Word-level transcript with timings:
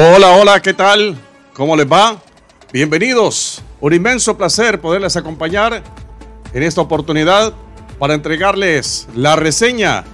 Hola, 0.00 0.36
hola, 0.36 0.62
¿qué 0.62 0.74
tal? 0.74 1.18
¿Cómo 1.54 1.74
les 1.74 1.90
va? 1.90 2.22
Bienvenidos. 2.72 3.64
Un 3.80 3.94
inmenso 3.94 4.38
placer 4.38 4.80
poderles 4.80 5.16
acompañar 5.16 5.82
en 6.52 6.62
esta 6.62 6.82
oportunidad 6.82 7.52
para 7.98 8.14
entregarles 8.14 9.08
la 9.16 9.34
reseña 9.34 10.04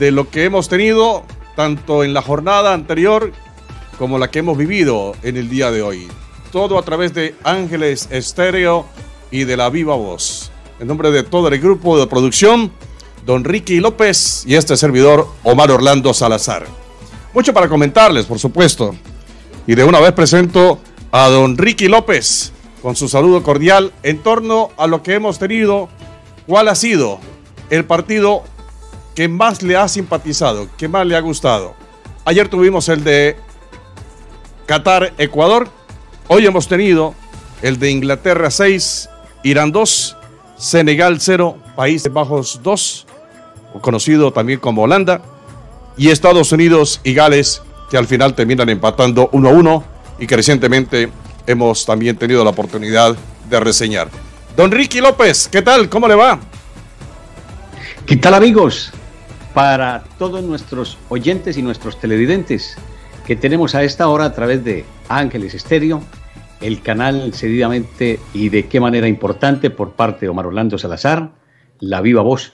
de 0.00 0.10
lo 0.10 0.28
que 0.28 0.42
hemos 0.42 0.68
tenido 0.68 1.24
tanto 1.54 2.02
en 2.02 2.14
la 2.14 2.20
jornada 2.20 2.74
anterior 2.74 3.30
como 3.96 4.18
la 4.18 4.28
que 4.28 4.40
hemos 4.40 4.58
vivido 4.58 5.14
en 5.22 5.36
el 5.36 5.48
día 5.48 5.70
de 5.70 5.82
hoy. 5.82 6.08
Todo 6.50 6.76
a 6.76 6.82
través 6.82 7.14
de 7.14 7.36
Ángeles 7.44 8.08
Estéreo 8.10 8.86
y 9.30 9.44
de 9.44 9.56
la 9.56 9.70
Viva 9.70 9.94
Voz. 9.94 10.50
En 10.80 10.88
nombre 10.88 11.12
de 11.12 11.22
todo 11.22 11.46
el 11.46 11.60
grupo 11.60 11.96
de 11.96 12.08
producción, 12.08 12.72
don 13.24 13.44
Ricky 13.44 13.78
López 13.78 14.42
y 14.48 14.56
este 14.56 14.76
servidor 14.76 15.28
Omar 15.44 15.70
Orlando 15.70 16.12
Salazar. 16.12 16.85
Mucho 17.36 17.52
para 17.52 17.68
comentarles, 17.68 18.24
por 18.24 18.38
supuesto. 18.38 18.96
Y 19.66 19.74
de 19.74 19.84
una 19.84 20.00
vez 20.00 20.12
presento 20.12 20.80
a 21.12 21.28
don 21.28 21.58
Ricky 21.58 21.86
López 21.86 22.50
con 22.80 22.96
su 22.96 23.10
saludo 23.10 23.42
cordial 23.42 23.92
en 24.02 24.22
torno 24.22 24.70
a 24.78 24.86
lo 24.86 25.02
que 25.02 25.12
hemos 25.12 25.38
tenido. 25.38 25.90
¿Cuál 26.46 26.68
ha 26.68 26.74
sido 26.74 27.18
el 27.68 27.84
partido 27.84 28.42
que 29.14 29.28
más 29.28 29.62
le 29.62 29.76
ha 29.76 29.86
simpatizado, 29.86 30.66
que 30.78 30.88
más 30.88 31.06
le 31.06 31.14
ha 31.14 31.20
gustado? 31.20 31.74
Ayer 32.24 32.48
tuvimos 32.48 32.88
el 32.88 33.04
de 33.04 33.36
Qatar-Ecuador. 34.64 35.68
Hoy 36.28 36.46
hemos 36.46 36.68
tenido 36.68 37.14
el 37.60 37.78
de 37.78 37.90
Inglaterra 37.90 38.50
6, 38.50 39.10
Irán 39.42 39.72
2, 39.72 40.16
Senegal 40.56 41.20
0, 41.20 41.58
Países 41.76 42.10
Bajos 42.10 42.60
2, 42.62 43.06
conocido 43.82 44.32
también 44.32 44.58
como 44.58 44.84
Holanda 44.84 45.20
y 45.96 46.10
Estados 46.10 46.52
Unidos 46.52 47.00
y 47.04 47.14
Gales, 47.14 47.62
que 47.90 47.96
al 47.96 48.06
final 48.06 48.34
terminan 48.34 48.68
empatando 48.68 49.28
1 49.32 49.48
a 49.48 49.52
1 49.52 49.84
y 50.18 50.26
que 50.26 50.36
recientemente 50.36 51.10
hemos 51.46 51.86
también 51.86 52.16
tenido 52.16 52.44
la 52.44 52.50
oportunidad 52.50 53.16
de 53.48 53.60
reseñar. 53.60 54.08
Don 54.56 54.70
Ricky 54.70 55.00
López, 55.00 55.48
¿qué 55.48 55.62
tal? 55.62 55.88
¿Cómo 55.88 56.08
le 56.08 56.14
va? 56.14 56.38
¿Qué 58.04 58.16
tal 58.16 58.34
amigos? 58.34 58.92
Para 59.54 60.04
todos 60.18 60.42
nuestros 60.42 60.98
oyentes 61.08 61.56
y 61.56 61.62
nuestros 61.62 61.98
televidentes 61.98 62.76
que 63.26 63.36
tenemos 63.36 63.74
a 63.74 63.82
esta 63.82 64.08
hora 64.08 64.26
a 64.26 64.32
través 64.32 64.64
de 64.64 64.84
Ángeles 65.08 65.54
Estéreo, 65.54 66.02
el 66.60 66.82
canal 66.82 67.32
cedidamente 67.34 68.20
y 68.32 68.48
de 68.48 68.66
qué 68.66 68.80
manera 68.80 69.08
importante 69.08 69.70
por 69.70 69.92
parte 69.92 70.26
de 70.26 70.30
Omar 70.30 70.46
Orlando 70.46 70.78
Salazar, 70.78 71.32
La 71.80 72.00
Viva 72.00 72.22
Voz 72.22 72.52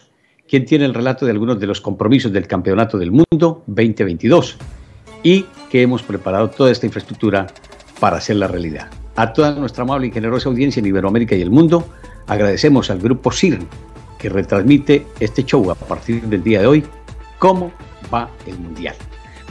quien 0.52 0.66
tiene 0.66 0.84
el 0.84 0.92
relato 0.92 1.24
de 1.24 1.32
algunos 1.32 1.58
de 1.58 1.66
los 1.66 1.80
compromisos 1.80 2.30
del 2.30 2.46
Campeonato 2.46 2.98
del 2.98 3.10
Mundo 3.10 3.64
2022 3.68 4.58
y 5.22 5.46
que 5.70 5.80
hemos 5.80 6.02
preparado 6.02 6.50
toda 6.50 6.70
esta 6.70 6.84
infraestructura 6.84 7.46
para 7.98 8.18
hacerla 8.18 8.48
realidad. 8.48 8.90
A 9.16 9.32
toda 9.32 9.52
nuestra 9.52 9.84
amable 9.84 10.08
y 10.08 10.10
generosa 10.10 10.50
audiencia 10.50 10.80
en 10.80 10.84
Iberoamérica 10.84 11.34
y 11.34 11.40
el 11.40 11.50
mundo, 11.50 11.88
agradecemos 12.26 12.90
al 12.90 12.98
grupo 12.98 13.32
CIRN 13.32 13.66
que 14.18 14.28
retransmite 14.28 15.06
este 15.20 15.42
show 15.42 15.70
a 15.70 15.74
partir 15.74 16.20
del 16.24 16.44
día 16.44 16.60
de 16.60 16.66
hoy, 16.66 16.84
cómo 17.38 17.72
va 18.12 18.28
el 18.46 18.58
Mundial. 18.58 18.94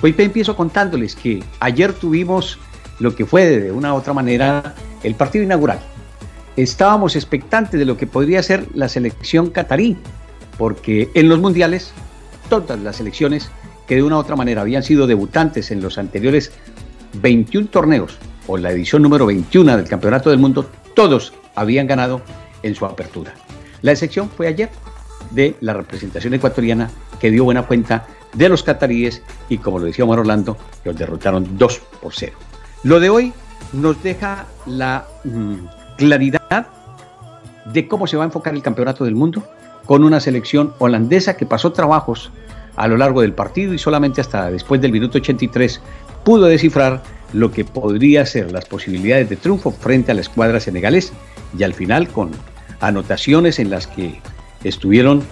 Hoy 0.03 0.13
empiezo 0.15 0.55
contándoles 0.55 1.15
que 1.15 1.43
ayer 1.61 1.93
tuvimos 1.93 2.59
lo 2.99 3.15
que 3.15 3.25
fue 3.25 3.47
de 3.47 3.71
una 3.71 3.95
u 3.95 3.97
otra 3.97 4.13
manera 4.13 4.75
el 5.01 5.15
partido 5.15 5.43
inaugural. 5.43 5.79
Estábamos 6.57 7.15
expectantes 7.15 7.79
de 7.79 7.87
lo 7.87 7.97
que 7.97 8.05
podría 8.05 8.43
ser 8.43 8.67
la 8.75 8.87
selección 8.87 9.49
catarí, 9.49 9.97
porque 10.61 11.09
en 11.15 11.27
los 11.27 11.39
mundiales 11.39 11.91
todas 12.47 12.79
las 12.79 12.97
selecciones 12.97 13.49
que 13.87 13.95
de 13.95 14.03
una 14.03 14.17
u 14.17 14.19
otra 14.19 14.35
manera 14.35 14.61
habían 14.61 14.83
sido 14.83 15.07
debutantes 15.07 15.71
en 15.71 15.81
los 15.81 15.97
anteriores 15.97 16.51
21 17.19 17.69
torneos 17.69 18.19
o 18.45 18.57
la 18.57 18.69
edición 18.69 19.01
número 19.01 19.25
21 19.25 19.75
del 19.75 19.89
Campeonato 19.89 20.29
del 20.29 20.37
Mundo, 20.37 20.69
todos 20.95 21.33
habían 21.55 21.87
ganado 21.87 22.21
en 22.61 22.75
su 22.75 22.85
apertura. 22.85 23.33
La 23.81 23.91
excepción 23.91 24.29
fue 24.29 24.45
ayer 24.45 24.69
de 25.31 25.55
la 25.61 25.73
representación 25.73 26.35
ecuatoriana 26.35 26.91
que 27.19 27.31
dio 27.31 27.43
buena 27.43 27.63
cuenta 27.63 28.05
de 28.33 28.47
los 28.47 28.61
cataríes 28.61 29.23
y 29.49 29.57
como 29.57 29.79
lo 29.79 29.85
decía 29.85 30.05
Omar 30.05 30.19
Orlando, 30.19 30.57
los 30.85 30.95
derrotaron 30.95 31.57
2 31.57 31.81
por 32.03 32.13
0. 32.13 32.33
Lo 32.83 32.99
de 32.99 33.09
hoy 33.09 33.33
nos 33.73 34.03
deja 34.03 34.45
la 34.67 35.07
mm, 35.23 35.55
claridad 35.97 36.67
de 37.65 37.87
cómo 37.87 38.05
se 38.05 38.15
va 38.15 38.25
a 38.25 38.27
enfocar 38.27 38.53
el 38.53 38.61
Campeonato 38.61 39.05
del 39.05 39.15
Mundo, 39.15 39.43
con 39.85 40.03
una 40.03 40.19
selección 40.19 40.73
holandesa 40.79 41.37
que 41.37 41.45
pasó 41.45 41.71
trabajos 41.71 42.31
a 42.75 42.87
lo 42.87 42.97
largo 42.97 43.21
del 43.21 43.33
partido 43.33 43.73
y 43.73 43.77
solamente 43.77 44.21
hasta 44.21 44.49
después 44.49 44.81
del 44.81 44.91
minuto 44.91 45.17
83 45.17 45.81
pudo 46.23 46.45
descifrar 46.45 47.01
lo 47.33 47.51
que 47.51 47.65
podría 47.65 48.25
ser 48.25 48.51
las 48.51 48.65
posibilidades 48.65 49.29
de 49.29 49.35
triunfo 49.35 49.71
frente 49.71 50.11
a 50.11 50.15
la 50.15 50.21
escuadra 50.21 50.59
senegalés 50.59 51.13
y 51.57 51.63
al 51.63 51.73
final 51.73 52.07
con 52.09 52.31
anotaciones 52.79 53.59
en 53.59 53.69
las 53.69 53.87
que 53.87 54.19
estuvieron 54.63 55.23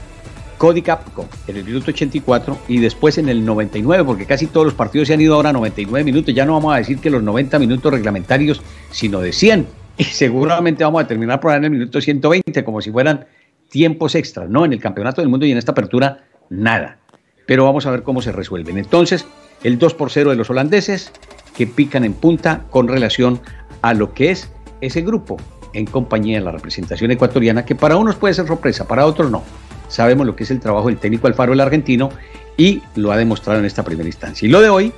Cody 0.57 0.81
Capco 0.81 1.27
en 1.47 1.55
el 1.55 1.63
minuto 1.63 1.91
84 1.91 2.59
y 2.67 2.79
después 2.79 3.17
en 3.17 3.29
el 3.29 3.45
99, 3.45 4.03
porque 4.03 4.25
casi 4.25 4.47
todos 4.47 4.65
los 4.65 4.73
partidos 4.73 5.07
se 5.07 5.13
han 5.13 5.21
ido 5.21 5.35
ahora 5.35 5.49
a 5.49 5.53
99 5.53 6.03
minutos, 6.03 6.35
ya 6.35 6.45
no 6.45 6.53
vamos 6.53 6.75
a 6.75 6.77
decir 6.77 6.99
que 6.99 7.09
los 7.09 7.23
90 7.23 7.57
minutos 7.59 7.91
reglamentarios, 7.91 8.61
sino 8.91 9.21
de 9.21 9.31
100, 9.31 9.67
y 9.97 10.03
seguramente 10.03 10.83
vamos 10.83 11.03
a 11.03 11.07
terminar 11.07 11.39
por 11.39 11.51
ahí 11.51 11.57
en 11.59 11.63
el 11.63 11.71
minuto 11.71 12.01
120, 12.01 12.63
como 12.65 12.81
si 12.81 12.91
fueran 12.91 13.25
tiempos 13.69 14.15
extras, 14.15 14.49
no 14.49 14.65
en 14.65 14.73
el 14.73 14.79
Campeonato 14.79 15.21
del 15.21 15.29
Mundo 15.29 15.45
y 15.45 15.51
en 15.51 15.57
esta 15.57 15.71
apertura, 15.71 16.25
nada. 16.49 16.97
Pero 17.45 17.65
vamos 17.65 17.85
a 17.85 17.91
ver 17.91 18.03
cómo 18.03 18.21
se 18.21 18.31
resuelven. 18.31 18.77
Entonces, 18.77 19.25
el 19.63 19.79
2 19.79 19.93
por 19.93 20.11
0 20.11 20.31
de 20.31 20.35
los 20.35 20.49
holandeses 20.49 21.11
que 21.55 21.67
pican 21.67 22.03
en 22.03 22.13
punta 22.13 22.65
con 22.69 22.87
relación 22.87 23.41
a 23.81 23.93
lo 23.93 24.13
que 24.13 24.31
es 24.31 24.49
ese 24.81 25.01
grupo 25.01 25.37
en 25.73 25.85
compañía 25.85 26.39
de 26.39 26.45
la 26.45 26.51
representación 26.51 27.11
ecuatoriana, 27.11 27.65
que 27.65 27.75
para 27.75 27.97
unos 27.97 28.15
puede 28.15 28.33
ser 28.33 28.47
sorpresa, 28.47 28.87
para 28.87 29.05
otros 29.05 29.29
no. 29.29 29.43
Sabemos 29.87 30.25
lo 30.25 30.35
que 30.35 30.43
es 30.43 30.51
el 30.51 30.59
trabajo 30.59 30.87
del 30.87 30.97
técnico 30.97 31.27
Alfaro 31.27 31.53
el 31.53 31.59
argentino 31.59 32.11
y 32.57 32.81
lo 32.95 33.11
ha 33.11 33.17
demostrado 33.17 33.59
en 33.59 33.65
esta 33.65 33.83
primera 33.83 34.07
instancia. 34.07 34.47
Y 34.47 34.51
lo 34.51 34.61
de 34.61 34.69
hoy, 34.69 34.93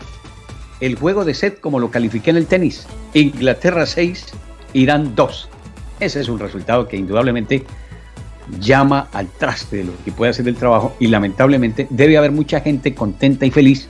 el 0.80 0.96
juego 0.96 1.26
de 1.26 1.34
set 1.34 1.60
como 1.60 1.80
lo 1.80 1.92
califiqué 1.92 2.32
en 2.32 2.38
el 2.38 2.48
tenis, 2.48 2.88
Inglaterra 3.14 3.86
6, 3.86 4.26
Irán 4.74 5.16
2. 5.16 5.50
Ese 6.00 6.20
es 6.20 6.30
un 6.30 6.40
resultado 6.40 6.88
que 6.88 6.98
indudablemente 6.98 7.64
llama 8.60 9.08
al 9.14 9.28
traste 9.28 9.78
de 9.78 9.84
lo 9.86 9.92
que 10.04 10.12
puede 10.12 10.32
hacer 10.32 10.48
el 10.48 10.56
trabajo 10.56 10.96
y 11.00 11.08
lamentablemente 11.08 11.88
debe 11.90 12.18
haber 12.18 12.32
mucha 12.32 12.60
gente 12.62 12.94
contenta 12.94 13.46
y 13.46 13.52
feliz 13.52 13.88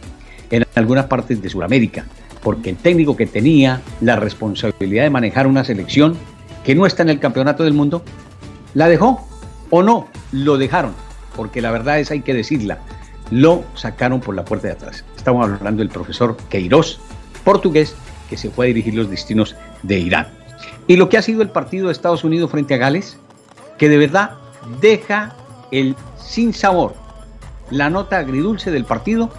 en 0.49 0.65
algunas 0.75 1.05
partes 1.05 1.41
de 1.41 1.49
Sudamérica, 1.49 2.05
porque 2.43 2.71
el 2.71 2.77
técnico 2.77 3.15
que 3.15 3.25
tenía 3.25 3.81
la 4.01 4.15
responsabilidad 4.15 5.03
de 5.03 5.09
manejar 5.09 5.47
una 5.47 5.63
selección 5.63 6.15
que 6.63 6.75
no 6.75 6.85
está 6.85 7.03
en 7.03 7.09
el 7.09 7.19
campeonato 7.19 7.63
del 7.63 7.73
mundo, 7.73 8.03
la 8.73 8.87
dejó 8.87 9.27
o 9.69 9.81
no, 9.81 10.09
lo 10.31 10.57
dejaron, 10.57 10.93
porque 11.35 11.61
la 11.61 11.71
verdad 11.71 11.99
es 11.99 12.11
hay 12.11 12.21
que 12.21 12.33
decirla, 12.33 12.79
lo 13.31 13.63
sacaron 13.75 14.19
por 14.19 14.35
la 14.35 14.45
puerta 14.45 14.67
de 14.67 14.73
atrás. 14.73 15.05
Estamos 15.15 15.49
hablando 15.49 15.79
del 15.79 15.89
profesor 15.89 16.37
Queiroz, 16.49 16.99
portugués, 17.43 17.95
que 18.29 18.37
se 18.37 18.49
fue 18.49 18.65
a 18.65 18.67
dirigir 18.67 18.93
los 18.93 19.09
destinos 19.09 19.55
de 19.83 19.99
Irán. 19.99 20.27
Y 20.87 20.97
lo 20.97 21.09
que 21.09 21.17
ha 21.17 21.21
sido 21.21 21.41
el 21.41 21.49
partido 21.49 21.87
de 21.87 21.93
Estados 21.93 22.23
Unidos 22.23 22.51
frente 22.51 22.73
a 22.73 22.77
Gales, 22.77 23.17
que 23.77 23.89
de 23.89 23.97
verdad 23.97 24.40
deja 24.81 25.35
el 25.71 25.95
sin 26.17 26.53
sabor, 26.53 26.95
la 27.69 27.89
nota 27.89 28.17
agridulce 28.17 28.71
del 28.71 28.85
partido, 28.85 29.29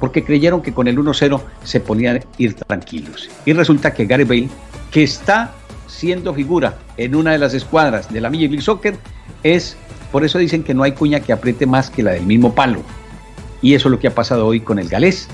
porque 0.00 0.24
creyeron 0.24 0.62
que 0.62 0.72
con 0.72 0.88
el 0.88 0.98
1-0 0.98 1.40
se 1.62 1.80
ponían 1.80 2.24
ir 2.38 2.54
tranquilos. 2.54 3.30
Y 3.44 3.52
resulta 3.52 3.94
que 3.94 4.06
Gary 4.06 4.24
Bale, 4.24 4.48
que 4.90 5.02
está 5.02 5.52
siendo 5.86 6.34
figura 6.34 6.78
en 6.96 7.14
una 7.14 7.32
de 7.32 7.38
las 7.38 7.54
escuadras 7.54 8.12
de 8.12 8.20
la 8.20 8.30
Major 8.30 8.48
League 8.48 8.62
Soccer, 8.62 8.96
es, 9.42 9.76
por 10.10 10.24
eso 10.24 10.38
dicen 10.38 10.64
que 10.64 10.74
no 10.74 10.82
hay 10.82 10.92
cuña 10.92 11.20
que 11.20 11.32
apriete 11.32 11.66
más 11.66 11.90
que 11.90 12.02
la 12.02 12.12
del 12.12 12.26
mismo 12.26 12.54
palo. 12.54 12.82
Y 13.60 13.74
eso 13.74 13.88
es 13.88 13.92
lo 13.92 13.98
que 13.98 14.08
ha 14.08 14.14
pasado 14.14 14.46
hoy 14.46 14.60
con 14.60 14.78
el 14.78 14.88
galés 14.88 15.28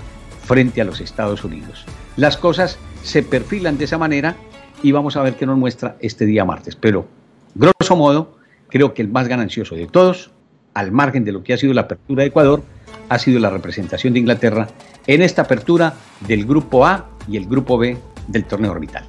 frente 0.44 0.80
a 0.80 0.84
los 0.84 1.00
Estados 1.00 1.44
Unidos. 1.44 1.86
Las 2.16 2.36
cosas 2.36 2.78
se 3.02 3.22
perfilan 3.22 3.78
de 3.78 3.84
esa 3.84 3.96
manera 3.96 4.36
y 4.82 4.92
vamos 4.92 5.16
a 5.16 5.22
ver 5.22 5.36
qué 5.36 5.46
nos 5.46 5.56
muestra 5.56 5.96
este 6.00 6.26
día 6.26 6.44
martes. 6.44 6.76
Pero, 6.76 7.06
grosso 7.54 7.96
modo, 7.96 8.37
creo 8.68 8.94
que 8.94 9.02
el 9.02 9.08
más 9.08 9.28
ganancioso 9.28 9.74
de 9.74 9.86
todos, 9.86 10.30
al 10.74 10.92
margen 10.92 11.24
de 11.24 11.32
lo 11.32 11.42
que 11.42 11.54
ha 11.54 11.58
sido 11.58 11.72
la 11.74 11.82
apertura 11.82 12.22
de 12.22 12.28
Ecuador, 12.28 12.62
ha 13.08 13.18
sido 13.18 13.40
la 13.40 13.50
representación 13.50 14.12
de 14.12 14.20
Inglaterra 14.20 14.68
en 15.06 15.22
esta 15.22 15.42
apertura 15.42 15.94
del 16.20 16.44
grupo 16.44 16.86
A 16.86 17.08
y 17.26 17.36
el 17.36 17.46
grupo 17.46 17.78
B 17.78 17.96
del 18.26 18.44
torneo 18.44 18.72
orbital. 18.72 19.06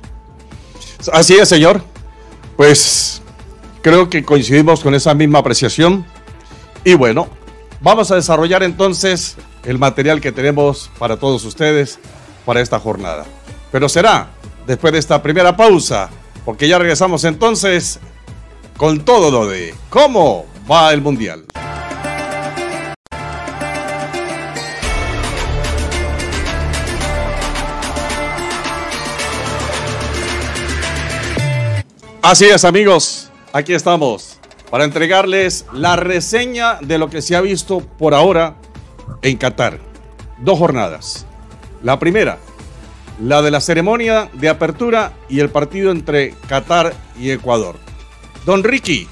Así 1.12 1.36
es, 1.36 1.48
señor. 1.50 1.82
Pues 2.56 3.22
creo 3.82 4.10
que 4.10 4.24
coincidimos 4.24 4.82
con 4.82 4.96
esa 4.96 5.14
misma 5.14 5.40
apreciación. 5.40 6.06
Y 6.84 6.94
bueno, 6.94 7.28
vamos 7.82 8.12
a 8.12 8.16
desarrollar 8.16 8.64
entonces 8.64 9.38
el 9.66 9.78
material 9.78 10.22
que 10.22 10.32
tenemos 10.32 10.90
para 10.98 11.18
todos 11.18 11.44
ustedes 11.46 12.00
para 12.46 12.62
esta 12.62 12.80
jornada. 12.80 13.26
Pero 13.72 13.88
será 13.90 14.30
después 14.66 14.94
de 14.94 15.00
esta 15.00 15.22
primera 15.22 15.56
pausa, 15.56 16.10
porque 16.46 16.68
ya 16.68 16.78
regresamos 16.78 17.24
entonces 17.24 18.00
con 18.80 19.04
todo 19.04 19.30
lo 19.30 19.46
de 19.46 19.76
cómo 19.90 20.46
va 20.72 20.94
el 20.94 21.02
Mundial. 21.02 21.44
Así 32.22 32.46
es 32.46 32.64
amigos, 32.64 33.30
aquí 33.52 33.74
estamos 33.74 34.40
para 34.72 34.86
entregarles 34.86 35.66
la 35.74 35.98
reseña 35.98 36.76
de 36.80 36.98
lo 36.98 37.10
que 37.10 37.22
se 37.22 37.36
ha 37.36 37.42
visto 37.42 37.82
por 37.82 38.14
ahora 38.14 38.56
en 39.22 39.36
Qatar. 39.36 39.82
Dos 40.38 40.58
jornadas. 40.58 41.26
La 41.84 42.00
primera, 42.00 42.38
la 43.22 43.42
de 43.42 43.52
la 43.52 43.60
ceremonia 43.60 44.30
de 44.32 44.48
apertura 44.48 45.12
y 45.28 45.42
el 45.42 45.50
partido 45.50 45.92
entre 45.92 46.34
Qatar 46.48 46.94
y 47.20 47.32
Ecuador. 47.32 47.89
Don 48.50 48.64
Ricky, 48.64 49.08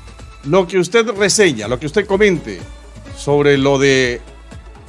lo 0.46 0.66
que 0.66 0.80
usted 0.80 1.08
reseña, 1.12 1.68
lo 1.68 1.80
que 1.80 1.86
usted 1.86 2.08
comente 2.08 2.60
sobre 3.16 3.56
lo 3.56 3.78
de 3.78 4.20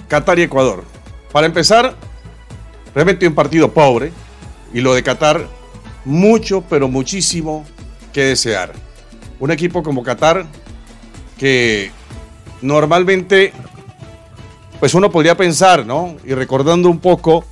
Qatar 0.09 0.39
y 0.39 0.43
Ecuador. 0.45 0.85
Para 1.33 1.47
empezar, 1.47 1.95
realmente 2.95 3.29
un 3.29 3.35
partido 3.35 3.75
pobre 3.75 4.11
y 4.73 4.81
lo 4.81 4.95
de 4.95 5.03
Qatar, 5.03 5.47
mucho, 6.07 6.63
pero 6.63 6.89
muchísimo 6.89 7.67
que 8.11 8.23
desear. 8.23 8.73
Un 9.39 9.51
equipo 9.51 9.83
como 9.83 10.03
Qatar 10.03 10.47
que 11.37 11.91
normalmente, 12.63 13.53
pues 14.81 14.95
uno 14.95 15.11
podría 15.11 15.37
pensar, 15.37 15.85
¿no? 15.85 16.17
Y 16.25 16.33
recordando 16.33 16.89
un 16.89 17.01
poco 17.01 17.45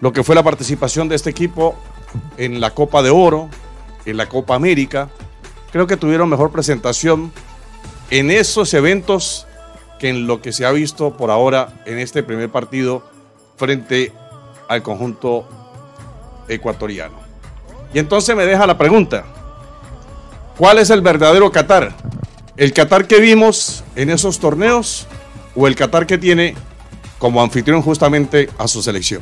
lo 0.00 0.12
que 0.12 0.24
fue 0.24 0.34
la 0.34 0.42
participación 0.42 1.08
de 1.08 1.14
este 1.14 1.30
equipo 1.30 1.76
en 2.36 2.60
la 2.60 2.72
Copa 2.72 3.00
de 3.04 3.10
Oro, 3.10 3.48
en 4.04 4.16
la 4.16 4.28
Copa 4.28 4.56
América, 4.56 5.08
creo 5.76 5.86
que 5.86 5.98
tuvieron 5.98 6.30
mejor 6.30 6.50
presentación 6.52 7.30
en 8.08 8.30
esos 8.30 8.72
eventos 8.72 9.46
que 9.98 10.08
en 10.08 10.26
lo 10.26 10.40
que 10.40 10.50
se 10.50 10.64
ha 10.64 10.70
visto 10.70 11.18
por 11.18 11.30
ahora 11.30 11.82
en 11.84 11.98
este 11.98 12.22
primer 12.22 12.48
partido 12.48 13.02
frente 13.58 14.10
al 14.70 14.82
conjunto 14.82 15.46
ecuatoriano. 16.48 17.16
Y 17.92 17.98
entonces 17.98 18.34
me 18.34 18.46
deja 18.46 18.66
la 18.66 18.78
pregunta, 18.78 19.26
¿cuál 20.56 20.78
es 20.78 20.88
el 20.88 21.02
verdadero 21.02 21.52
Qatar? 21.52 21.94
¿El 22.56 22.72
Qatar 22.72 23.06
que 23.06 23.20
vimos 23.20 23.84
en 23.96 24.08
esos 24.08 24.38
torneos 24.38 25.06
o 25.54 25.66
el 25.66 25.76
Qatar 25.76 26.06
que 26.06 26.16
tiene 26.16 26.54
como 27.18 27.42
anfitrión 27.42 27.82
justamente 27.82 28.48
a 28.56 28.66
su 28.66 28.82
selección? 28.82 29.20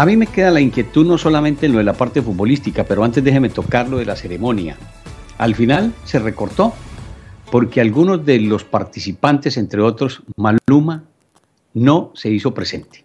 A 0.00 0.06
mí 0.06 0.16
me 0.16 0.26
queda 0.26 0.50
la 0.50 0.62
inquietud 0.62 1.04
no 1.04 1.18
solamente 1.18 1.66
en 1.66 1.72
lo 1.72 1.78
de 1.78 1.84
la 1.84 1.92
parte 1.92 2.22
futbolística, 2.22 2.84
pero 2.84 3.04
antes 3.04 3.22
déjeme 3.22 3.50
tocar 3.50 3.86
lo 3.90 3.98
de 3.98 4.06
la 4.06 4.16
ceremonia. 4.16 4.78
Al 5.36 5.54
final 5.54 5.92
se 6.04 6.18
recortó 6.18 6.72
porque 7.50 7.82
algunos 7.82 8.24
de 8.24 8.40
los 8.40 8.64
participantes, 8.64 9.58
entre 9.58 9.82
otros 9.82 10.22
Maluma, 10.38 11.04
no 11.74 12.12
se 12.14 12.30
hizo 12.30 12.54
presente. 12.54 13.04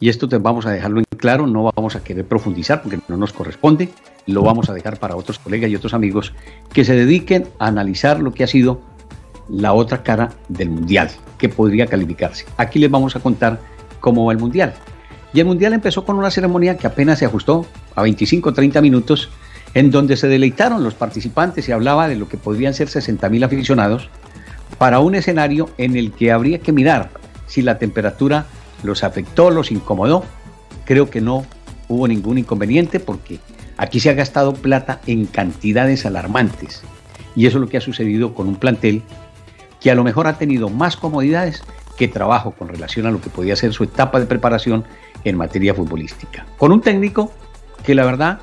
Y 0.00 0.08
esto 0.08 0.26
te 0.26 0.38
vamos 0.38 0.64
a 0.64 0.70
dejarlo 0.70 1.00
en 1.00 1.04
claro, 1.18 1.46
no 1.46 1.70
vamos 1.76 1.96
a 1.96 2.02
querer 2.02 2.24
profundizar 2.24 2.80
porque 2.80 2.98
no 3.08 3.18
nos 3.18 3.34
corresponde, 3.34 3.90
lo 4.24 4.40
vamos 4.40 4.70
a 4.70 4.72
dejar 4.72 4.98
para 4.98 5.16
otros 5.16 5.38
colegas 5.38 5.70
y 5.70 5.76
otros 5.76 5.92
amigos 5.92 6.32
que 6.72 6.86
se 6.86 6.94
dediquen 6.94 7.46
a 7.58 7.66
analizar 7.66 8.20
lo 8.20 8.32
que 8.32 8.44
ha 8.44 8.46
sido 8.46 8.80
la 9.50 9.74
otra 9.74 10.02
cara 10.02 10.30
del 10.48 10.70
Mundial, 10.70 11.10
que 11.36 11.50
podría 11.50 11.86
calificarse. 11.86 12.46
Aquí 12.56 12.78
les 12.78 12.90
vamos 12.90 13.16
a 13.16 13.20
contar 13.20 13.60
cómo 14.00 14.24
va 14.24 14.32
el 14.32 14.38
Mundial. 14.38 14.72
Y 15.32 15.40
el 15.40 15.46
Mundial 15.46 15.72
empezó 15.72 16.04
con 16.04 16.16
una 16.16 16.30
ceremonia 16.30 16.76
que 16.76 16.86
apenas 16.86 17.18
se 17.18 17.24
ajustó 17.24 17.66
a 17.94 18.02
25-30 18.02 18.82
minutos 18.82 19.30
en 19.74 19.90
donde 19.90 20.16
se 20.16 20.28
deleitaron 20.28 20.84
los 20.84 20.94
participantes 20.94 21.68
y 21.68 21.72
hablaba 21.72 22.08
de 22.08 22.16
lo 22.16 22.28
que 22.28 22.36
podrían 22.36 22.74
ser 22.74 22.88
60.000 22.88 23.44
aficionados 23.44 24.10
para 24.78 24.98
un 24.98 25.14
escenario 25.14 25.70
en 25.78 25.96
el 25.96 26.12
que 26.12 26.32
habría 26.32 26.58
que 26.58 26.72
mirar 26.72 27.10
si 27.46 27.62
la 27.62 27.78
temperatura 27.78 28.46
los 28.82 29.04
afectó, 29.04 29.50
los 29.50 29.70
incomodó. 29.70 30.24
Creo 30.84 31.08
que 31.08 31.20
no 31.20 31.46
hubo 31.88 32.08
ningún 32.08 32.38
inconveniente 32.38 33.00
porque 33.00 33.38
aquí 33.76 34.00
se 34.00 34.10
ha 34.10 34.14
gastado 34.14 34.54
plata 34.54 35.00
en 35.06 35.26
cantidades 35.26 36.04
alarmantes 36.04 36.82
y 37.34 37.46
eso 37.46 37.58
es 37.58 37.62
lo 37.62 37.68
que 37.68 37.78
ha 37.78 37.80
sucedido 37.80 38.34
con 38.34 38.48
un 38.48 38.56
plantel 38.56 39.02
que 39.80 39.90
a 39.90 39.94
lo 39.94 40.04
mejor 40.04 40.26
ha 40.26 40.38
tenido 40.38 40.68
más 40.68 40.96
comodidades 40.96 41.62
que 41.96 42.08
trabajo 42.08 42.52
con 42.52 42.68
relación 42.68 43.06
a 43.06 43.10
lo 43.10 43.20
que 43.20 43.30
podía 43.30 43.56
ser 43.56 43.72
su 43.72 43.84
etapa 43.84 44.20
de 44.20 44.26
preparación 44.26 44.84
en 45.24 45.36
materia 45.36 45.74
futbolística. 45.74 46.46
Con 46.58 46.72
un 46.72 46.80
técnico 46.80 47.32
que 47.84 47.94
la 47.94 48.04
verdad 48.04 48.40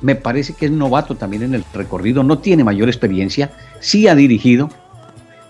me 0.00 0.16
parece 0.16 0.54
que 0.54 0.66
es 0.66 0.72
novato 0.72 1.14
también 1.14 1.42
en 1.42 1.54
el 1.54 1.64
recorrido, 1.72 2.22
no 2.22 2.38
tiene 2.38 2.64
mayor 2.64 2.88
experiencia, 2.88 3.52
sí 3.80 4.08
ha 4.08 4.14
dirigido, 4.14 4.68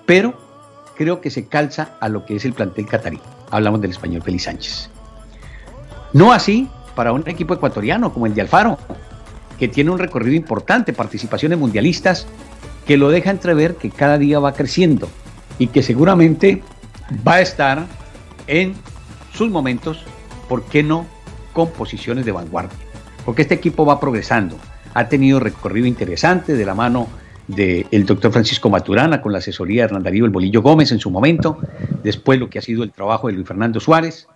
pero 0.06 0.38
creo 0.96 1.20
que 1.20 1.30
se 1.30 1.46
calza 1.46 1.96
a 2.00 2.08
lo 2.08 2.24
que 2.24 2.36
es 2.36 2.44
el 2.44 2.52
plantel 2.52 2.86
catarí. 2.86 3.18
Hablamos 3.50 3.80
del 3.80 3.90
español 3.90 4.22
Félix 4.22 4.44
Sánchez. 4.44 4.90
No 6.12 6.32
así 6.32 6.68
para 6.94 7.12
un 7.12 7.26
equipo 7.26 7.54
ecuatoriano 7.54 8.12
como 8.12 8.26
el 8.26 8.34
de 8.34 8.42
Alfaro, 8.42 8.78
que 9.58 9.68
tiene 9.68 9.90
un 9.90 9.98
recorrido 9.98 10.36
importante, 10.36 10.92
participaciones 10.92 11.58
mundialistas, 11.58 12.26
que 12.86 12.96
lo 12.96 13.10
deja 13.10 13.30
entrever 13.30 13.76
que 13.76 13.90
cada 13.90 14.18
día 14.18 14.38
va 14.38 14.52
creciendo 14.52 15.08
y 15.58 15.68
que 15.68 15.82
seguramente 15.82 16.62
va 17.26 17.34
a 17.34 17.40
estar 17.40 17.86
en 18.46 18.74
sus 19.32 19.50
momentos, 19.50 20.04
¿por 20.52 20.64
qué 20.64 20.82
no 20.82 21.06
con 21.54 21.70
posiciones 21.70 22.26
de 22.26 22.32
vanguardia? 22.32 22.76
porque 23.24 23.40
este 23.40 23.54
equipo 23.54 23.86
va 23.86 23.98
progresando. 23.98 24.58
Ha 24.92 25.08
tenido 25.08 25.40
recorrido 25.40 25.86
interesante 25.86 26.52
de 26.52 26.66
la 26.66 26.74
mano 26.74 27.08
del 27.46 28.04
doctor 28.04 28.32
Francisco 28.32 28.68
Maturana 28.68 29.22
con 29.22 29.32
la 29.32 29.38
asesoría 29.38 29.80
de 29.80 29.84
Hernán 29.86 30.02
Darío 30.02 30.26
El 30.26 30.30
Bolillo 30.30 30.60
Gómez 30.60 30.92
en 30.92 30.98
su 30.98 31.10
momento, 31.10 31.56
después 32.02 32.38
lo 32.38 32.50
que 32.50 32.58
ha 32.58 32.62
sido 32.62 32.82
el 32.82 32.92
trabajo 32.92 33.28
de 33.28 33.32
Luis 33.32 33.48
Fernando 33.48 33.80
Suárez, 33.80 34.28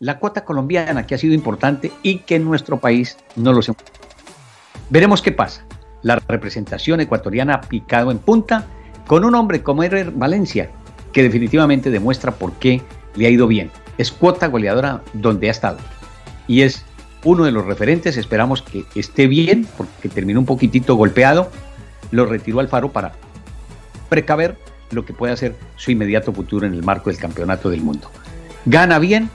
la 0.00 0.18
cuota 0.18 0.44
colombiana 0.44 1.06
que 1.06 1.14
ha 1.14 1.18
sido 1.18 1.34
importante 1.34 1.92
y 2.02 2.18
que 2.18 2.34
en 2.34 2.46
nuestro 2.46 2.80
país 2.80 3.16
no 3.36 3.52
lo 3.52 3.62
sé. 3.62 3.72
Veremos 4.88 5.22
qué 5.22 5.30
pasa. 5.30 5.64
La 6.02 6.16
representación 6.16 6.98
ecuatoriana 6.98 7.54
ha 7.54 7.60
picado 7.60 8.10
en 8.10 8.18
punta 8.18 8.66
con 9.06 9.24
un 9.24 9.36
hombre 9.36 9.62
como 9.62 9.84
Erer 9.84 10.10
Valencia, 10.10 10.68
que 11.12 11.22
definitivamente 11.22 11.92
demuestra 11.92 12.32
por 12.32 12.54
qué 12.54 12.82
le 13.14 13.28
ha 13.28 13.30
ido 13.30 13.46
bien. 13.46 13.70
Es 14.00 14.10
cuota 14.10 14.46
goleadora 14.46 15.02
donde 15.12 15.48
ha 15.48 15.50
estado. 15.50 15.76
Y 16.48 16.62
es 16.62 16.86
uno 17.22 17.44
de 17.44 17.52
los 17.52 17.66
referentes, 17.66 18.16
esperamos 18.16 18.62
que 18.62 18.86
esté 18.94 19.26
bien, 19.26 19.68
porque 19.76 20.08
terminó 20.08 20.40
un 20.40 20.46
poquitito 20.46 20.94
golpeado, 20.94 21.50
lo 22.10 22.24
retiró 22.24 22.60
al 22.60 22.68
faro 22.68 22.92
para 22.92 23.12
precaver 24.08 24.56
lo 24.90 25.04
que 25.04 25.12
puede 25.12 25.36
ser 25.36 25.54
su 25.76 25.90
inmediato 25.90 26.32
futuro 26.32 26.66
en 26.66 26.72
el 26.72 26.82
marco 26.82 27.10
del 27.10 27.18
campeonato 27.18 27.68
del 27.68 27.82
mundo. 27.82 28.10
Gana 28.64 28.98
bien 28.98 29.28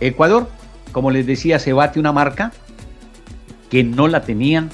Ecuador, 0.00 0.50
como 0.92 1.10
les 1.10 1.26
decía, 1.26 1.58
se 1.58 1.72
bate 1.72 1.98
una 1.98 2.12
marca 2.12 2.52
que 3.70 3.84
no 3.84 4.06
la 4.06 4.20
tenían 4.20 4.68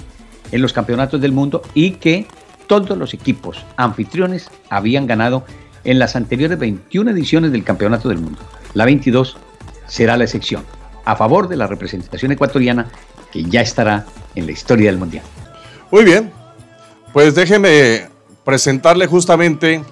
en 0.51 0.61
los 0.61 0.73
campeonatos 0.73 1.21
del 1.21 1.31
mundo 1.31 1.63
y 1.73 1.93
que 1.93 2.27
todos 2.67 2.99
los 2.99 3.15
equipos 3.15 3.65
anfitriones 3.77 4.51
habían 4.71 5.07
ganado 5.07 5.45
en 5.85 6.01
las 6.01 6.17
anteriores 6.17 6.59
21 6.59 7.13
ediciones 7.13 7.53
del 7.53 7.63
campeonato 7.63 8.09
del 8.09 8.19
mundo. 8.19 8.41
La 8.75 8.85
22 8.85 9.39
será 9.87 10.17
la 10.17 10.25
excepción 10.25 10.65
a 11.05 11.17
favor 11.17 11.49
de 11.49 11.57
la 11.57 11.67
representación 11.67 12.33
ecuatoriana 12.33 12.89
que 13.33 13.45
ya 13.45 13.61
estará 13.61 14.07
en 14.35 14.47
la 14.47 14.53
historia 14.53 14.91
del 14.91 14.99
Mundial. 14.99 15.25
Muy 15.91 16.05
bien, 16.05 16.33
pues 17.13 17.35
déjeme 17.35 18.09
presentarle 18.45 19.07
justamente 19.07 19.83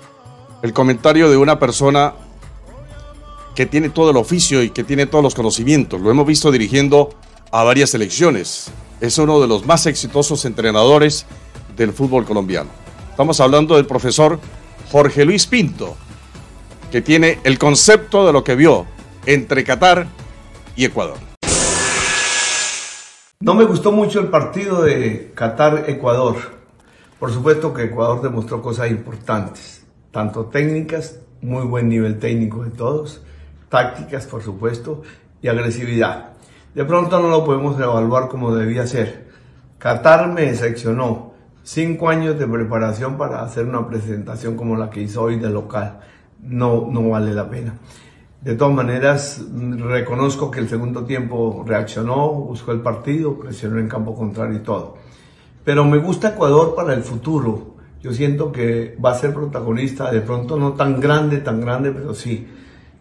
el 0.63 0.73
comentario 0.73 1.31
de 1.31 1.37
una 1.37 1.59
persona 1.59 2.15
que 3.55 3.67
tiene 3.67 3.91
todo 3.91 4.11
el 4.11 4.17
oficio 4.17 4.63
y 4.63 4.71
que 4.71 4.83
tiene 4.83 5.07
todos 5.07 5.23
los 5.23 5.35
conocimientos. 5.35 6.01
Lo 6.01 6.11
hemos 6.11 6.27
visto 6.27 6.51
dirigiendo 6.51 7.11
a 7.53 7.63
varias 7.63 7.91
selecciones. 7.91 8.71
Es 9.01 9.19
uno 9.19 9.41
de 9.41 9.47
los 9.47 9.65
más 9.65 9.87
exitosos 9.87 10.45
entrenadores 10.45 11.27
del 11.77 11.93
fútbol 11.93 12.25
colombiano. 12.25 12.71
Estamos 13.11 13.39
hablando 13.41 13.77
del 13.77 13.87
profesor 13.87 14.41
Jorge 14.91 15.25
Luis 15.25 15.47
Pinto, 15.47 15.97
que 16.91 17.01
tiene 17.01 17.39
el 17.45 17.59
concepto 17.59 18.27
de 18.27 18.33
lo 18.33 18.43
que 18.43 18.57
vio 18.57 18.87
entre 19.27 19.65
Qatar 19.65 20.07
y 20.77 20.85
Ecuador. 20.85 21.17
No 23.41 23.55
me 23.55 23.65
gustó 23.65 23.93
mucho 23.93 24.21
el 24.21 24.29
partido 24.29 24.83
de 24.83 25.33
Qatar-Ecuador. 25.35 26.37
Por 27.19 27.33
supuesto 27.33 27.73
que 27.73 27.85
Ecuador 27.85 28.23
demostró 28.23 28.61
cosas 28.61 28.91
importantes, 28.91 29.85
tanto 30.11 30.47
técnicas, 30.47 31.21
muy 31.41 31.65
buen 31.65 31.89
nivel 31.89 32.19
técnico 32.19 32.65
de 32.65 32.71
todos, 32.71 33.23
tácticas, 33.69 34.27
por 34.27 34.43
supuesto, 34.43 35.03
y 35.41 35.49
agresividad. 35.49 36.33
De 36.75 36.85
pronto 36.85 37.21
no 37.21 37.29
lo 37.29 37.45
podemos 37.45 37.79
evaluar 37.79 38.29
como 38.29 38.55
debía 38.55 38.87
ser. 38.87 39.29
Qatar 39.79 40.29
me 40.33 40.43
decepcionó. 40.43 41.35
Cinco 41.63 42.09
años 42.11 42.39
de 42.39 42.47
preparación 42.47 43.17
para 43.17 43.43
hacer 43.43 43.65
una 43.65 43.87
presentación 43.89 44.57
como 44.57 44.77
la 44.77 44.91
que 44.91 45.01
hizo 45.01 45.23
hoy 45.23 45.39
de 45.39 45.49
local. 45.49 46.01
No, 46.43 46.89
no 46.91 47.09
vale 47.09 47.33
la 47.33 47.49
pena. 47.49 47.75
De 48.45 48.55
todas 48.57 48.75
maneras, 48.75 49.43
reconozco 49.55 50.51
que 50.51 50.61
el 50.61 50.69
segundo 50.69 51.07
tiempo 51.07 51.65
reaccionó, 51.67 52.31
buscó 52.31 52.73
el 52.73 52.83
partido, 52.83 53.39
presionó 53.39 53.79
en 53.79 53.89
campo 53.89 54.15
contrario 54.15 54.59
y 54.59 54.63
todo. 54.63 54.99
Pero 55.65 55.87
me 55.87 55.97
gusta 55.97 56.35
Ecuador 56.35 56.75
para 56.75 56.93
el 56.93 57.03
futuro. 57.03 57.77
Yo 58.03 58.13
siento 58.13 58.53
que 58.53 58.99
va 59.03 59.13
a 59.13 59.15
ser 59.15 59.33
protagonista, 59.33 60.11
de 60.13 60.21
pronto 60.21 60.59
no 60.59 60.75
tan 60.75 61.01
grande, 61.01 61.39
tan 61.39 61.59
grande, 61.63 61.91
pero 61.91 62.13
sí. 62.13 62.47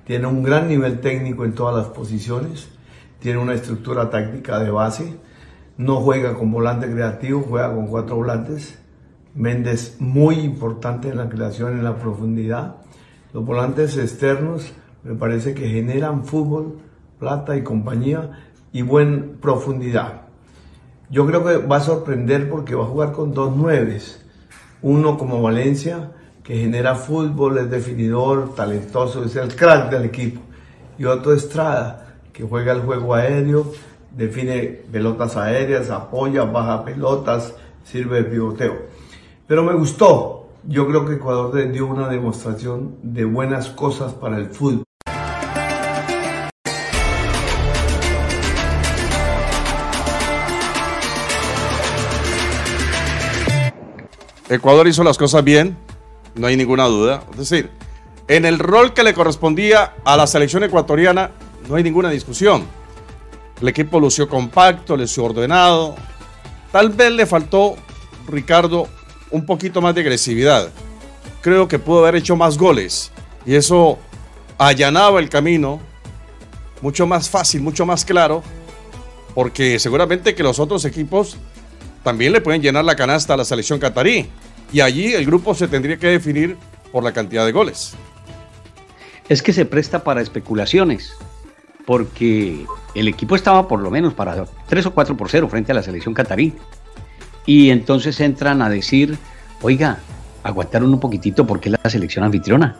Tiene 0.05 0.27
un 0.27 0.43
gran 0.43 0.69
nivel 0.69 1.01
técnico 1.01 1.43
en 1.43 1.51
todas 1.51 1.75
las 1.75 1.87
posiciones, 1.87 2.69
tiene 3.19 3.37
una 3.39 3.53
estructura 3.53 4.09
táctica 4.09 4.59
de 4.59 4.71
base, 4.71 5.17
no 5.75 5.97
juega 5.97 6.35
con 6.35 6.53
volante 6.53 6.89
creativo, 6.89 7.45
juega 7.49 7.75
con 7.75 7.87
cuatro 7.87 8.15
volantes. 8.15 8.79
Méndez 9.35 9.97
muy 9.99 10.35
importante 10.35 11.09
en 11.09 11.17
la 11.17 11.27
creación, 11.27 11.73
en 11.73 11.83
la 11.83 11.97
profundidad. 11.97 12.77
Los 13.33 13.43
volantes 13.43 13.97
externos 13.97 14.71
me 15.03 15.15
parece 15.15 15.53
que 15.53 15.67
generan 15.67 16.25
fútbol, 16.25 16.77
plata 17.19 17.55
y 17.55 17.63
compañía 17.63 18.45
y 18.71 18.81
buena 18.81 19.23
profundidad. 19.41 20.21
Yo 21.09 21.27
creo 21.27 21.43
que 21.43 21.57
va 21.57 21.77
a 21.77 21.81
sorprender 21.81 22.49
porque 22.49 22.75
va 22.75 22.83
a 22.83 22.87
jugar 22.87 23.11
con 23.11 23.33
dos 23.33 23.55
nueves. 23.55 24.25
Uno 24.81 25.17
como 25.17 25.41
Valencia, 25.41 26.11
que 26.43 26.57
genera 26.57 26.95
fútbol, 26.95 27.57
es 27.57 27.69
definidor, 27.69 28.55
talentoso, 28.55 29.23
es 29.23 29.35
el 29.35 29.55
crack 29.55 29.91
del 29.91 30.05
equipo. 30.05 30.41
Y 30.97 31.05
otro 31.05 31.33
Estrada, 31.33 32.15
que 32.31 32.43
juega 32.43 32.73
el 32.73 32.81
juego 32.81 33.13
aéreo, 33.13 33.71
define 34.15 34.81
pelotas 34.91 35.37
aéreas, 35.37 35.89
apoya, 35.89 36.45
baja 36.45 36.83
pelotas, 36.83 37.53
sirve 37.83 38.23
de 38.23 38.29
pivoteo. 38.29 38.73
Pero 39.47 39.63
me 39.63 39.73
gustó. 39.73 40.39
Yo 40.65 40.87
creo 40.87 41.05
que 41.05 41.15
Ecuador 41.15 41.71
dio 41.71 41.87
una 41.87 42.07
demostración 42.07 42.95
de 43.03 43.25
buenas 43.25 43.67
cosas 43.67 44.13
para 44.13 44.37
el 44.37 44.47
fútbol. 44.47 44.83
Ecuador 54.49 54.87
hizo 54.87 55.03
las 55.03 55.17
cosas 55.17 55.43
bien, 55.43 55.77
no 56.35 56.47
hay 56.47 56.57
ninguna 56.57 56.85
duda. 56.85 57.23
Es 57.31 57.37
decir, 57.49 57.71
en 58.27 58.45
el 58.45 58.59
rol 58.59 58.93
que 58.93 59.03
le 59.03 59.13
correspondía 59.13 59.93
a 60.03 60.17
la 60.17 60.27
selección 60.27 60.63
ecuatoriana, 60.63 61.31
no 61.67 61.75
hay 61.75 61.83
ninguna 61.83 62.09
discusión. 62.09 62.65
El 63.61 63.67
equipo 63.67 63.99
lució 63.99 64.27
compacto, 64.27 64.97
lució 64.97 65.25
ordenado. 65.25 65.95
Tal 66.71 66.89
vez 66.89 67.11
le 67.11 67.25
faltó, 67.25 67.75
Ricardo, 68.27 68.87
un 69.31 69.45
poquito 69.45 69.81
más 69.81 69.95
de 69.95 70.01
agresividad. 70.01 70.69
Creo 71.41 71.67
que 71.67 71.79
pudo 71.79 71.99
haber 71.99 72.15
hecho 72.15 72.35
más 72.35 72.57
goles 72.57 73.11
y 73.45 73.55
eso 73.55 73.97
allanaba 74.57 75.19
el 75.19 75.29
camino 75.29 75.79
mucho 76.81 77.07
más 77.07 77.29
fácil, 77.29 77.61
mucho 77.61 77.85
más 77.85 78.03
claro, 78.03 78.43
porque 79.33 79.79
seguramente 79.79 80.35
que 80.35 80.43
los 80.43 80.59
otros 80.59 80.83
equipos 80.85 81.37
también 82.03 82.33
le 82.33 82.41
pueden 82.41 82.61
llenar 82.61 82.85
la 82.85 82.95
canasta 82.95 83.33
a 83.33 83.37
la 83.37 83.45
selección 83.45 83.79
catarí 83.79 84.27
y 84.71 84.81
allí 84.81 85.13
el 85.13 85.25
grupo 85.25 85.55
se 85.55 85.67
tendría 85.67 85.97
que 85.97 86.07
definir 86.07 86.57
por 86.91 87.03
la 87.03 87.11
cantidad 87.11 87.45
de 87.45 87.51
goles. 87.51 87.95
Es 89.29 89.41
que 89.41 89.53
se 89.53 89.65
presta 89.65 90.03
para 90.03 90.21
especulaciones, 90.21 91.15
porque 91.85 92.65
el 92.95 93.07
equipo 93.07 93.35
estaba 93.35 93.67
por 93.67 93.79
lo 93.79 93.89
menos 93.89 94.13
para 94.13 94.45
3 94.67 94.85
o 94.87 94.93
4 94.93 95.15
por 95.15 95.29
0 95.29 95.47
frente 95.49 95.71
a 95.71 95.75
la 95.75 95.83
selección 95.83 96.13
catarí. 96.13 96.53
Y 97.45 97.69
entonces 97.69 98.19
entran 98.19 98.61
a 98.61 98.69
decir, 98.69 99.17
oiga, 99.61 99.99
aguantaron 100.43 100.93
un 100.93 100.99
poquitito 100.99 101.45
porque 101.45 101.69
es 101.69 101.75
la 101.83 101.89
selección 101.89 102.25
anfitriona. 102.25 102.77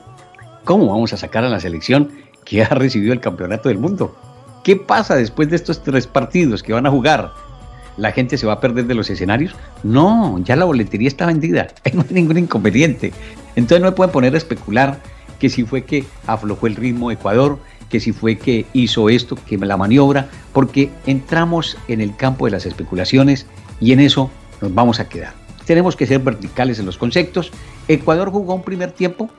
¿Cómo 0.64 0.88
vamos 0.88 1.14
a 1.14 1.18
sacar 1.18 1.44
a 1.44 1.50
la 1.50 1.60
selección 1.60 2.12
que 2.46 2.64
ha 2.64 2.70
recibido 2.70 3.14
el 3.14 3.20
campeonato 3.20 3.70
del 3.70 3.78
mundo? 3.78 4.16
¿Qué 4.64 4.78
pasa 4.78 5.16
después 5.16 5.50
de 5.50 5.58
estos 5.58 5.84
tres 5.84 6.08
partidos 6.08 6.64
que 6.64 6.74
van 6.74 6.86
a 6.86 6.92
jugar? 6.92 7.34
¿La 7.98 8.12
gente 8.12 8.38
se 8.38 8.48
va 8.48 8.54
a 8.54 8.60
perder 8.60 8.86
de 8.86 8.96
los 8.96 9.10
escenarios? 9.10 9.56
No, 9.84 10.40
ya 10.40 10.56
la 10.56 10.66
boletería 10.66 11.08
está 11.08 11.26
vendida. 11.26 11.68
No 11.94 12.02
hay 12.02 12.14
ningún 12.14 12.38
inconveniente. 12.38 13.14
Entonces 13.56 13.82
no 13.82 13.88
me 13.88 13.96
pueden 13.96 14.12
poner 14.12 14.34
a 14.34 14.38
especular 14.38 15.00
que 15.40 15.50
si 15.50 15.64
fue 15.64 15.84
que 15.84 16.06
aflojó 16.26 16.68
el 16.68 16.76
ritmo 16.76 17.12
Ecuador, 17.12 17.60
que 17.90 18.00
si 18.00 18.12
fue 18.12 18.38
que 18.38 18.66
hizo 18.74 19.10
esto, 19.10 19.36
que 19.36 19.58
la 19.58 19.78
maniobra, 19.78 20.28
porque 20.52 20.90
entramos 21.06 21.78
en 21.88 22.02
el 22.02 22.16
campo 22.16 22.46
de 22.46 22.52
las 22.52 22.66
especulaciones 22.66 23.46
y 23.80 23.92
en 23.92 24.00
eso 24.00 24.32
nos 24.62 24.74
vamos 24.74 25.00
a 25.00 25.08
quedar. 25.08 25.34
Tenemos 25.66 25.96
que 25.96 26.08
ser 26.08 26.20
verticales 26.20 26.80
en 26.80 26.86
los 26.86 26.98
conceptos. 26.98 27.52
Ecuador 27.88 28.32
jugó 28.32 28.56
un 28.56 28.64
primer 28.64 28.92
tiempo 28.92 29.30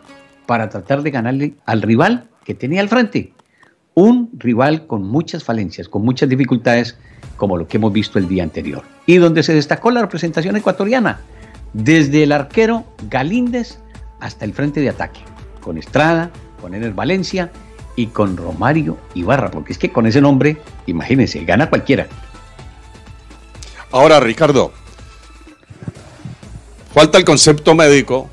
para 0.46 0.68
tratar 0.68 1.02
de 1.02 1.10
ganarle 1.10 1.54
al 1.66 1.82
rival 1.82 2.28
que 2.44 2.54
tenía 2.54 2.80
al 2.80 2.88
frente. 2.88 3.32
Un 3.94 4.30
rival 4.38 4.86
con 4.86 5.04
muchas 5.04 5.44
falencias, 5.44 5.88
con 5.88 6.02
muchas 6.02 6.28
dificultades, 6.28 6.96
como 7.36 7.56
lo 7.56 7.66
que 7.66 7.76
hemos 7.76 7.92
visto 7.92 8.18
el 8.18 8.28
día 8.28 8.42
anterior. 8.42 8.82
Y 9.06 9.16
donde 9.16 9.42
se 9.42 9.54
destacó 9.54 9.90
la 9.90 10.00
representación 10.00 10.56
ecuatoriana, 10.56 11.20
desde 11.72 12.22
el 12.22 12.32
arquero 12.32 12.84
Galíndez 13.10 13.78
hasta 14.20 14.44
el 14.44 14.54
frente 14.54 14.80
de 14.80 14.88
ataque, 14.88 15.20
con 15.60 15.78
Estrada, 15.78 16.30
con 16.60 16.74
Ener 16.74 16.92
Valencia 16.92 17.50
y 17.96 18.06
con 18.06 18.36
Romario 18.36 18.96
Ibarra, 19.14 19.50
porque 19.50 19.72
es 19.72 19.78
que 19.78 19.92
con 19.92 20.06
ese 20.06 20.20
nombre, 20.20 20.56
imagínense, 20.86 21.44
gana 21.44 21.68
cualquiera. 21.68 22.06
Ahora, 23.90 24.18
Ricardo, 24.18 24.72
falta 26.92 27.18
el 27.18 27.24
concepto 27.24 27.74
médico 27.74 28.28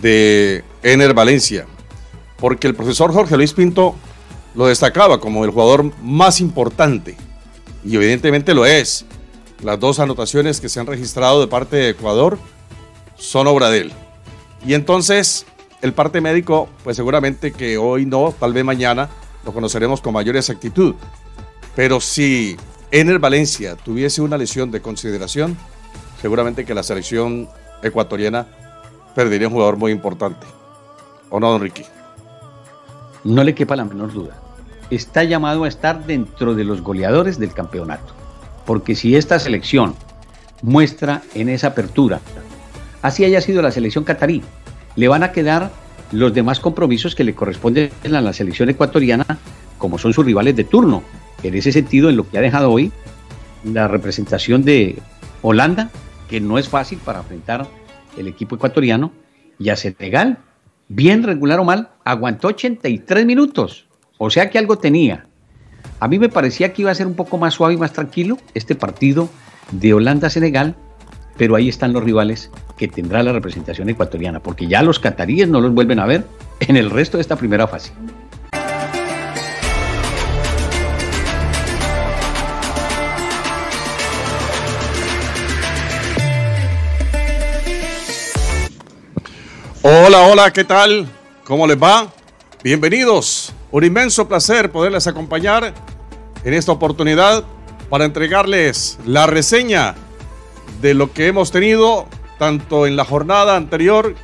de 0.00 0.62
Ener 0.82 1.14
Valencia, 1.14 1.66
porque 2.44 2.66
el 2.66 2.74
profesor 2.74 3.10
Jorge 3.10 3.38
Luis 3.38 3.54
Pinto 3.54 3.94
lo 4.54 4.66
destacaba 4.66 5.18
como 5.18 5.46
el 5.46 5.50
jugador 5.50 5.90
más 6.02 6.42
importante, 6.42 7.16
y 7.82 7.96
evidentemente 7.96 8.52
lo 8.52 8.66
es. 8.66 9.06
Las 9.62 9.80
dos 9.80 9.98
anotaciones 9.98 10.60
que 10.60 10.68
se 10.68 10.78
han 10.78 10.84
registrado 10.84 11.40
de 11.40 11.46
parte 11.46 11.76
de 11.76 11.88
Ecuador 11.88 12.36
son 13.16 13.46
obra 13.46 13.70
de 13.70 13.78
él. 13.78 13.92
Y 14.66 14.74
entonces, 14.74 15.46
el 15.80 15.94
parte 15.94 16.20
médico, 16.20 16.68
pues 16.82 16.96
seguramente 16.98 17.50
que 17.50 17.78
hoy 17.78 18.04
no, 18.04 18.34
tal 18.38 18.52
vez 18.52 18.62
mañana, 18.62 19.08
lo 19.42 19.54
conoceremos 19.54 20.02
con 20.02 20.12
mayor 20.12 20.36
exactitud. 20.36 20.96
Pero 21.74 21.98
si 21.98 22.58
Ener 22.90 23.20
Valencia 23.20 23.74
tuviese 23.74 24.20
una 24.20 24.36
lesión 24.36 24.70
de 24.70 24.82
consideración, 24.82 25.56
seguramente 26.20 26.66
que 26.66 26.74
la 26.74 26.82
selección 26.82 27.48
ecuatoriana 27.82 28.46
perdería 29.14 29.48
un 29.48 29.54
jugador 29.54 29.78
muy 29.78 29.92
importante. 29.92 30.46
¿O 31.30 31.40
no, 31.40 31.50
don 31.50 31.62
Ricky? 31.62 31.84
No 33.24 33.42
le 33.42 33.54
quepa 33.54 33.74
la 33.74 33.86
menor 33.86 34.12
duda. 34.12 34.38
Está 34.90 35.24
llamado 35.24 35.64
a 35.64 35.68
estar 35.68 36.04
dentro 36.04 36.54
de 36.54 36.64
los 36.64 36.82
goleadores 36.82 37.38
del 37.38 37.54
campeonato. 37.54 38.14
Porque 38.66 38.94
si 38.94 39.16
esta 39.16 39.38
selección 39.38 39.94
muestra 40.62 41.22
en 41.34 41.48
esa 41.48 41.68
apertura, 41.68 42.20
así 43.00 43.24
haya 43.24 43.40
sido 43.40 43.62
la 43.62 43.70
selección 43.70 44.04
catarí, 44.04 44.42
le 44.96 45.08
van 45.08 45.22
a 45.22 45.32
quedar 45.32 45.70
los 46.12 46.34
demás 46.34 46.60
compromisos 46.60 47.14
que 47.14 47.24
le 47.24 47.34
corresponden 47.34 47.90
a 48.04 48.20
la 48.20 48.32
selección 48.32 48.68
ecuatoriana, 48.68 49.24
como 49.78 49.98
son 49.98 50.12
sus 50.12 50.24
rivales 50.24 50.54
de 50.54 50.64
turno. 50.64 51.02
En 51.42 51.54
ese 51.54 51.72
sentido, 51.72 52.10
en 52.10 52.16
lo 52.16 52.28
que 52.28 52.38
ha 52.38 52.42
dejado 52.42 52.70
hoy 52.70 52.92
la 53.64 53.88
representación 53.88 54.64
de 54.64 54.98
Holanda, 55.42 55.90
que 56.28 56.40
no 56.40 56.58
es 56.58 56.68
fácil 56.68 56.98
para 57.04 57.20
enfrentar 57.20 57.66
el 58.16 58.28
equipo 58.28 58.56
ecuatoriano, 58.56 59.12
y 59.58 59.70
a 59.70 59.76
Senegal, 59.76 60.38
bien 60.94 61.24
regular 61.24 61.58
o 61.58 61.64
mal, 61.64 61.90
aguantó 62.04 62.48
83 62.48 63.26
minutos, 63.26 63.86
o 64.18 64.30
sea 64.30 64.48
que 64.48 64.58
algo 64.58 64.78
tenía. 64.78 65.26
A 65.98 66.08
mí 66.08 66.18
me 66.18 66.28
parecía 66.28 66.72
que 66.72 66.82
iba 66.82 66.90
a 66.90 66.94
ser 66.94 67.06
un 67.06 67.14
poco 67.14 67.36
más 67.36 67.54
suave 67.54 67.74
y 67.74 67.76
más 67.76 67.92
tranquilo 67.92 68.38
este 68.54 68.74
partido 68.74 69.28
de 69.72 69.92
Holanda-Senegal, 69.92 70.76
pero 71.36 71.56
ahí 71.56 71.68
están 71.68 71.92
los 71.92 72.04
rivales 72.04 72.50
que 72.76 72.86
tendrá 72.86 73.22
la 73.22 73.32
representación 73.32 73.88
ecuatoriana, 73.88 74.40
porque 74.40 74.68
ya 74.68 74.82
los 74.82 75.00
cataríes 75.00 75.48
no 75.48 75.60
los 75.60 75.72
vuelven 75.72 75.98
a 75.98 76.06
ver 76.06 76.24
en 76.60 76.76
el 76.76 76.90
resto 76.90 77.16
de 77.16 77.22
esta 77.22 77.36
primera 77.36 77.66
fase. 77.66 77.92
Hola, 89.86 90.22
hola, 90.22 90.50
¿qué 90.50 90.64
tal? 90.64 91.06
¿Cómo 91.44 91.66
les 91.66 91.76
va? 91.76 92.10
Bienvenidos. 92.62 93.52
Un 93.70 93.84
inmenso 93.84 94.26
placer 94.26 94.72
poderles 94.72 95.06
acompañar 95.06 95.74
en 96.42 96.54
esta 96.54 96.72
oportunidad 96.72 97.44
para 97.90 98.06
entregarles 98.06 98.98
la 99.04 99.26
reseña 99.26 99.94
de 100.80 100.94
lo 100.94 101.12
que 101.12 101.26
hemos 101.26 101.50
tenido 101.50 102.06
tanto 102.38 102.86
en 102.86 102.96
la 102.96 103.04
jornada 103.04 103.56
anterior 103.56 104.14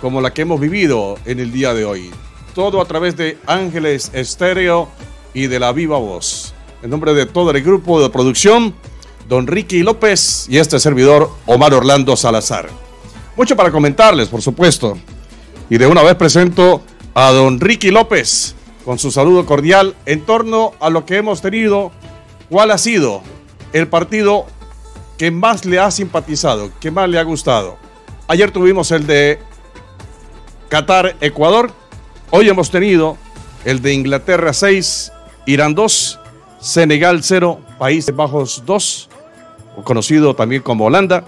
como 0.00 0.22
la 0.22 0.32
que 0.32 0.40
hemos 0.40 0.58
vivido 0.58 1.18
en 1.26 1.38
el 1.38 1.52
día 1.52 1.74
de 1.74 1.84
hoy. 1.84 2.10
Todo 2.54 2.80
a 2.80 2.86
través 2.86 3.14
de 3.14 3.36
Ángeles 3.44 4.10
Estéreo 4.14 4.88
y 5.34 5.48
de 5.48 5.60
la 5.60 5.72
Viva 5.72 5.98
Voz. 5.98 6.54
En 6.82 6.88
nombre 6.88 7.12
de 7.12 7.26
todo 7.26 7.50
el 7.50 7.62
grupo 7.62 8.00
de 8.00 8.08
producción, 8.08 8.74
don 9.28 9.48
Ricky 9.48 9.82
López 9.82 10.46
y 10.48 10.56
este 10.56 10.80
servidor 10.80 11.30
Omar 11.44 11.74
Orlando 11.74 12.16
Salazar. 12.16 12.70
Mucho 13.36 13.56
para 13.56 13.72
comentarles, 13.72 14.28
por 14.28 14.42
supuesto. 14.42 14.96
Y 15.68 15.76
de 15.76 15.86
una 15.88 16.02
vez 16.02 16.14
presento 16.14 16.82
a 17.14 17.30
don 17.32 17.58
Ricky 17.58 17.90
López 17.90 18.54
con 18.84 18.98
su 18.98 19.10
saludo 19.10 19.44
cordial 19.44 19.96
en 20.06 20.20
torno 20.20 20.72
a 20.78 20.88
lo 20.88 21.04
que 21.04 21.16
hemos 21.16 21.42
tenido. 21.42 21.90
¿Cuál 22.48 22.70
ha 22.70 22.78
sido 22.78 23.22
el 23.72 23.88
partido 23.88 24.46
que 25.18 25.32
más 25.32 25.64
le 25.64 25.80
ha 25.80 25.90
simpatizado, 25.90 26.70
que 26.78 26.92
más 26.92 27.08
le 27.08 27.18
ha 27.18 27.24
gustado? 27.24 27.76
Ayer 28.28 28.52
tuvimos 28.52 28.92
el 28.92 29.06
de 29.06 29.40
Qatar-Ecuador. 30.68 31.72
Hoy 32.30 32.48
hemos 32.48 32.70
tenido 32.70 33.16
el 33.64 33.82
de 33.82 33.94
Inglaterra 33.94 34.52
6, 34.52 35.12
Irán 35.46 35.74
2, 35.74 36.20
Senegal 36.60 37.24
0, 37.24 37.60
Países 37.78 38.14
Bajos 38.14 38.62
2, 38.64 39.08
conocido 39.82 40.34
también 40.36 40.62
como 40.62 40.84
Holanda, 40.84 41.24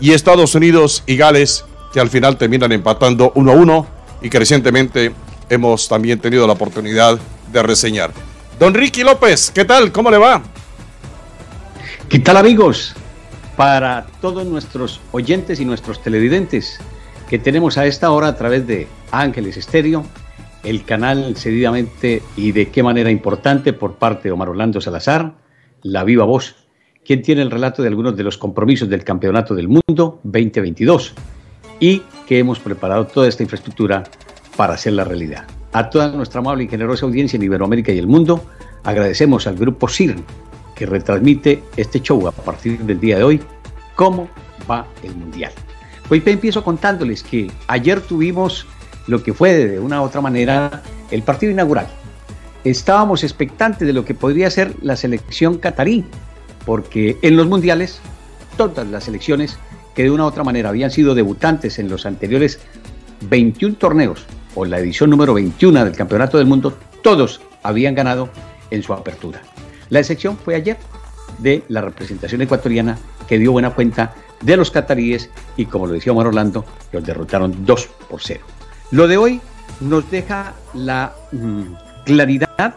y 0.00 0.12
Estados 0.12 0.54
Unidos 0.54 1.02
y 1.06 1.16
Gales, 1.16 1.64
que 1.92 2.00
al 2.00 2.10
final 2.10 2.36
terminan 2.36 2.72
empatando 2.72 3.32
1 3.34 3.52
a 3.52 3.54
1 3.54 3.86
y 4.22 4.30
que 4.30 4.38
recientemente 4.38 5.12
hemos 5.48 5.88
también 5.88 6.18
tenido 6.18 6.46
la 6.46 6.54
oportunidad 6.54 7.18
de 7.52 7.62
reseñar. 7.62 8.10
Don 8.58 8.74
Ricky 8.74 9.02
López, 9.02 9.50
¿qué 9.50 9.64
tal? 9.64 9.92
¿Cómo 9.92 10.10
le 10.10 10.18
va? 10.18 10.42
¿Qué 12.08 12.18
tal 12.18 12.36
amigos? 12.36 12.94
Para 13.56 14.06
todos 14.20 14.46
nuestros 14.46 15.00
oyentes 15.12 15.60
y 15.60 15.64
nuestros 15.64 16.02
televidentes 16.02 16.78
que 17.28 17.38
tenemos 17.38 17.78
a 17.78 17.86
esta 17.86 18.10
hora 18.10 18.28
a 18.28 18.36
través 18.36 18.66
de 18.66 18.88
Ángeles 19.10 19.56
Estéreo, 19.56 20.04
el 20.62 20.84
canal 20.84 21.36
cedidamente 21.36 22.22
y 22.36 22.52
de 22.52 22.70
qué 22.70 22.82
manera 22.82 23.10
importante 23.10 23.72
por 23.72 23.94
parte 23.96 24.28
de 24.28 24.32
Omar 24.32 24.48
Orlando 24.48 24.80
Salazar, 24.80 25.34
La 25.82 26.04
Viva 26.04 26.24
Voz, 26.24 26.56
quien 27.04 27.22
tiene 27.22 27.42
el 27.42 27.50
relato 27.50 27.82
de 27.82 27.88
algunos 27.88 28.16
de 28.16 28.22
los 28.22 28.38
compromisos 28.38 28.88
del 28.88 29.04
Campeonato 29.04 29.54
del 29.54 29.68
Mundo 29.68 30.20
2022 30.22 31.14
y 31.80 32.02
que 32.26 32.38
hemos 32.38 32.58
preparado 32.58 33.06
toda 33.06 33.28
esta 33.28 33.42
infraestructura 33.42 34.04
para 34.56 34.74
hacerla 34.74 35.04
realidad. 35.04 35.46
A 35.72 35.90
toda 35.90 36.08
nuestra 36.08 36.40
amable 36.40 36.64
y 36.64 36.68
generosa 36.68 37.04
audiencia 37.04 37.36
en 37.36 37.42
Iberoamérica 37.42 37.92
y 37.92 37.98
el 37.98 38.06
mundo, 38.06 38.44
agradecemos 38.84 39.46
al 39.46 39.56
grupo 39.56 39.88
CIRN 39.88 40.24
que 40.74 40.86
retransmite 40.86 41.62
este 41.76 42.00
show 42.00 42.26
a 42.26 42.32
partir 42.32 42.78
del 42.80 43.00
día 43.00 43.18
de 43.18 43.24
hoy, 43.24 43.40
cómo 43.94 44.28
va 44.70 44.86
el 45.02 45.14
Mundial. 45.14 45.52
Hoy 46.10 46.22
empiezo 46.26 46.62
contándoles 46.62 47.22
que 47.22 47.50
ayer 47.66 48.00
tuvimos 48.00 48.66
lo 49.06 49.22
que 49.22 49.32
fue 49.32 49.52
de 49.52 49.78
una 49.80 50.00
u 50.00 50.04
otra 50.04 50.20
manera 50.20 50.82
el 51.10 51.22
partido 51.22 51.52
inaugural. 51.52 51.86
Estábamos 52.64 53.24
expectantes 53.24 53.86
de 53.86 53.92
lo 53.92 54.04
que 54.04 54.14
podría 54.14 54.50
ser 54.50 54.74
la 54.82 54.96
selección 54.96 55.58
catarí, 55.58 56.04
porque 56.64 57.18
en 57.22 57.36
los 57.36 57.46
mundiales 57.46 58.00
todas 58.56 58.86
las 58.88 59.04
selecciones 59.04 59.58
que 59.94 60.02
de 60.04 60.10
una 60.10 60.24
u 60.24 60.26
otra 60.26 60.44
manera 60.44 60.70
habían 60.70 60.90
sido 60.90 61.14
debutantes 61.14 61.78
en 61.78 61.88
los 61.88 62.06
anteriores 62.06 62.60
21 63.28 63.76
torneos 63.76 64.26
o 64.54 64.64
la 64.64 64.78
edición 64.78 65.10
número 65.10 65.34
21 65.34 65.84
del 65.84 65.96
Campeonato 65.96 66.38
del 66.38 66.46
Mundo, 66.46 66.76
todos 67.02 67.40
habían 67.62 67.94
ganado 67.94 68.28
en 68.70 68.82
su 68.82 68.92
apertura. 68.92 69.42
La 69.88 70.00
excepción 70.00 70.36
fue 70.36 70.54
ayer 70.54 70.76
de 71.38 71.64
la 71.68 71.80
representación 71.80 72.42
ecuatoriana 72.42 72.98
que 73.26 73.38
dio 73.38 73.52
buena 73.52 73.70
cuenta 73.70 74.14
de 74.40 74.56
los 74.56 74.70
cataríes 74.70 75.30
y 75.56 75.66
como 75.66 75.86
lo 75.86 75.94
decía 75.94 76.12
Omar 76.12 76.28
Orlando, 76.28 76.64
los 76.92 77.04
derrotaron 77.04 77.64
2 77.64 77.88
por 78.08 78.20
0. 78.22 78.40
Lo 78.90 79.08
de 79.08 79.16
hoy 79.16 79.40
nos 79.80 80.08
deja 80.10 80.54
la 80.74 81.14
mm, 81.32 81.62
claridad 82.04 82.76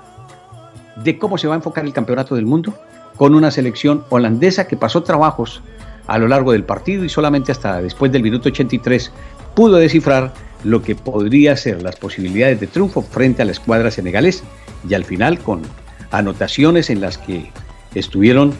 de 0.95 1.17
cómo 1.19 1.37
se 1.37 1.47
va 1.47 1.53
a 1.53 1.57
enfocar 1.57 1.85
el 1.85 1.93
campeonato 1.93 2.35
del 2.35 2.45
mundo 2.45 2.73
con 3.17 3.35
una 3.35 3.51
selección 3.51 4.03
holandesa 4.09 4.67
que 4.67 4.77
pasó 4.77 5.03
trabajos 5.03 5.61
a 6.07 6.17
lo 6.17 6.27
largo 6.27 6.53
del 6.53 6.63
partido 6.63 7.03
y 7.03 7.09
solamente 7.09 7.51
hasta 7.51 7.81
después 7.81 8.11
del 8.11 8.23
minuto 8.23 8.49
83 8.49 9.11
pudo 9.55 9.77
descifrar 9.77 10.33
lo 10.63 10.81
que 10.81 10.95
podría 10.95 11.57
ser 11.57 11.81
las 11.81 11.95
posibilidades 11.97 12.59
de 12.59 12.67
triunfo 12.67 13.01
frente 13.01 13.41
a 13.41 13.45
la 13.45 13.51
escuadra 13.51 13.91
senegalesa 13.91 14.45
y 14.87 14.93
al 14.93 15.03
final 15.03 15.39
con 15.39 15.61
anotaciones 16.11 16.89
en 16.89 17.01
las 17.01 17.17
que 17.17 17.51
estuvieron 17.93 18.53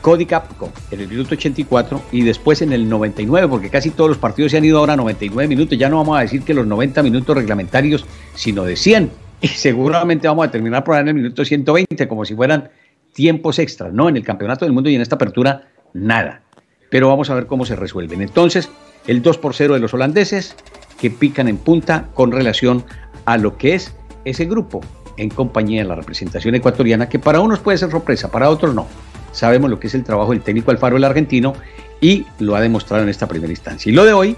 Cody 0.00 0.26
Capco 0.26 0.72
en 0.90 1.00
el 1.00 1.08
minuto 1.08 1.34
84 1.34 2.02
y 2.12 2.22
después 2.22 2.62
en 2.62 2.72
el 2.72 2.88
99, 2.88 3.48
porque 3.48 3.68
casi 3.68 3.90
todos 3.90 4.08
los 4.08 4.18
partidos 4.18 4.52
se 4.52 4.58
han 4.58 4.64
ido 4.64 4.78
ahora 4.78 4.92
a 4.92 4.96
99 4.96 5.48
minutos. 5.48 5.76
Ya 5.76 5.88
no 5.88 5.96
vamos 5.96 6.18
a 6.18 6.22
decir 6.22 6.42
que 6.42 6.54
los 6.54 6.66
90 6.66 7.02
minutos 7.02 7.36
reglamentarios, 7.36 8.06
sino 8.34 8.64
de 8.64 8.76
100. 8.76 9.10
Y 9.40 9.48
seguramente 9.48 10.26
vamos 10.26 10.46
a 10.46 10.50
terminar 10.50 10.82
por 10.82 10.96
en 10.96 11.08
el 11.08 11.14
minuto 11.14 11.44
120, 11.44 12.08
como 12.08 12.24
si 12.24 12.34
fueran 12.34 12.70
tiempos 13.18 13.58
extras. 13.58 13.92
No, 13.92 14.08
en 14.08 14.16
el 14.16 14.22
Campeonato 14.22 14.64
del 14.64 14.72
Mundo 14.72 14.90
y 14.90 14.94
en 14.94 15.00
esta 15.00 15.16
apertura, 15.16 15.66
nada. 15.92 16.42
Pero 16.88 17.08
vamos 17.08 17.30
a 17.30 17.34
ver 17.34 17.48
cómo 17.48 17.66
se 17.66 17.74
resuelven. 17.74 18.22
Entonces, 18.22 18.70
el 19.08 19.22
2 19.22 19.38
por 19.38 19.56
0 19.56 19.74
de 19.74 19.80
los 19.80 19.92
holandeses 19.92 20.54
que 21.00 21.10
pican 21.10 21.48
en 21.48 21.56
punta 21.56 22.10
con 22.14 22.30
relación 22.30 22.84
a 23.24 23.36
lo 23.36 23.58
que 23.58 23.74
es 23.74 23.92
ese 24.24 24.44
grupo 24.44 24.82
en 25.16 25.30
compañía 25.30 25.82
de 25.82 25.88
la 25.88 25.96
representación 25.96 26.54
ecuatoriana, 26.54 27.08
que 27.08 27.18
para 27.18 27.40
unos 27.40 27.58
puede 27.58 27.78
ser 27.78 27.90
sorpresa, 27.90 28.30
para 28.30 28.50
otros 28.50 28.72
no 28.72 28.86
sabemos 29.32 29.68
lo 29.68 29.80
que 29.80 29.88
es 29.88 29.94
el 29.94 30.04
trabajo 30.04 30.30
del 30.30 30.42
técnico 30.42 30.70
Alfaro 30.70 30.96
el 30.96 31.04
argentino 31.04 31.54
y 32.00 32.24
lo 32.38 32.54
ha 32.54 32.60
demostrado 32.60 33.02
en 33.02 33.08
esta 33.08 33.26
primera 33.26 33.50
instancia. 33.50 33.90
Y 33.90 33.94
lo 33.96 34.04
de 34.04 34.12
hoy, 34.12 34.36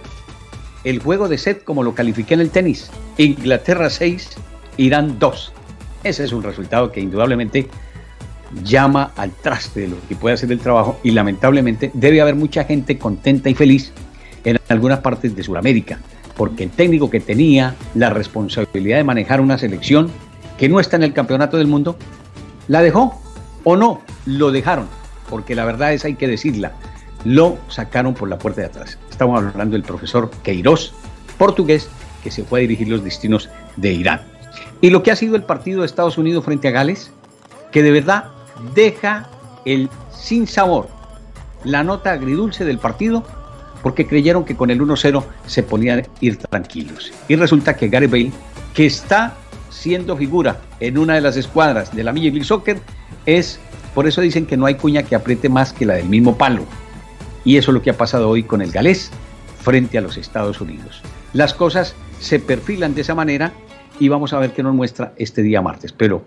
el 0.85 1.01
juego 1.01 1.29
de 1.29 1.37
set 1.37 1.65
como 1.65 1.83
lo 1.83 1.95
califiqué 1.95 2.33
en 2.33 2.41
el 2.41 2.51
tenis, 2.51 2.91
Inglaterra 3.19 3.91
6, 3.91 4.31
Irán 4.79 5.19
2. 5.19 5.53
Ese 6.05 6.25
es 6.25 6.33
un 6.33 6.43
resultado 6.43 6.91
que 6.91 7.01
indudablemente 7.01 7.69
llama 8.65 9.13
al 9.17 9.31
traste 9.31 9.81
de 9.81 9.89
lo 9.89 9.97
que 10.09 10.17
puede 10.17 10.35
hacer 10.35 10.51
el 10.51 10.59
trabajo 10.59 10.99
y 11.03 11.13
lamentablemente 11.13 11.91
debe 11.95 12.21
haber 12.21 12.35
mucha 12.35 12.65
gente 12.65 12.99
contenta 12.99 13.49
y 13.49 13.55
feliz 13.55 13.93
en 14.45 14.59
algunas 14.69 15.01
partes 15.01 15.37
de 15.37 15.43
Sudamérica, 15.43 15.99
porque 16.37 16.65
el 16.65 16.71
técnico 16.71 17.11
que 17.11 17.21
tenía 17.21 17.75
la 17.95 18.11
responsabilidad 18.11 18.97
de 18.97 19.05
manejar 19.05 19.41
una 19.41 19.59
selección 19.59 20.11
que 20.59 20.69
no 20.69 20.81
está 20.81 20.97
en 20.97 21.05
el 21.05 21.13
campeonato 21.13 21.57
del 21.57 21.67
mundo, 21.67 21.97
la 22.69 22.83
dejó 22.83 23.21
o 23.65 23.77
no, 23.77 24.03
lo 24.27 24.51
dejaron, 24.51 24.87
porque 25.29 25.55
la 25.55 25.65
verdad 25.65 25.93
es, 25.93 26.05
hay 26.05 26.15
que 26.15 26.27
decirla, 26.27 26.73
lo 27.25 27.59
sacaron 27.69 28.15
por 28.15 28.29
la 28.29 28.39
puerta 28.39 28.63
de 28.63 28.67
atrás. 28.69 28.99
Estamos 29.11 29.43
hablando 29.43 29.75
del 29.75 29.83
profesor 29.83 30.31
Queiroz, 30.43 30.93
portugués, 31.39 31.89
que 32.23 32.31
se 32.31 32.45
fue 32.45 32.61
a 32.61 32.63
dirigir 32.63 32.89
los 32.89 33.05
destinos 33.05 33.49
de 33.77 33.93
Irán. 33.93 34.23
Y 34.81 34.91
lo 34.91 35.03
que 35.03 35.11
ha 35.11 35.17
sido 35.17 35.37
el 35.37 35.43
partido 35.43 35.81
de 35.81 35.87
Estados 35.87 36.19
Unidos 36.19 36.45
frente 36.45 36.69
a 36.69 36.71
Gales, 36.71 37.13
que 37.71 37.83
de 37.83 37.91
verdad 37.91 38.31
deja 38.75 39.29
el 39.65 39.89
sin 40.13 40.47
sabor, 40.47 40.89
la 41.65 41.85
nota 41.85 42.13
agridulce 42.13 42.65
del 42.65 42.79
partido, 42.79 43.25
porque 43.83 44.07
creyeron 44.07 44.45
que 44.45 44.57
con 44.57 44.71
el 44.71 44.81
1-0 44.81 45.25
se 45.47 45.63
ponían 45.63 46.07
ir 46.21 46.37
tranquilos. 46.37 47.13
Y 47.29 47.37
resulta 47.37 47.77
que 47.77 47.89
Gary 47.89 48.07
Bale, 48.07 48.33
que 48.75 48.87
está 48.87 49.35
siendo 49.71 50.17
figura 50.17 50.61
en 50.81 50.99
una 50.99 51.15
de 51.15 51.21
las 51.21 51.37
escuadras 51.37 51.95
de 51.95 52.05
la 52.05 52.13
Major 52.13 52.33
League 52.33 52.45
Soccer, 52.45 52.79
es, 53.27 53.59
por 53.95 54.07
eso 54.07 54.21
dicen 54.21 54.47
que 54.47 54.57
no 54.57 54.67
hay 54.67 54.75
cuña 54.75 55.03
que 55.03 55.15
apriete 55.15 55.49
más 55.49 55.73
que 55.73 55.87
la 55.87 55.95
del 55.95 56.09
mismo 56.09 56.37
palo. 56.37 56.65
Y 57.45 57.57
eso 57.57 57.71
es 57.71 57.75
lo 57.75 57.83
que 57.83 57.91
ha 57.91 57.97
pasado 57.97 58.29
hoy 58.29 58.43
con 58.43 58.61
el 58.61 58.71
galés 58.71 59.11
frente 59.63 59.97
a 59.99 60.03
los 60.03 60.17
Estados 60.17 60.61
Unidos. 60.61 61.03
Las 61.33 61.55
cosas 61.55 61.95
se 62.19 62.39
perfilan 62.39 62.95
de 62.95 63.01
esa 63.01 63.15
manera 63.15 63.53
y 63.99 64.09
vamos 64.09 64.33
a 64.33 64.39
ver 64.39 64.53
qué 64.53 64.63
nos 64.63 64.75
muestra 64.75 65.15
este 65.17 65.43
día 65.43 65.63
martes. 65.63 65.93
Pero, 65.93 66.23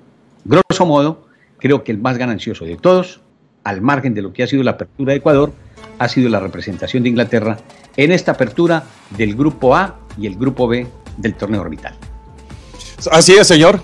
grosso 0.46 0.86
modo, 0.86 1.23
creo 1.64 1.84
que 1.84 1.92
el 1.92 1.98
más 1.98 2.20
ganancioso 2.20 2.66
de 2.66 2.76
todos, 2.76 3.22
al 3.64 3.82
margen 3.82 4.14
de 4.14 4.22
lo 4.22 4.34
que 4.34 4.44
ha 4.44 4.48
sido 4.48 4.62
la 4.62 4.72
apertura 4.72 5.14
de 5.14 5.18
Ecuador, 5.18 5.52
ha 5.98 6.08
sido 6.08 6.30
la 6.30 6.40
representación 6.40 7.02
de 7.02 7.10
Inglaterra 7.10 7.58
en 7.98 8.12
esta 8.12 8.34
apertura 8.34 8.84
del 9.18 9.34
grupo 9.34 9.76
A 9.76 9.98
y 10.16 10.28
el 10.28 10.36
grupo 10.36 10.68
B 10.68 10.86
del 11.18 11.34
torneo 11.34 11.62
orbital. 11.62 11.96
Así 13.12 13.34
es, 13.34 13.48
señor. 13.48 13.82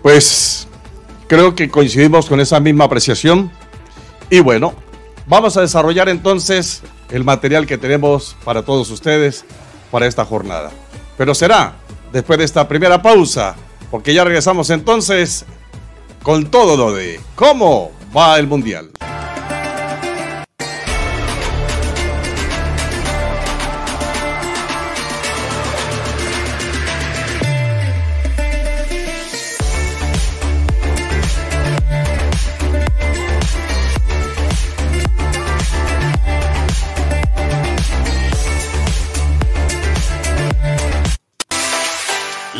Pues 0.00 0.66
Creo 1.30 1.54
que 1.54 1.70
coincidimos 1.70 2.26
con 2.26 2.40
esa 2.40 2.58
misma 2.58 2.86
apreciación. 2.86 3.52
Y 4.30 4.40
bueno, 4.40 4.74
vamos 5.28 5.56
a 5.56 5.60
desarrollar 5.60 6.08
entonces 6.08 6.82
el 7.08 7.22
material 7.22 7.68
que 7.68 7.78
tenemos 7.78 8.36
para 8.44 8.64
todos 8.64 8.90
ustedes 8.90 9.44
para 9.92 10.08
esta 10.08 10.24
jornada. 10.24 10.72
Pero 11.16 11.32
será 11.36 11.74
después 12.12 12.36
de 12.36 12.44
esta 12.44 12.66
primera 12.66 13.00
pausa, 13.00 13.54
porque 13.92 14.12
ya 14.12 14.24
regresamos 14.24 14.70
entonces 14.70 15.46
con 16.22 16.50
todo 16.50 16.76
lo 16.76 16.92
de 16.92 17.20
cómo 17.34 17.92
va 18.16 18.38
el 18.38 18.46
Mundial. 18.46 18.90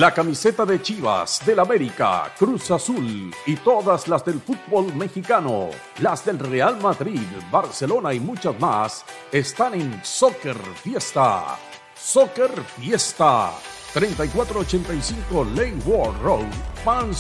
La 0.01 0.13
camiseta 0.15 0.65
de 0.65 0.81
Chivas, 0.81 1.45
del 1.45 1.59
América, 1.59 2.33
Cruz 2.39 2.71
Azul 2.71 3.31
y 3.45 3.57
todas 3.57 4.09
las 4.09 4.25
del 4.25 4.41
fútbol 4.41 4.95
mexicano, 4.95 5.69
las 5.99 6.25
del 6.25 6.39
Real 6.39 6.81
Madrid, 6.81 7.27
Barcelona 7.51 8.15
y 8.15 8.21
muchas 8.21 8.59
más 8.59 9.05
están 9.31 9.75
en 9.75 10.03
Soccer 10.03 10.57
Fiesta. 10.83 11.59
Soccer 11.95 12.51
Fiesta. 12.79 13.53
3485 13.93 15.45
Lane 15.55 15.83
Ward 15.85 16.19
Road, 16.23 16.47
Palm 16.83 17.13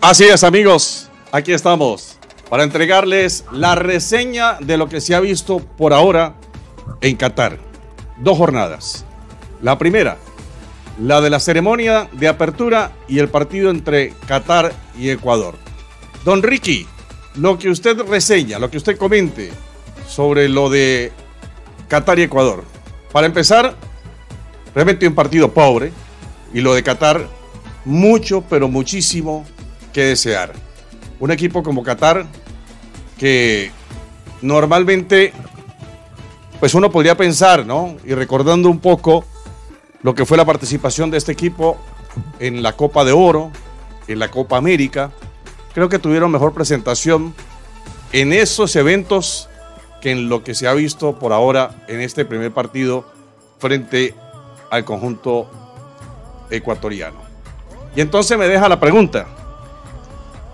Así 0.01 0.25
es, 0.25 0.43
amigos. 0.43 1.09
Aquí 1.31 1.53
estamos 1.53 2.17
para 2.49 2.63
entregarles 2.63 3.45
la 3.51 3.75
reseña 3.75 4.57
de 4.59 4.75
lo 4.75 4.89
que 4.89 4.99
se 4.99 5.15
ha 5.15 5.21
visto 5.21 5.59
por 5.59 5.93
ahora 5.93 6.35
en 6.99 7.15
Qatar. 7.15 7.57
Dos 8.17 8.37
jornadas. 8.37 9.05
La 9.61 9.77
primera, 9.77 10.17
la 10.99 11.21
de 11.21 11.29
la 11.29 11.39
ceremonia 11.39 12.09
de 12.13 12.27
apertura 12.27 12.91
y 13.07 13.19
el 13.19 13.29
partido 13.29 13.69
entre 13.69 14.13
Qatar 14.27 14.73
y 14.97 15.09
Ecuador. 15.09 15.55
Don 16.25 16.41
Ricky, 16.41 16.87
lo 17.35 17.59
que 17.59 17.69
usted 17.69 17.99
reseña, 18.01 18.57
lo 18.57 18.71
que 18.71 18.77
usted 18.77 18.97
comente 18.97 19.51
sobre 20.07 20.49
lo 20.49 20.69
de 20.69 21.11
Qatar 21.87 22.17
y 22.19 22.23
Ecuador. 22.23 22.63
Para 23.11 23.27
empezar, 23.27 23.75
realmente 24.73 25.07
un 25.07 25.13
partido 25.15 25.53
pobre 25.53 25.91
y 26.53 26.61
lo 26.61 26.73
de 26.73 26.83
Qatar, 26.83 27.27
mucho, 27.85 28.43
pero 28.49 28.67
muchísimo 28.67 29.45
que 29.93 30.05
desear. 30.05 30.53
Un 31.19 31.31
equipo 31.31 31.61
como 31.61 31.83
Qatar 31.83 32.25
que 33.17 33.71
normalmente, 34.41 35.33
pues 36.59 36.73
uno 36.73 36.91
podría 36.91 37.15
pensar, 37.15 37.63
¿no? 37.65 37.95
Y 38.03 38.15
recordando 38.15 38.67
un 38.67 38.79
poco 38.79 39.25
lo 40.03 40.15
que 40.15 40.25
fue 40.25 40.37
la 40.37 40.45
participación 40.45 41.11
de 41.11 41.17
este 41.17 41.31
equipo 41.31 41.77
en 42.39 42.63
la 42.63 42.73
Copa 42.73 43.03
de 43.05 43.11
Oro, 43.11 43.51
en 44.07 44.19
la 44.19 44.29
Copa 44.29 44.57
América, 44.57 45.11
creo 45.73 45.89
que 45.89 45.99
tuvieron 45.99 46.31
mejor 46.31 46.53
presentación 46.53 47.33
en 48.11 48.33
esos 48.33 48.75
eventos 48.75 49.47
que 50.01 50.11
en 50.11 50.29
lo 50.29 50.43
que 50.43 50.55
se 50.55 50.67
ha 50.67 50.73
visto 50.73 51.19
por 51.19 51.33
ahora 51.33 51.83
en 51.87 52.01
este 52.01 52.25
primer 52.25 52.51
partido 52.51 53.05
frente 53.59 54.15
al 54.69 54.83
conjunto 54.83 55.49
ecuatoriano. 56.49 57.19
Y 57.95 58.01
entonces 58.01 58.37
me 58.37 58.47
deja 58.47 58.67
la 58.67 58.79
pregunta, 58.79 59.27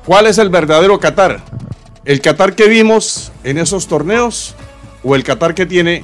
¿Cuál 0.08 0.26
es 0.26 0.38
el 0.38 0.48
verdadero 0.48 0.98
Qatar? 1.02 1.42
¿El 2.06 2.22
Qatar 2.22 2.56
que 2.56 2.70
vimos 2.70 3.34
en 3.44 3.58
esos 3.58 3.88
torneos 3.88 4.56
o 5.04 5.16
el 5.16 5.24
Qatar 5.26 5.54
que 5.54 5.66
tiene 5.66 6.02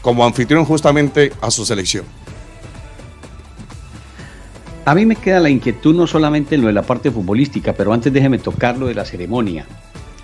como 0.00 0.24
anfitrión 0.24 0.64
justamente 0.64 1.32
a 1.40 1.50
su 1.50 1.66
selección? 1.66 2.04
A 4.84 4.96
mí 4.96 5.06
me 5.06 5.14
queda 5.14 5.38
la 5.38 5.48
inquietud 5.48 5.94
no 5.94 6.08
solamente 6.08 6.56
en 6.56 6.62
lo 6.62 6.66
de 6.66 6.72
la 6.72 6.82
parte 6.82 7.12
futbolística, 7.12 7.72
pero 7.72 7.92
antes 7.92 8.12
déjeme 8.12 8.38
tocar 8.38 8.76
lo 8.78 8.88
de 8.88 8.94
la 8.94 9.04
ceremonia. 9.04 9.64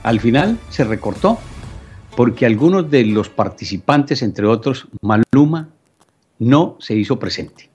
Al 0.02 0.18
final 0.18 0.58
se 0.68 0.82
recortó 0.82 1.38
porque 2.16 2.44
algunos 2.44 2.90
de 2.90 3.04
los 3.04 3.28
participantes, 3.28 4.20
entre 4.20 4.46
otros 4.46 4.88
Maluma, 5.00 5.68
no 6.40 6.76
se 6.80 6.96
hizo 6.96 7.20
presente. 7.20 7.70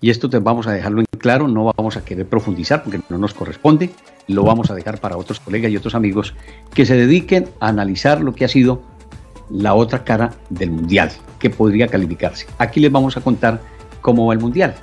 Y 0.00 0.10
esto 0.10 0.28
te 0.28 0.40
vamos 0.40 0.66
a 0.66 0.72
dejarlo 0.72 0.98
en 1.00 1.06
claro, 1.16 1.46
no 1.46 1.72
vamos 1.76 1.96
a 1.96 2.04
querer 2.04 2.26
profundizar 2.26 2.82
porque 2.82 3.00
no 3.08 3.18
nos 3.18 3.32
corresponde, 3.32 3.90
lo 4.26 4.42
vamos 4.42 4.68
a 4.70 4.74
dejar 4.74 4.98
para 4.98 5.16
otros 5.16 5.38
colegas 5.38 5.70
y 5.70 5.76
otros 5.76 5.94
amigos 5.94 6.34
que 6.74 6.86
se 6.86 6.96
dediquen 6.96 7.48
a 7.60 7.68
analizar 7.68 8.20
lo 8.20 8.34
que 8.34 8.44
ha 8.44 8.48
sido 8.48 8.82
la 9.48 9.74
otra 9.74 10.02
cara 10.02 10.32
del 10.50 10.72
Mundial, 10.72 11.12
que 11.38 11.50
podría 11.50 11.86
calificarse. 11.86 12.46
Aquí 12.58 12.80
les 12.80 12.90
vamos 12.90 13.16
a 13.16 13.20
contar 13.20 13.60
cómo 14.00 14.26
va 14.26 14.34
el 14.34 14.40
Mundial. 14.40 14.74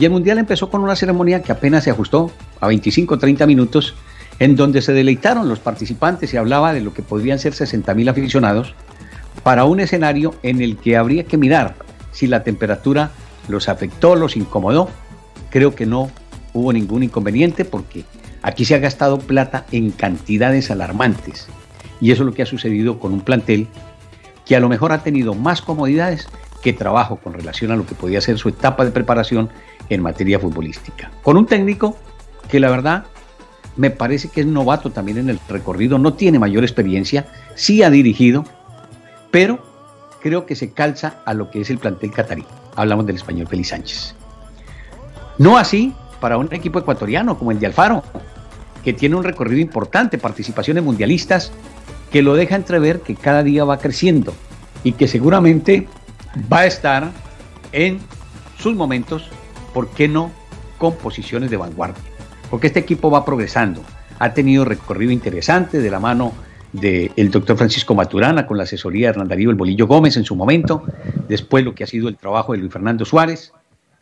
Y 0.00 0.06
el 0.06 0.12
Mundial 0.12 0.38
empezó 0.38 0.70
con 0.70 0.82
una 0.82 0.96
ceremonia 0.96 1.42
que 1.42 1.52
apenas 1.52 1.84
se 1.84 1.90
ajustó 1.90 2.32
a 2.58 2.68
25 2.68 3.16
o 3.16 3.18
30 3.18 3.46
minutos, 3.46 3.94
en 4.38 4.56
donde 4.56 4.80
se 4.80 4.94
deleitaron 4.94 5.46
los 5.46 5.58
participantes 5.58 6.32
y 6.32 6.38
hablaba 6.38 6.72
de 6.72 6.80
lo 6.80 6.94
que 6.94 7.02
podrían 7.02 7.38
ser 7.38 7.52
60 7.52 7.92
mil 7.92 8.08
aficionados 8.08 8.74
para 9.42 9.66
un 9.66 9.78
escenario 9.78 10.34
en 10.42 10.62
el 10.62 10.78
que 10.78 10.96
habría 10.96 11.24
que 11.24 11.36
mirar 11.36 11.74
si 12.12 12.28
la 12.28 12.42
temperatura 12.44 13.10
los 13.46 13.68
afectó, 13.68 14.16
los 14.16 14.38
incomodó. 14.38 14.88
Creo 15.50 15.74
que 15.74 15.84
no 15.84 16.10
hubo 16.54 16.72
ningún 16.72 17.02
inconveniente 17.02 17.66
porque 17.66 18.06
aquí 18.40 18.64
se 18.64 18.74
ha 18.74 18.78
gastado 18.78 19.18
plata 19.18 19.66
en 19.70 19.90
cantidades 19.90 20.70
alarmantes. 20.70 21.46
Y 22.00 22.10
eso 22.10 22.22
es 22.22 22.26
lo 22.26 22.32
que 22.32 22.40
ha 22.40 22.46
sucedido 22.46 22.98
con 22.98 23.12
un 23.12 23.20
plantel 23.20 23.68
que 24.46 24.56
a 24.56 24.60
lo 24.60 24.70
mejor 24.70 24.92
ha 24.92 25.02
tenido 25.02 25.34
más 25.34 25.60
comodidades 25.60 26.26
que 26.62 26.72
trabajo 26.72 27.16
con 27.16 27.34
relación 27.34 27.70
a 27.70 27.76
lo 27.76 27.84
que 27.84 27.94
podía 27.94 28.22
ser 28.22 28.38
su 28.38 28.48
etapa 28.48 28.86
de 28.86 28.92
preparación 28.92 29.50
en 29.90 30.02
materia 30.02 30.38
futbolística. 30.38 31.10
Con 31.22 31.36
un 31.36 31.46
técnico 31.46 31.98
que 32.48 32.60
la 32.60 32.70
verdad 32.70 33.04
me 33.76 33.90
parece 33.90 34.28
que 34.28 34.40
es 34.40 34.46
novato 34.46 34.90
también 34.90 35.18
en 35.18 35.28
el 35.28 35.38
recorrido, 35.48 35.98
no 35.98 36.14
tiene 36.14 36.38
mayor 36.38 36.64
experiencia, 36.64 37.28
sí 37.54 37.82
ha 37.82 37.90
dirigido, 37.90 38.44
pero 39.30 39.62
creo 40.22 40.46
que 40.46 40.56
se 40.56 40.72
calza 40.72 41.20
a 41.24 41.34
lo 41.34 41.50
que 41.50 41.60
es 41.60 41.70
el 41.70 41.78
plantel 41.78 42.10
catarí 42.10 42.44
hablamos 42.76 43.06
del 43.06 43.16
español 43.16 43.46
Félix 43.46 43.68
Sánchez. 43.68 44.14
No 45.38 45.58
así 45.58 45.94
para 46.20 46.36
un 46.36 46.52
equipo 46.52 46.78
ecuatoriano 46.78 47.38
como 47.38 47.50
el 47.50 47.58
de 47.58 47.66
Alfaro, 47.66 48.02
que 48.84 48.92
tiene 48.92 49.16
un 49.16 49.24
recorrido 49.24 49.60
importante, 49.60 50.18
participaciones 50.18 50.82
mundialistas, 50.82 51.52
que 52.10 52.22
lo 52.22 52.34
deja 52.34 52.56
entrever 52.56 53.00
que 53.00 53.14
cada 53.14 53.42
día 53.42 53.64
va 53.64 53.78
creciendo 53.78 54.34
y 54.84 54.92
que 54.92 55.08
seguramente 55.08 55.88
va 56.52 56.60
a 56.60 56.66
estar 56.66 57.10
en 57.72 58.00
sus 58.58 58.74
momentos, 58.74 59.28
¿por 59.72 59.88
qué 59.88 60.08
no 60.08 60.30
con 60.78 60.94
posiciones 60.96 61.50
de 61.50 61.56
vanguardia? 61.56 62.02
Porque 62.50 62.68
este 62.68 62.80
equipo 62.80 63.10
va 63.10 63.24
progresando, 63.24 63.82
ha 64.18 64.34
tenido 64.34 64.64
recorrido 64.64 65.12
interesante 65.12 65.80
de 65.80 65.90
la 65.90 66.00
mano 66.00 66.32
del 66.72 67.30
doctor 67.30 67.56
Francisco 67.56 67.94
Maturana 67.94 68.46
con 68.46 68.56
la 68.56 68.62
asesoría 68.62 69.06
de 69.06 69.10
Hernán 69.10 69.28
Darío 69.28 69.50
El 69.50 69.56
Bolillo 69.56 69.86
Gómez 69.86 70.16
en 70.16 70.24
su 70.24 70.36
momento, 70.36 70.84
después 71.28 71.64
lo 71.64 71.74
que 71.74 71.84
ha 71.84 71.86
sido 71.86 72.08
el 72.08 72.16
trabajo 72.16 72.52
de 72.52 72.58
Luis 72.58 72.72
Fernando 72.72 73.04
Suárez, 73.04 73.52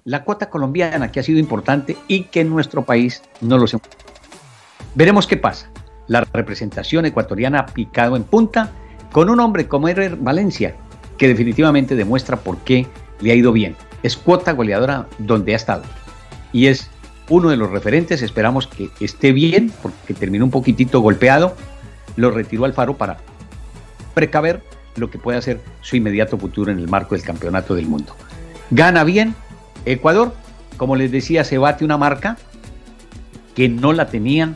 la 0.05 0.25
cuota 0.25 0.51
colombiana 0.51 1.11
que 1.11 1.21
ha 1.21 1.23
sido 1.23 1.39
importante 1.39 1.97
y 2.09 2.25
que 2.25 2.41
en 2.41 2.51
nuestro 2.51 2.85
país 2.85 3.23
no 3.41 3.59
lo 3.59 3.67
sé. 3.67 3.79
Veremos 4.95 5.27
qué 5.27 5.37
pasa. 5.37 5.71
La 6.07 6.27
representación 6.33 7.05
ecuatoriana 7.05 7.61
ha 7.61 7.67
picado 7.67 8.17
en 8.17 8.25
punta 8.25 8.73
con 9.13 9.31
un 9.31 9.41
hombre 9.41 9.69
como 9.69 9.89
Erer 9.89 10.17
Valencia, 10.17 10.75
que 11.17 11.29
definitivamente 11.29 11.95
demuestra 11.95 12.39
por 12.39 12.59
qué 12.59 12.87
le 13.21 13.33
ha 13.33 13.35
ido 13.35 13.53
bien. 13.53 13.77
Es 14.03 14.17
cuota 14.17 14.53
goleadora 14.53 15.07
donde 15.19 15.53
ha 15.53 15.57
estado. 15.57 15.83
Y 16.53 16.67
es 16.67 16.91
uno 17.29 17.51
de 17.51 17.57
los 17.57 17.71
referentes, 17.71 18.23
esperamos 18.23 18.67
que 18.67 18.91
esté 19.01 19.33
bien, 19.33 19.73
porque 19.83 20.15
terminó 20.15 20.45
un 20.45 20.51
poquitito 20.51 21.01
golpeado, 21.01 21.55
lo 22.17 22.31
retiró 22.31 22.65
al 22.65 22.73
Faro 22.73 22.97
para 22.97 23.19
precaver 24.15 24.63
lo 24.97 25.11
que 25.11 25.19
puede 25.19 25.41
ser 25.43 25.61
su 25.81 25.97
inmediato 25.97 26.39
futuro 26.39 26.73
en 26.73 26.79
el 26.79 26.89
marco 26.89 27.15
del 27.15 27.25
campeonato 27.25 27.75
del 27.75 27.87
mundo. 27.87 28.17
Gana 28.71 29.05
bien 29.05 29.35
Ecuador, 29.85 30.35
como 30.77 30.97
les 30.97 31.11
decía, 31.11 31.45
se 31.45 31.59
bate 31.59 31.85
una 31.85 31.97
marca 31.97 32.37
que 33.55 33.69
no 33.69 33.93
la 33.93 34.09
tenían 34.09 34.55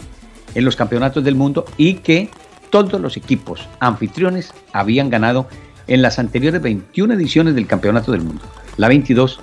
en 0.55 0.65
los 0.65 0.77
campeonatos 0.77 1.25
del 1.25 1.35
mundo 1.35 1.65
y 1.77 1.95
que 1.95 2.31
todos 2.71 3.01
los 3.01 3.17
equipos 3.17 3.69
anfitriones 3.81 4.53
habían 4.73 5.11
ganado 5.11 5.47
en 5.87 6.03
las 6.03 6.19
anteriores 6.19 6.63
21 6.63 7.15
ediciones 7.15 7.55
del 7.55 7.67
campeonato 7.67 8.13
del 8.13 8.23
mundo. 8.23 8.43
La 8.77 8.89
22 8.89 9.41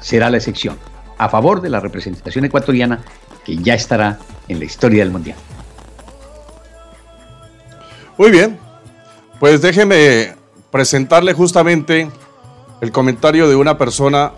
será 0.00 0.30
la 0.30 0.38
excepción, 0.38 0.78
a 1.18 1.28
favor 1.28 1.60
de 1.60 1.70
la 1.70 1.80
representación 1.80 2.44
ecuatoriana 2.44 3.00
que 3.44 3.56
ya 3.56 3.74
estará 3.74 4.18
en 4.48 4.58
la 4.58 4.64
historia 4.64 5.04
del 5.04 5.12
Mundial. 5.12 5.36
Muy 8.18 8.30
bien, 8.30 8.58
pues 9.40 9.62
déjeme 9.62 10.34
presentarle 10.70 11.32
justamente 11.32 12.10
el 12.80 12.92
comentario 12.92 13.48
de 13.48 13.56
una 13.56 13.78
persona 13.78 14.32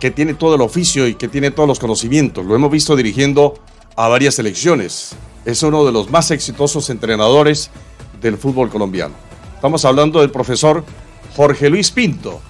que 0.00 0.10
tiene 0.10 0.34
todo 0.34 0.54
el 0.54 0.60
oficio 0.60 1.06
y 1.08 1.14
que 1.14 1.28
tiene 1.28 1.50
todos 1.50 1.68
los 1.68 1.78
conocimientos. 1.78 2.44
Lo 2.46 2.54
hemos 2.54 2.70
visto 2.70 2.94
dirigiendo 2.94 3.54
a 3.96 4.08
varias 4.08 4.34
selecciones. 4.34 5.16
Es 5.44 5.62
uno 5.62 5.84
de 5.84 5.92
los 5.92 6.10
más 6.10 6.30
exitosos 6.30 6.88
entrenadores 6.90 7.70
del 8.20 8.36
fútbol 8.36 8.70
colombiano. 8.70 9.27
Estamos 9.58 9.84
hablando 9.84 10.20
del 10.20 10.30
profesor 10.30 10.84
Jorge 11.34 11.68
Luis 11.68 11.90
Pinto, 11.90 12.40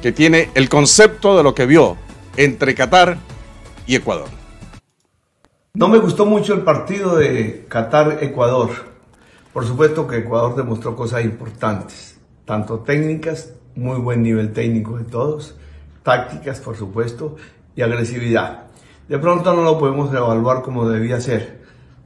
que 0.00 0.10
tiene 0.10 0.48
el 0.54 0.70
concepto 0.70 1.36
de 1.36 1.42
lo 1.42 1.54
que 1.54 1.66
vio 1.66 1.98
entre 2.38 2.74
Qatar 2.74 3.18
y 3.86 3.94
Ecuador. 3.94 4.28
No 5.74 5.88
me 5.88 5.98
gustó 5.98 6.24
mucho 6.24 6.54
el 6.54 6.62
partido 6.62 7.16
de 7.16 7.66
Qatar-Ecuador. 7.68 8.70
Por 9.52 9.66
supuesto 9.66 10.08
que 10.08 10.20
Ecuador 10.20 10.56
demostró 10.56 10.96
cosas 10.96 11.26
importantes, 11.26 12.18
tanto 12.46 12.78
técnicas, 12.78 13.52
muy 13.74 13.98
buen 13.98 14.22
nivel 14.22 14.54
técnico 14.54 14.96
de 14.96 15.04
todos, 15.04 15.56
tácticas, 16.02 16.58
por 16.60 16.74
supuesto, 16.74 17.36
y 17.76 17.82
agresividad. 17.82 18.68
De 19.10 19.18
pronto 19.18 19.52
no 19.52 19.60
lo 19.60 19.78
podemos 19.78 20.10
evaluar 20.14 20.62
como 20.62 20.88
debía 20.88 21.20
ser. 21.20 21.60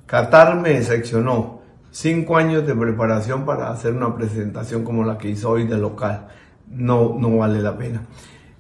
Qatar 0.07 0.57
me 0.57 0.70
decepcionó. 0.70 1.57
Cinco 2.00 2.37
años 2.37 2.64
de 2.64 2.76
preparación 2.76 3.44
para 3.44 3.70
hacer 3.70 3.92
una 3.92 4.14
presentación 4.14 4.84
como 4.84 5.04
la 5.04 5.18
que 5.18 5.30
hizo 5.30 5.50
hoy 5.50 5.66
de 5.66 5.76
local. 5.76 6.28
No, 6.68 7.16
no 7.18 7.38
vale 7.38 7.61
la 7.61 7.76
pena. 7.76 8.02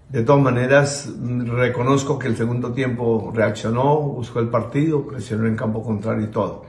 De 0.08 0.24
todas 0.24 0.42
maneras, 0.42 1.08
reconozco 1.22 2.18
que 2.18 2.26
el 2.26 2.36
segundo 2.36 2.72
tiempo 2.72 3.30
reaccionó, 3.32 4.00
buscó 4.00 4.40
el 4.40 4.48
partido, 4.48 5.06
presionó 5.06 5.46
en 5.46 5.54
campo 5.54 5.84
contrario 5.84 6.24
y 6.24 6.32
todo. 6.32 6.64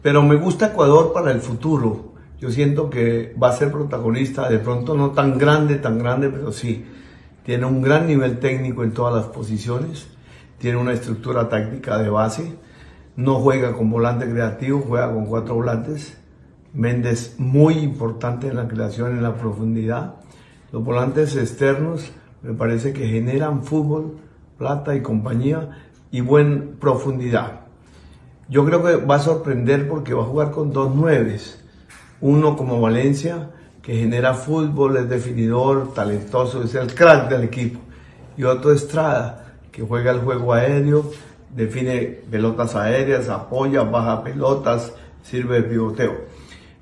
Pero 0.00 0.22
me 0.22 0.36
gusta 0.36 0.68
Ecuador 0.68 1.12
para 1.12 1.30
el 1.30 1.42
futuro. 1.42 2.14
Yo 2.40 2.50
siento 2.50 2.88
que 2.88 3.34
va 3.36 3.50
a 3.50 3.52
ser 3.52 3.70
protagonista, 3.70 4.48
de 4.48 4.60
pronto 4.60 4.94
no 4.94 5.10
tan 5.10 5.36
grande, 5.36 5.74
tan 5.74 5.98
grande, 5.98 6.30
pero 6.30 6.52
sí. 6.52 6.86
Tiene 7.44 7.66
un 7.66 7.82
gran 7.82 8.06
nivel 8.06 8.38
técnico 8.38 8.82
en 8.82 8.92
todas 8.92 9.14
las 9.14 9.26
posiciones, 9.26 10.06
tiene 10.56 10.78
una 10.78 10.94
estructura 10.94 11.50
táctica 11.50 11.98
de 11.98 12.08
base, 12.08 12.54
no 13.18 13.40
juega 13.40 13.72
con 13.72 13.90
volante 13.90 14.30
creativo, 14.30 14.84
juega 14.86 15.12
con 15.12 15.26
cuatro 15.26 15.56
volantes. 15.56 16.16
Méndez 16.72 17.34
muy 17.38 17.74
importante 17.74 18.46
en 18.46 18.54
la 18.54 18.68
creación, 18.68 19.10
en 19.10 19.24
la 19.24 19.34
profundidad. 19.34 20.14
Los 20.70 20.84
volantes 20.84 21.34
externos 21.34 22.12
me 22.42 22.54
parece 22.54 22.92
que 22.92 23.08
generan 23.08 23.64
fútbol, 23.64 24.18
plata 24.56 24.94
y 24.94 25.02
compañía 25.02 25.88
y 26.12 26.20
buena 26.20 26.62
profundidad. 26.78 27.62
Yo 28.48 28.64
creo 28.64 28.84
que 28.84 29.04
va 29.04 29.16
a 29.16 29.20
sorprender 29.20 29.88
porque 29.88 30.14
va 30.14 30.22
a 30.22 30.26
jugar 30.26 30.52
con 30.52 30.72
dos 30.72 30.94
nueves. 30.94 31.60
Uno 32.20 32.56
como 32.56 32.80
Valencia, 32.80 33.50
que 33.82 33.96
genera 33.96 34.34
fútbol, 34.34 34.96
es 34.96 35.08
definidor, 35.08 35.92
talentoso, 35.92 36.62
es 36.62 36.72
el 36.76 36.94
crack 36.94 37.28
del 37.28 37.42
equipo. 37.42 37.80
Y 38.36 38.44
otro 38.44 38.72
Estrada, 38.72 39.56
que 39.72 39.82
juega 39.82 40.12
el 40.12 40.20
juego 40.20 40.52
aéreo, 40.52 41.10
define 41.50 42.20
pelotas 42.30 42.74
aéreas, 42.76 43.28
apoya, 43.28 43.82
baja 43.82 44.22
pelotas, 44.22 44.92
sirve 45.22 45.62
de 45.62 45.68
pivoteo. 45.68 46.16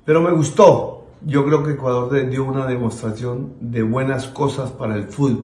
Pero 0.05 0.21
me 0.21 0.31
gustó. 0.31 0.93
Yo 1.25 1.43
creo 1.45 1.63
que 1.63 1.71
Ecuador 1.71 2.29
dio 2.29 2.43
una 2.43 2.67
demostración 2.67 3.53
de 3.59 3.81
buenas 3.81 4.27
cosas 4.27 4.69
para 4.71 4.95
el 4.95 5.05
fútbol. 5.05 5.41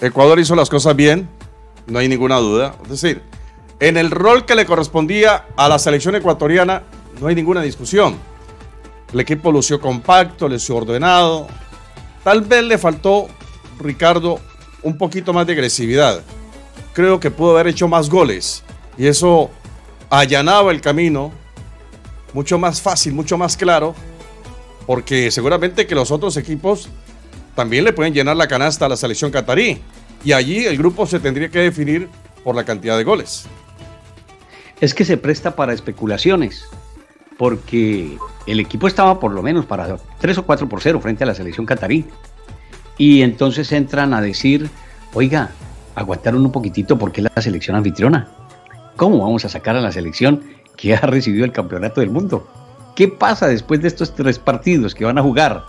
Ecuador 0.00 0.38
hizo 0.38 0.54
las 0.54 0.68
cosas 0.68 0.94
bien, 0.94 1.28
no 1.86 1.98
hay 1.98 2.08
ninguna 2.08 2.36
duda. 2.36 2.74
Es 2.84 2.90
decir, 2.90 3.22
en 3.84 3.98
el 3.98 4.10
rol 4.10 4.46
que 4.46 4.54
le 4.54 4.64
correspondía 4.64 5.44
a 5.58 5.68
la 5.68 5.78
selección 5.78 6.14
ecuatoriana, 6.14 6.84
no 7.20 7.26
hay 7.26 7.34
ninguna 7.34 7.60
discusión. 7.60 8.16
El 9.12 9.20
equipo 9.20 9.52
lució 9.52 9.78
compacto, 9.78 10.48
lució 10.48 10.76
ordenado. 10.76 11.48
Tal 12.22 12.40
vez 12.40 12.64
le 12.64 12.78
faltó, 12.78 13.28
Ricardo, 13.78 14.40
un 14.82 14.96
poquito 14.96 15.34
más 15.34 15.46
de 15.46 15.52
agresividad. 15.52 16.22
Creo 16.94 17.20
que 17.20 17.30
pudo 17.30 17.50
haber 17.50 17.66
hecho 17.66 17.86
más 17.86 18.08
goles. 18.08 18.64
Y 18.96 19.06
eso 19.06 19.50
allanaba 20.08 20.72
el 20.72 20.80
camino 20.80 21.30
mucho 22.32 22.58
más 22.58 22.80
fácil, 22.80 23.12
mucho 23.12 23.36
más 23.36 23.54
claro. 23.54 23.94
Porque 24.86 25.30
seguramente 25.30 25.86
que 25.86 25.94
los 25.94 26.10
otros 26.10 26.38
equipos 26.38 26.88
también 27.54 27.84
le 27.84 27.92
pueden 27.92 28.14
llenar 28.14 28.36
la 28.38 28.48
canasta 28.48 28.86
a 28.86 28.88
la 28.88 28.96
selección 28.96 29.30
catarí. 29.30 29.82
Y 30.24 30.32
allí 30.32 30.64
el 30.64 30.78
grupo 30.78 31.06
se 31.06 31.20
tendría 31.20 31.50
que 31.50 31.58
definir 31.58 32.08
por 32.42 32.56
la 32.56 32.64
cantidad 32.64 32.96
de 32.96 33.04
goles. 33.04 33.46
Es 34.80 34.94
que 34.94 35.04
se 35.04 35.16
presta 35.16 35.54
para 35.56 35.72
especulaciones, 35.72 36.66
porque 37.38 38.18
el 38.46 38.60
equipo 38.60 38.86
estaba 38.86 39.20
por 39.20 39.32
lo 39.32 39.42
menos 39.42 39.66
para 39.66 39.96
3 40.18 40.38
o 40.38 40.46
4 40.46 40.68
por 40.68 40.80
0 40.80 41.00
frente 41.00 41.24
a 41.24 41.26
la 41.26 41.34
selección 41.34 41.66
catarí. 41.66 42.04
Y 42.98 43.22
entonces 43.22 43.72
entran 43.72 44.14
a 44.14 44.20
decir, 44.20 44.68
oiga, 45.14 45.50
aguantaron 45.94 46.44
un 46.44 46.52
poquitito 46.52 46.98
porque 46.98 47.20
es 47.20 47.28
la 47.34 47.42
selección 47.42 47.76
anfitriona. 47.76 48.28
¿Cómo 48.96 49.18
vamos 49.18 49.44
a 49.44 49.48
sacar 49.48 49.76
a 49.76 49.80
la 49.80 49.90
selección 49.90 50.42
que 50.76 50.94
ha 50.94 51.00
recibido 51.00 51.44
el 51.44 51.52
campeonato 51.52 52.00
del 52.00 52.10
mundo? 52.10 52.48
¿Qué 52.94 53.08
pasa 53.08 53.48
después 53.48 53.80
de 53.82 53.88
estos 53.88 54.14
tres 54.14 54.38
partidos 54.38 54.94
que 54.94 55.04
van 55.04 55.18
a 55.18 55.22
jugar? 55.22 55.64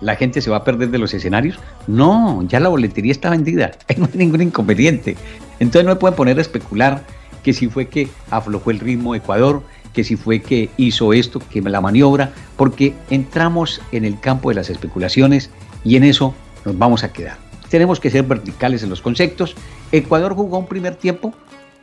la 0.00 0.16
gente 0.16 0.40
se 0.40 0.50
va 0.50 0.58
a 0.58 0.64
perder 0.64 0.90
de 0.90 0.98
los 0.98 1.14
escenarios. 1.14 1.58
No, 1.86 2.42
ya 2.42 2.60
la 2.60 2.68
boletería 2.68 3.12
está 3.12 3.30
vendida, 3.30 3.72
no 3.96 4.06
hay 4.06 4.18
ningún 4.18 4.42
inconveniente. 4.42 5.16
Entonces 5.58 5.84
no 5.84 5.90
me 5.90 5.96
pueden 5.96 6.16
poner 6.16 6.38
a 6.38 6.42
especular 6.42 7.02
que 7.46 7.52
si 7.52 7.68
fue 7.68 7.86
que 7.86 8.08
aflojó 8.28 8.72
el 8.72 8.80
ritmo 8.80 9.14
Ecuador, 9.14 9.62
que 9.92 10.02
si 10.02 10.16
fue 10.16 10.42
que 10.42 10.68
hizo 10.78 11.12
esto, 11.12 11.38
que 11.38 11.62
la 11.62 11.80
maniobra, 11.80 12.32
porque 12.56 12.92
entramos 13.08 13.80
en 13.92 14.04
el 14.04 14.18
campo 14.18 14.48
de 14.48 14.56
las 14.56 14.68
especulaciones 14.68 15.50
y 15.84 15.94
en 15.94 16.02
eso 16.02 16.34
nos 16.64 16.76
vamos 16.76 17.04
a 17.04 17.12
quedar. 17.12 17.38
Tenemos 17.68 18.00
que 18.00 18.10
ser 18.10 18.24
verticales 18.24 18.82
en 18.82 18.90
los 18.90 19.00
conceptos. 19.00 19.54
Ecuador 19.92 20.34
jugó 20.34 20.58
un 20.58 20.66
primer 20.66 20.96
tiempo 20.96 21.34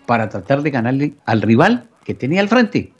para 0.05 0.27
tratar 0.27 0.63
de 0.63 0.71
ganarle 0.71 1.13
al 1.25 1.41
rival 1.41 1.87
que 2.03 2.13
tenía 2.13 2.41
al 2.41 2.49
frente. 2.49 2.91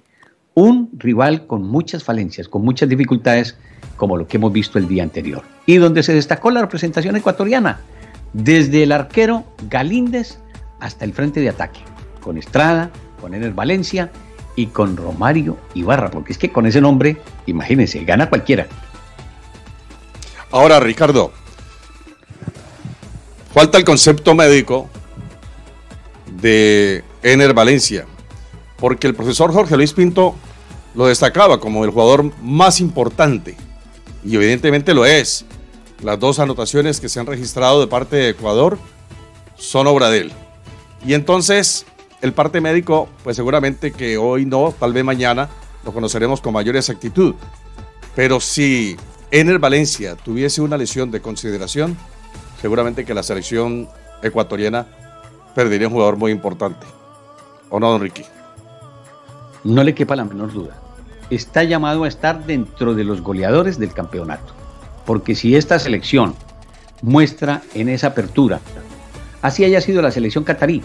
Un 0.53 0.89
rival 0.93 1.47
con 1.47 1.63
muchas 1.63 2.05
falencias, 2.05 2.47
con 2.47 2.63
muchas 2.63 2.87
dificultades, 2.87 3.57
como 3.97 4.15
lo 4.15 4.25
que 4.25 4.37
hemos 4.37 4.53
visto 4.53 4.79
el 4.79 4.87
día 4.87 5.03
anterior. 5.03 5.43
Y 5.65 5.75
donde 5.79 6.01
se 6.01 6.13
destacó 6.13 6.49
la 6.49 6.61
representación 6.61 7.17
ecuatoriana, 7.17 7.81
desde 8.31 8.83
el 8.83 8.93
arquero 8.93 9.43
Galíndez 9.69 10.39
hasta 10.79 11.03
el 11.03 11.11
frente 11.11 11.41
de 11.41 11.49
ataque, 11.49 11.81
con 12.23 12.37
Estrada, 12.37 12.91
con 13.21 13.33
Ener 13.33 13.53
Valencia 13.53 14.11
y 14.55 14.67
con 14.67 14.97
Romario 14.97 15.57
Ibarra, 15.73 16.09
porque 16.09 16.33
es 16.33 16.37
que 16.37 16.51
con 16.51 16.65
ese 16.65 16.81
nombre, 16.81 17.17
imagínense, 17.45 18.03
gana 18.03 18.29
cualquiera. 18.29 18.67
Ahora, 20.51 20.79
Ricardo, 20.79 21.31
falta 23.53 23.77
el 23.77 23.83
concepto 23.83 24.35
médico 24.35 24.89
de 26.41 27.03
Ener 27.23 27.53
Valencia, 27.53 28.05
porque 28.77 29.07
el 29.07 29.15
profesor 29.15 29.51
Jorge 29.51 29.75
Luis 29.75 29.93
Pinto 29.93 30.35
lo 30.95 31.07
destacaba 31.07 31.59
como 31.59 31.83
el 31.85 31.91
jugador 31.91 32.31
más 32.41 32.79
importante 32.79 33.57
y 34.25 34.35
evidentemente 34.35 34.93
lo 34.93 35.05
es. 35.05 35.45
Las 36.01 36.19
dos 36.19 36.39
anotaciones 36.39 36.99
que 36.99 37.09
se 37.09 37.19
han 37.19 37.25
registrado 37.25 37.79
de 37.79 37.87
parte 37.87 38.15
de 38.15 38.29
Ecuador 38.29 38.77
son 39.55 39.87
obra 39.87 40.09
de 40.09 40.19
él. 40.19 40.31
Y 41.05 41.13
entonces, 41.13 41.85
el 42.23 42.33
parte 42.33 42.59
médico, 42.59 43.07
pues 43.23 43.35
seguramente 43.35 43.91
que 43.91 44.17
hoy 44.17 44.47
no, 44.47 44.73
tal 44.79 44.93
vez 44.93 45.03
mañana, 45.03 45.49
lo 45.85 45.93
conoceremos 45.93 46.41
con 46.41 46.53
mayor 46.53 46.75
exactitud. 46.75 47.35
Pero 48.15 48.39
si 48.39 48.97
Ener 49.29 49.59
Valencia 49.59 50.15
tuviese 50.15 50.61
una 50.61 50.77
lesión 50.77 51.11
de 51.11 51.21
consideración, 51.21 51.95
seguramente 52.59 53.05
que 53.05 53.13
la 53.13 53.21
selección 53.21 53.87
ecuatoriana 54.23 54.87
perdería 55.53 55.87
un 55.87 55.93
jugador 55.93 56.17
muy 56.17 56.31
importante. 56.31 56.87
¿O 57.69 57.79
no, 57.79 57.91
don 57.91 58.01
Ricky? 58.01 58.23
No 59.63 59.83
le 59.83 59.93
quepa 59.93 60.15
la 60.15 60.25
menor 60.25 60.51
duda 60.51 60.79
está 61.35 61.63
llamado 61.63 62.03
a 62.03 62.07
estar 62.07 62.45
dentro 62.45 62.93
de 62.93 63.03
los 63.03 63.21
goleadores 63.21 63.79
del 63.79 63.93
campeonato. 63.93 64.53
Porque 65.05 65.35
si 65.35 65.55
esta 65.55 65.79
selección 65.79 66.35
muestra 67.01 67.61
en 67.73 67.89
esa 67.89 68.07
apertura, 68.07 68.59
así 69.41 69.63
haya 69.65 69.81
sido 69.81 70.01
la 70.01 70.11
selección 70.11 70.43
catarí, 70.43 70.81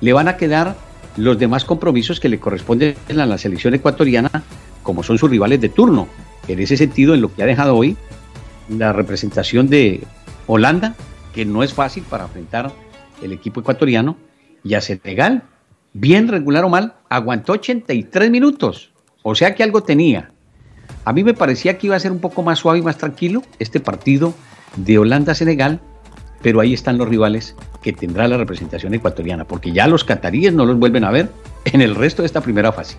le 0.00 0.12
van 0.12 0.28
a 0.28 0.36
quedar 0.36 0.76
los 1.16 1.38
demás 1.38 1.64
compromisos 1.64 2.20
que 2.20 2.28
le 2.28 2.38
corresponden 2.38 2.96
a 3.08 3.26
la 3.26 3.38
selección 3.38 3.74
ecuatoriana, 3.74 4.30
como 4.82 5.02
son 5.02 5.18
sus 5.18 5.30
rivales 5.30 5.60
de 5.60 5.68
turno. 5.68 6.08
En 6.46 6.60
ese 6.60 6.76
sentido, 6.76 7.14
en 7.14 7.20
lo 7.20 7.34
que 7.34 7.42
ha 7.42 7.46
dejado 7.46 7.76
hoy 7.76 7.96
la 8.68 8.92
representación 8.92 9.68
de 9.68 10.02
Holanda, 10.46 10.94
que 11.34 11.44
no 11.44 11.62
es 11.62 11.74
fácil 11.74 12.04
para 12.08 12.24
enfrentar 12.24 12.72
el 13.22 13.32
equipo 13.32 13.60
ecuatoriano, 13.60 14.16
y 14.64 14.74
a 14.74 14.80
Senegal, 14.80 15.42
bien 15.92 16.28
regular 16.28 16.64
o 16.64 16.68
mal, 16.68 16.94
aguantó 17.08 17.52
83 17.52 18.30
minutos 18.30 18.90
O 19.22 19.34
sea 19.34 19.54
que 19.54 19.62
algo 19.62 19.82
tenía. 19.82 20.30
A 21.04 21.12
mí 21.12 21.24
me 21.24 21.34
parecía 21.34 21.78
que 21.78 21.86
iba 21.86 21.96
a 21.96 22.00
ser 22.00 22.12
un 22.12 22.20
poco 22.20 22.42
más 22.42 22.58
suave 22.58 22.78
y 22.78 22.82
más 22.82 22.98
tranquilo 22.98 23.42
este 23.58 23.80
partido 23.80 24.34
de 24.76 24.98
Holanda-Senegal, 24.98 25.80
pero 26.42 26.60
ahí 26.60 26.74
están 26.74 26.98
los 26.98 27.08
rivales 27.08 27.56
que 27.82 27.92
tendrá 27.92 28.28
la 28.28 28.36
representación 28.36 28.94
ecuatoriana, 28.94 29.44
porque 29.44 29.72
ya 29.72 29.86
los 29.86 30.04
cataríes 30.04 30.54
no 30.54 30.64
los 30.64 30.78
vuelven 30.78 31.04
a 31.04 31.10
ver 31.10 31.30
en 31.64 31.80
el 31.80 31.94
resto 31.94 32.22
de 32.22 32.26
esta 32.26 32.40
primera 32.40 32.72
fase. 32.72 32.96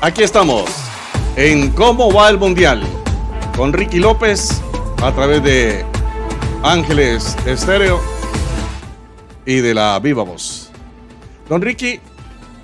Aquí 0.00 0.22
estamos 0.22 0.64
en 1.34 1.70
cómo 1.70 2.12
va 2.12 2.30
el 2.30 2.38
mundial 2.38 2.82
con 3.56 3.72
Ricky 3.72 3.98
López 3.98 4.62
a 5.02 5.12
través 5.12 5.42
de 5.42 5.84
Ángeles 6.62 7.36
Estéreo 7.46 8.00
y 9.44 9.56
de 9.56 9.74
la 9.74 9.98
Viva 9.98 10.22
Voz. 10.22 10.70
Don 11.48 11.60
Ricky, 11.60 12.00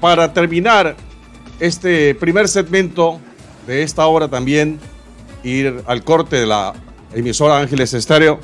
para 0.04 0.34
terminar 0.34 0.96
este 1.58 2.14
primer 2.16 2.46
segmento 2.46 3.20
de 3.66 3.82
esta 3.82 4.06
hora 4.06 4.28
también, 4.28 4.78
ir 5.42 5.82
al 5.86 6.04
corte 6.04 6.36
de 6.36 6.44
la 6.44 6.74
emisora 7.14 7.58
Ángeles 7.58 7.94
Estéreo, 7.94 8.38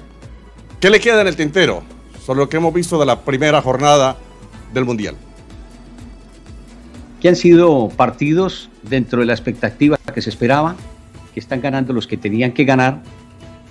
¿qué 0.81 0.89
le 0.89 1.01
queda 1.01 1.21
en 1.21 1.27
el 1.27 1.37
tintero 1.37 1.83
sobre 2.25 2.41
lo 2.41 2.49
que 2.49 2.57
hemos 2.57 2.73
visto 2.73 2.99
de 2.99 3.05
la 3.05 3.21
primera 3.21 3.61
jornada 3.61 4.17
del 4.73 4.87
Mundial? 4.87 5.17
que 7.21 7.29
han 7.29 7.37
sido 7.37 7.91
partidos 7.91 8.71
dentro 8.83 9.21
de 9.21 9.27
la 9.27 9.35
expectativa 9.35 9.99
que 10.15 10.23
se 10.23 10.31
esperaba, 10.31 10.77
que 11.35 11.41
están 11.41 11.61
ganando 11.61 11.93
los 11.93 12.07
que 12.07 12.17
tenían 12.17 12.53
que 12.53 12.65
ganar 12.65 13.03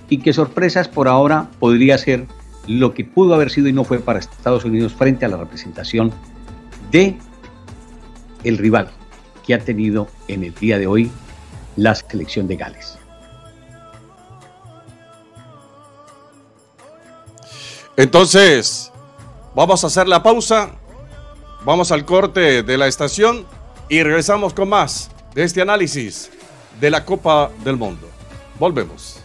y 0.08 0.18
que 0.18 0.32
sorpresas 0.32 0.86
por 0.86 1.08
ahora 1.08 1.50
podría 1.58 1.98
ser 1.98 2.28
lo 2.68 2.94
que 2.94 3.04
pudo 3.04 3.34
haber 3.34 3.50
sido 3.50 3.66
y 3.66 3.72
no 3.72 3.82
fue 3.82 3.98
para 3.98 4.20
Estados 4.20 4.64
Unidos 4.64 4.92
frente 4.92 5.24
a 5.24 5.28
la 5.28 5.38
representación 5.38 6.12
de 6.92 7.18
el 8.44 8.58
rival 8.58 8.90
que 9.46 9.54
ha 9.54 9.58
tenido 9.58 10.08
en 10.28 10.44
el 10.44 10.54
día 10.54 10.78
de 10.78 10.86
hoy 10.86 11.10
la 11.76 11.94
selección 11.94 12.46
de 12.46 12.56
Gales. 12.56 12.98
Entonces, 17.96 18.92
vamos 19.54 19.84
a 19.84 19.88
hacer 19.88 20.08
la 20.08 20.22
pausa 20.22 20.80
Vamos 21.62 21.92
al 21.92 22.06
corte 22.06 22.62
de 22.62 22.78
la 22.78 22.86
estación 22.86 23.44
y 23.90 24.02
regresamos 24.02 24.54
con 24.54 24.70
más 24.70 25.10
de 25.34 25.42
este 25.42 25.60
análisis 25.60 26.30
de 26.80 26.90
la 26.90 27.04
Copa 27.04 27.50
del 27.62 27.76
Mundo. 27.76 28.08
Volvemos. 28.58 29.19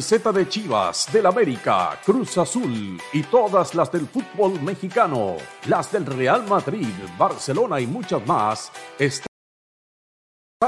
Camiseta 0.00 0.32
de 0.32 0.48
Chivas, 0.48 1.12
del 1.12 1.26
América, 1.26 2.00
Cruz 2.02 2.38
Azul 2.38 2.98
y 3.12 3.22
todas 3.24 3.74
las 3.74 3.92
del 3.92 4.08
fútbol 4.08 4.58
mexicano, 4.62 5.36
las 5.66 5.92
del 5.92 6.06
Real 6.06 6.46
Madrid, 6.46 6.88
Barcelona 7.18 7.78
y 7.78 7.86
muchas 7.86 8.26
más 8.26 8.72
están 8.98 9.26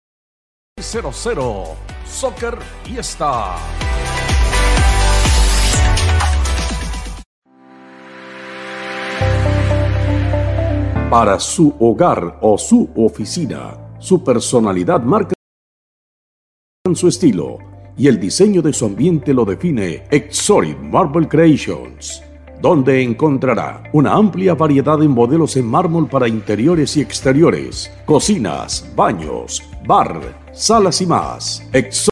Soccer 2.07 2.57
Fiesta. 2.85 3.57
Para 11.11 11.41
su 11.41 11.75
hogar 11.81 12.39
o 12.43 12.59
su 12.59 12.91
oficina, 12.97 13.97
su 13.99 14.23
personalidad 14.23 15.03
marca 15.03 15.33
su 16.95 17.09
estilo 17.09 17.59
y 17.97 18.07
el 18.09 18.21
diseño 18.21 18.63
de 18.63 18.73
su 18.73 18.87
ambiente 18.87 19.35
lo 19.35 19.45
define 19.45 20.05
Exorid 20.11 20.77
Marble 20.77 21.29
Creations 21.29 22.23
donde 22.61 23.03
encontrará 23.03 23.83
una 23.93 24.15
amplia 24.15 24.55
variedad 24.55 24.99
de 24.99 25.09
modelos 25.09 25.57
en 25.57 25.67
mármol 25.67 26.09
para 26.09 26.29
interiores 26.29 26.97
y 26.97 27.01
exteriores, 27.01 27.91
cocinas, 28.05 28.93
baños, 28.97 29.63
bar, 29.87 30.21
salas 30.53 31.01
y 31.01 31.07
más. 31.07 31.63
Exotic 31.73 32.11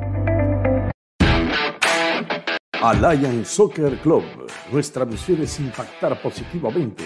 Alliance 2.82 3.44
Soccer 3.44 3.98
Club. 3.98 4.24
Nuestra 4.72 5.04
misión 5.04 5.42
es 5.42 5.60
impactar 5.60 6.20
positivamente 6.22 7.04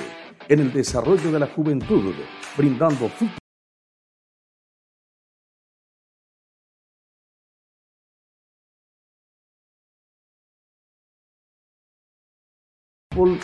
en 0.48 0.60
el 0.60 0.72
desarrollo 0.72 1.32
de 1.32 1.38
la 1.40 1.48
juventud, 1.48 2.14
brindando 2.56 3.08
fútbol. 3.08 3.38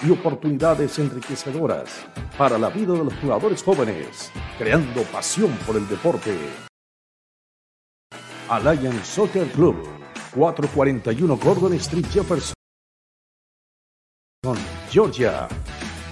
y 0.03 0.11
oportunidades 0.11 0.99
enriquecedoras 0.99 2.07
para 2.37 2.59
la 2.59 2.71
vida 2.71 2.93
de 2.93 3.05
los 3.05 3.15
jugadores 3.15 3.63
jóvenes, 3.63 4.33
creando 4.59 5.03
pasión 5.05 5.53
por 5.65 5.77
el 5.77 5.89
deporte. 5.89 6.37
Alliance 8.49 9.05
Soccer 9.05 9.47
Club 9.53 10.00
441 10.35 11.37
Gordon 11.37 11.75
Street, 11.75 12.07
Jefferson, 12.13 12.55
Georgia. 14.91 15.47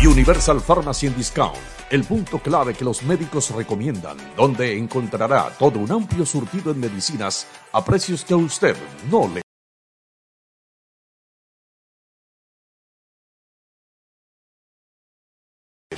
Universal 0.04 0.60
Pharmacy 0.60 1.06
and 1.06 1.16
Discount, 1.16 1.56
el 1.90 2.02
punto 2.04 2.38
clave 2.38 2.74
que 2.74 2.84
los 2.84 3.02
médicos 3.02 3.50
recomiendan, 3.50 4.18
donde 4.36 4.76
encontrará 4.76 5.48
todo 5.58 5.78
un 5.78 5.90
amplio 5.92 6.26
surtido 6.26 6.72
en 6.72 6.80
medicinas 6.80 7.46
a 7.72 7.82
precios 7.84 8.24
que 8.24 8.34
a 8.34 8.38
usted 8.38 8.76
no 9.10 9.28
le 9.28 9.42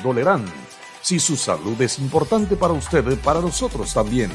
dolerán. 0.04 0.44
Si 1.02 1.18
su 1.18 1.36
salud 1.36 1.80
es 1.82 1.98
importante 1.98 2.56
para 2.56 2.72
usted, 2.72 3.18
para 3.20 3.40
nosotros 3.40 3.92
también. 3.92 4.30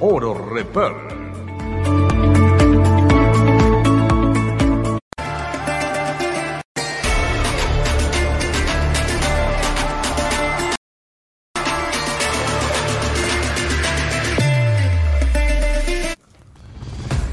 Oro 0.00 0.54
Repair. 0.54 2.35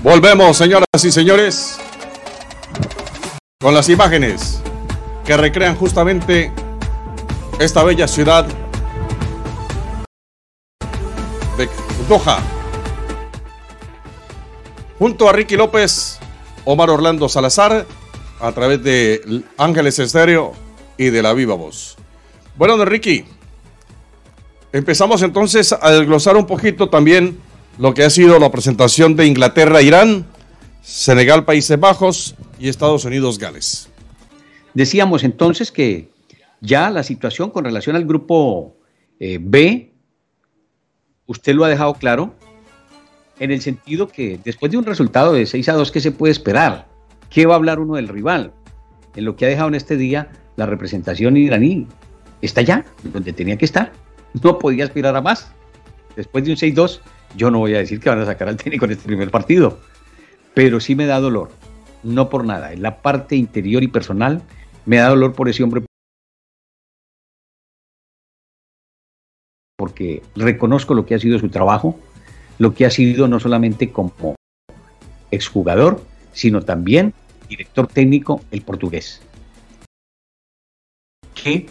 Volvemos, 0.04 0.58
señoras 0.58 0.86
y 1.02 1.12
señores, 1.14 1.80
con 3.62 3.74
las 3.74 3.88
imágenes 3.88 4.62
que 5.26 5.38
recrean 5.38 5.78
justamente 5.78 6.52
esta 7.58 7.84
bella 7.86 8.06
ciudad 8.06 8.46
de 11.58 11.70
Doha. 12.10 12.40
Junto 15.00 15.30
a 15.30 15.32
Ricky 15.32 15.56
López, 15.56 16.20
Omar 16.66 16.90
Orlando 16.90 17.30
Salazar, 17.30 17.86
a 18.42 18.52
través 18.52 18.84
de 18.84 19.46
Ángeles 19.58 20.00
Estéreo 20.00 20.52
y 20.98 21.12
de 21.12 21.24
la 21.24 21.32
Viva 21.32 21.56
Voz. 21.56 21.96
Bueno, 22.58 22.76
de 22.76 22.84
Ricky, 22.84 23.24
empezamos 24.74 25.22
entonces 25.22 25.72
a 25.72 25.92
desglosar 25.92 26.36
un 26.36 26.46
poquito 26.46 26.90
también 26.90 27.40
lo 27.78 27.94
que 27.94 28.04
ha 28.04 28.10
sido 28.10 28.40
la 28.40 28.52
presentación 28.52 29.16
de 29.16 29.26
Inglaterra, 29.26 29.82
Irán, 29.82 30.26
Senegal, 30.82 31.46
Países 31.46 31.80
Bajos 31.80 32.36
y 32.60 32.70
Estados 32.70 33.06
Unidos, 33.06 33.40
Gales. 33.40 33.90
Decíamos 34.74 35.24
entonces 35.24 35.72
que 35.72 36.10
ya 36.62 36.90
la 36.90 37.04
situación 37.04 37.50
con 37.50 37.66
relación 37.66 37.96
al 37.96 38.06
grupo 38.06 38.76
eh, 39.20 39.40
B, 39.42 39.92
usted 41.26 41.56
lo 41.56 41.66
ha 41.66 41.70
dejado 41.70 41.94
claro, 41.96 42.36
en 43.40 43.52
el 43.52 43.62
sentido 43.62 44.08
que 44.08 44.40
después 44.44 44.72
de 44.72 44.78
un 44.78 44.86
resultado 44.86 45.34
de 45.34 45.46
6 45.46 45.70
a 45.70 45.74
2, 45.74 45.92
¿qué 45.92 46.00
se 46.00 46.12
puede 46.12 46.32
esperar? 46.32 46.88
¿Qué 47.30 47.46
va 47.46 47.54
a 47.54 47.58
hablar 47.58 47.80
uno 47.80 47.96
del 47.96 48.08
rival? 48.08 48.54
En 49.16 49.26
lo 49.26 49.36
que 49.36 49.46
ha 49.46 49.50
dejado 49.50 49.70
en 49.70 49.76
este 49.76 49.98
día 49.98 50.32
la 50.56 50.66
representación 50.66 51.36
iraní 51.38 51.88
está 52.42 52.62
ya 52.62 52.86
donde 53.04 53.34
tenía 53.34 53.58
que 53.58 53.66
estar. 53.66 53.92
No 54.42 54.60
podía 54.60 54.84
aspirar 54.84 55.16
a 55.16 55.22
más. 55.22 55.52
Después 56.16 56.44
de 56.44 56.52
un 56.52 56.58
6-2, 56.58 57.00
yo 57.36 57.52
no 57.52 57.60
voy 57.60 57.76
a 57.76 57.80
decir 57.80 58.00
que 58.00 58.10
van 58.10 58.20
a 58.20 58.26
sacar 58.26 58.48
al 58.48 58.58
técnico 58.58 58.86
en 58.86 58.92
este 58.92 59.06
primer 59.06 59.32
partido, 59.32 59.80
pero 60.54 60.80
sí 60.80 60.96
me 60.96 61.06
da 61.06 61.20
dolor, 61.20 61.50
no 62.04 62.30
por 62.30 62.46
nada, 62.46 62.74
en 62.74 62.82
la 62.82 63.02
parte 63.02 63.36
interior 63.36 63.84
y 63.84 63.88
personal 63.88 64.42
me 64.86 64.98
da 64.98 65.10
dolor 65.10 65.34
por 65.34 65.50
ese 65.50 65.64
hombre 65.64 65.84
porque 69.78 70.22
reconozco 70.36 70.94
lo 70.94 71.06
que 71.06 71.16
ha 71.16 71.20
sido 71.20 71.40
su 71.40 71.50
trabajo, 71.50 72.00
lo 72.58 72.74
que 72.74 72.86
ha 72.86 72.90
sido 72.90 73.28
no 73.28 73.40
solamente 73.40 73.92
como 73.92 74.36
exjugador, 75.32 76.02
sino 76.32 76.62
también 76.62 77.14
director 77.50 77.88
técnico 77.88 78.42
el 78.52 78.62
portugués, 78.62 79.22
que 81.34 81.66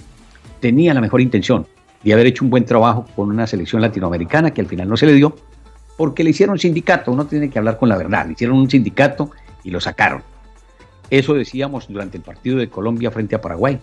tenía 0.61 0.93
la 0.95 1.01
mejor 1.01 1.21
intención 1.21 1.67
de 2.03 2.13
haber 2.13 2.27
hecho 2.27 2.45
un 2.45 2.51
buen 2.51 2.65
trabajo 2.65 3.07
con 3.17 3.31
una 3.31 3.47
selección 3.47 3.81
latinoamericana 3.81 4.53
que 4.53 4.61
al 4.61 4.67
final 4.67 4.89
no 4.89 4.97
se 4.97 5.07
le 5.07 5.15
dio, 5.15 5.37
porque 5.97 6.25
le 6.25 6.31
hicieron 6.31 6.59
sindicato, 6.59 7.13
uno 7.13 7.27
tiene 7.27 7.51
que 7.51 7.59
hablar 7.59 7.79
con 7.79 7.89
la 7.89 7.97
verdad, 7.97 8.27
le 8.27 8.33
hicieron 8.33 8.57
un 8.57 8.71
sindicato 8.71 9.31
y 9.63 9.71
lo 9.71 9.81
sacaron. 9.81 10.23
Eso 11.11 11.35
decíamos 11.35 11.89
durante 11.89 12.17
el 12.17 12.23
partido 12.23 12.59
de 12.59 12.71
Colombia 12.71 13.11
frente 13.11 13.35
a 13.35 13.41
Paraguay. 13.41 13.79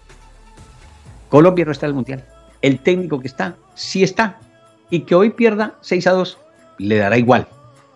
Colombia 1.30 1.66
no 1.66 1.72
está 1.72 1.86
en 1.86 1.92
el 1.92 1.96
Mundial. 1.96 2.26
El 2.62 2.80
técnico 2.80 3.20
que 3.20 3.28
está, 3.28 3.56
sí 3.76 4.04
está. 4.04 4.40
Y 4.90 5.02
que 5.02 5.14
hoy 5.16 5.30
pierda 5.30 5.76
6 5.82 6.08
a 6.08 6.12
2, 6.12 6.38
le 6.80 6.98
dará 6.98 7.18
igual. 7.18 7.48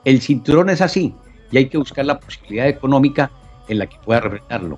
El 0.06 0.22
cinturón 0.22 0.70
es 0.70 0.82
así 0.82 1.16
y 1.52 1.58
hay 1.58 1.68
que 1.68 1.78
buscar 1.78 2.06
la 2.06 2.20
posibilidad 2.20 2.68
económica 2.68 3.32
en 3.68 3.80
la 3.80 3.88
que 3.88 3.98
pueda 4.04 4.20
refrendarlo. 4.20 4.78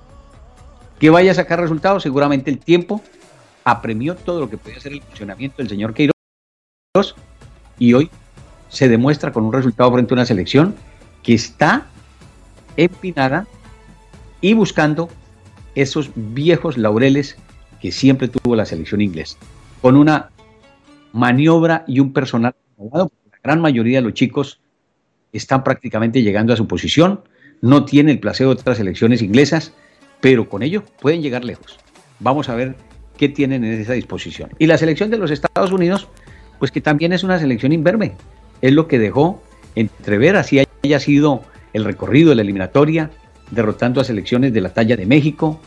Que 0.98 1.10
vaya 1.10 1.32
a 1.32 1.34
sacar 1.34 1.60
resultados, 1.60 2.02
seguramente 2.02 2.50
el 2.50 2.58
tiempo 2.58 3.02
apremió 3.64 4.14
todo 4.14 4.40
lo 4.40 4.48
que 4.48 4.56
podía 4.56 4.80
ser 4.80 4.92
el 4.92 5.02
funcionamiento 5.02 5.58
del 5.58 5.68
señor 5.68 5.92
Queiroz 5.92 7.14
y 7.78 7.92
hoy 7.92 8.10
se 8.68 8.88
demuestra 8.88 9.32
con 9.32 9.44
un 9.44 9.52
resultado 9.52 9.92
frente 9.92 10.12
a 10.12 10.16
una 10.16 10.26
selección 10.26 10.74
que 11.22 11.34
está 11.34 11.86
empinada 12.76 13.46
y 14.40 14.54
buscando 14.54 15.08
esos 15.74 16.10
viejos 16.14 16.78
laureles 16.78 17.36
que 17.80 17.92
siempre 17.92 18.28
tuvo 18.28 18.56
la 18.56 18.64
selección 18.64 19.00
inglesa, 19.00 19.36
con 19.82 19.96
una 19.96 20.30
maniobra 21.12 21.84
y 21.86 22.00
un 22.00 22.12
personal 22.12 22.54
La 22.92 23.08
gran 23.42 23.60
mayoría 23.60 23.98
de 23.98 24.02
los 24.02 24.14
chicos 24.14 24.60
están 25.32 25.64
prácticamente 25.64 26.22
llegando 26.22 26.52
a 26.52 26.56
su 26.56 26.66
posición, 26.66 27.20
no 27.60 27.84
tiene 27.84 28.12
el 28.12 28.20
placeo 28.20 28.48
de 28.48 28.60
otras 28.60 28.78
selecciones 28.78 29.22
inglesas, 29.22 29.72
pero 30.20 30.48
con 30.48 30.62
ello 30.62 30.82
pueden 31.00 31.22
llegar 31.22 31.44
lejos. 31.44 31.78
Vamos 32.20 32.48
a 32.48 32.54
ver 32.54 32.74
qué 33.16 33.28
tienen 33.28 33.64
en 33.64 33.80
esa 33.80 33.92
disposición. 33.92 34.50
Y 34.58 34.66
la 34.66 34.78
selección 34.78 35.10
de 35.10 35.18
los 35.18 35.30
Estados 35.30 35.72
Unidos, 35.72 36.08
pues 36.58 36.70
que 36.70 36.80
también 36.80 37.12
es 37.12 37.22
una 37.22 37.38
selección 37.38 37.72
inverme, 37.72 38.12
es 38.60 38.72
lo 38.72 38.88
que 38.88 38.98
dejó 38.98 39.42
entrever, 39.74 40.36
así 40.36 40.64
haya 40.82 41.00
sido 41.00 41.42
el 41.72 41.84
recorrido 41.84 42.30
de 42.30 42.36
la 42.36 42.42
eliminatoria, 42.42 43.10
derrotando 43.50 44.00
a 44.00 44.04
selecciones 44.04 44.52
de 44.52 44.60
la 44.60 44.72
talla 44.72 44.96
de 44.96 45.06
México 45.06 45.60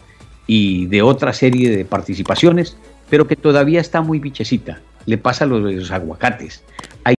y 0.48 0.88
de 0.88 1.02
otra 1.02 1.34
serie 1.34 1.70
de 1.70 1.86
participaciones, 1.86 2.78
pero 3.10 3.28
que 3.28 3.36
todavía 3.36 3.80
está 3.80 4.02
muy 4.02 4.20
bichecita. 4.20 4.82
Le 5.06 5.18
pasa 5.18 5.46
a 5.46 5.48
los, 5.48 5.92
aguacates. 5.92 6.64
Hay 7.04 7.16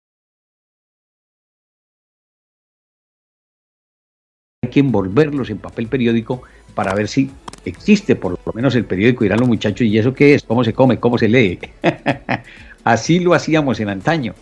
que 4.70 4.80
envolverlos 4.80 5.50
en 5.50 5.58
papel 5.58 5.88
periódico 5.88 6.42
para 6.74 6.94
ver 6.94 7.08
si 7.08 7.30
existe 7.64 8.16
por 8.16 8.38
lo 8.44 8.52
menos 8.52 8.74
el 8.74 8.84
periódico, 8.84 9.24
dirán 9.24 9.40
los 9.40 9.48
muchachos, 9.48 9.82
¿y 9.82 9.98
eso 9.98 10.14
qué 10.14 10.34
es? 10.34 10.42
¿Cómo 10.42 10.64
se 10.64 10.72
come? 10.72 10.98
¿Cómo 10.98 11.18
se 11.18 11.28
lee? 11.28 11.58
Así 12.84 13.20
lo 13.20 13.34
hacíamos 13.34 13.80
en 13.80 13.88
antaño 13.88 14.34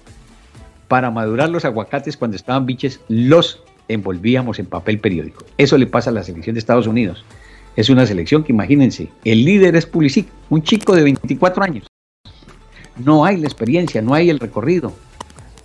para 0.89 1.11
madurar 1.11 1.51
los 1.51 1.64
aguacates 1.64 2.16
cuando 2.16 2.36
estaban 2.36 2.66
biches, 2.66 3.01
los 3.09 3.62
envolvíamos 3.89 4.59
en 4.59 4.66
papel 4.66 4.99
periódico. 4.99 5.45
Eso 5.59 5.78
le 5.78 5.86
pasa 5.86 6.11
a 6.11 6.12
la 6.12 6.22
selección 6.22 6.55
de 6.55 6.61
Estados 6.61 6.86
Unidos. 6.86 7.24
Es 7.76 7.91
una 7.91 8.07
selección 8.07 8.43
que 8.43 8.53
imagínense, 8.53 9.09
el 9.24 9.45
líder 9.45 9.76
es 9.76 9.86
Pulisic, 9.86 10.26
un 10.51 10.62
chico 10.62 10.97
de 10.97 11.05
24 11.05 11.62
años. 11.62 11.86
No 12.97 13.24
hay 13.24 13.36
la 13.36 13.47
experiencia, 13.47 14.03
no 14.03 14.14
hay 14.14 14.30
el 14.30 14.41
recorrido. 14.41 14.93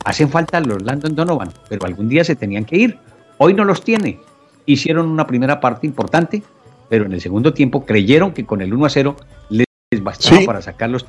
Hacen 0.05 0.29
falta 0.29 0.59
los 0.59 0.81
Landon 0.83 1.15
Donovan, 1.15 1.51
pero 1.69 1.85
algún 1.85 2.09
día 2.09 2.23
se 2.23 2.35
tenían 2.35 2.65
que 2.65 2.77
ir. 2.77 2.99
Hoy 3.37 3.53
no 3.53 3.63
los 3.63 3.83
tiene. 3.83 4.19
Hicieron 4.65 5.07
una 5.09 5.25
primera 5.25 5.59
parte 5.59 5.87
importante, 5.87 6.43
pero 6.89 7.05
en 7.05 7.13
el 7.13 7.21
segundo 7.21 7.53
tiempo 7.53 7.85
creyeron 7.85 8.33
que 8.33 8.45
con 8.45 8.61
el 8.61 8.73
1 8.73 8.85
a 8.85 8.89
0 8.89 9.15
les 9.49 10.03
bastaba 10.03 10.41
para 10.45 10.61
sacar 10.61 10.89
los 10.89 11.05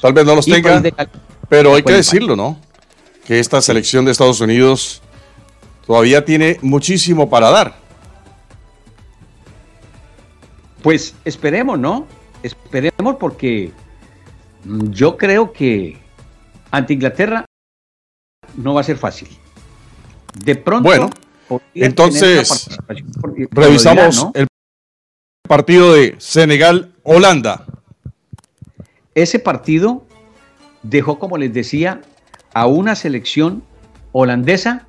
Tal 0.00 0.12
vez 0.12 0.24
no 0.24 0.34
los 0.34 0.46
tengan, 0.46 0.82
pero 1.48 1.74
hay 1.74 1.82
que 1.82 1.92
decirlo, 1.92 2.34
¿no? 2.34 2.58
Que 3.28 3.38
esta 3.38 3.60
selección 3.60 4.06
de 4.06 4.12
Estados 4.12 4.40
Unidos 4.40 5.02
todavía 5.86 6.24
tiene 6.24 6.58
muchísimo 6.62 7.28
para 7.28 7.50
dar. 7.50 7.76
Pues 10.82 11.14
esperemos, 11.26 11.78
¿no? 11.78 12.06
Esperemos 12.42 13.16
porque 13.20 13.70
mm, 14.64 14.92
yo 14.92 15.18
creo 15.18 15.52
que 15.52 15.98
ante 16.70 16.94
Inglaterra 16.94 17.44
no 18.56 18.72
va 18.72 18.80
a 18.80 18.84
ser 18.84 18.96
fácil. 18.96 19.28
De 20.42 20.56
pronto. 20.56 20.88
Bueno, 20.88 21.10
entonces 21.74 22.78
revisamos 23.50 24.28
el 24.32 24.46
partido 25.46 25.92
de 25.92 26.14
Senegal-Holanda. 26.16 27.66
Ese 29.14 29.38
partido 29.38 30.06
dejó, 30.82 31.18
como 31.18 31.36
les 31.36 31.52
decía, 31.52 32.00
a 32.54 32.66
una 32.66 32.94
selección 32.94 33.62
holandesa 34.12 34.86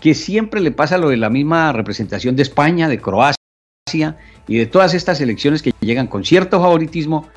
que 0.00 0.14
siempre 0.14 0.60
le 0.60 0.72
pasa 0.72 0.98
lo 0.98 1.10
de 1.10 1.16
la 1.16 1.30
misma 1.30 1.72
representación 1.72 2.34
de 2.34 2.42
España, 2.42 2.88
de 2.88 2.98
Croacia 2.98 3.36
y 4.48 4.56
de 4.56 4.66
todas 4.66 4.94
estas 4.94 5.18
selecciones 5.18 5.62
que 5.62 5.72
llegan 5.80 6.08
con 6.08 6.24
cierto 6.24 6.60
favoritismo 6.60 7.28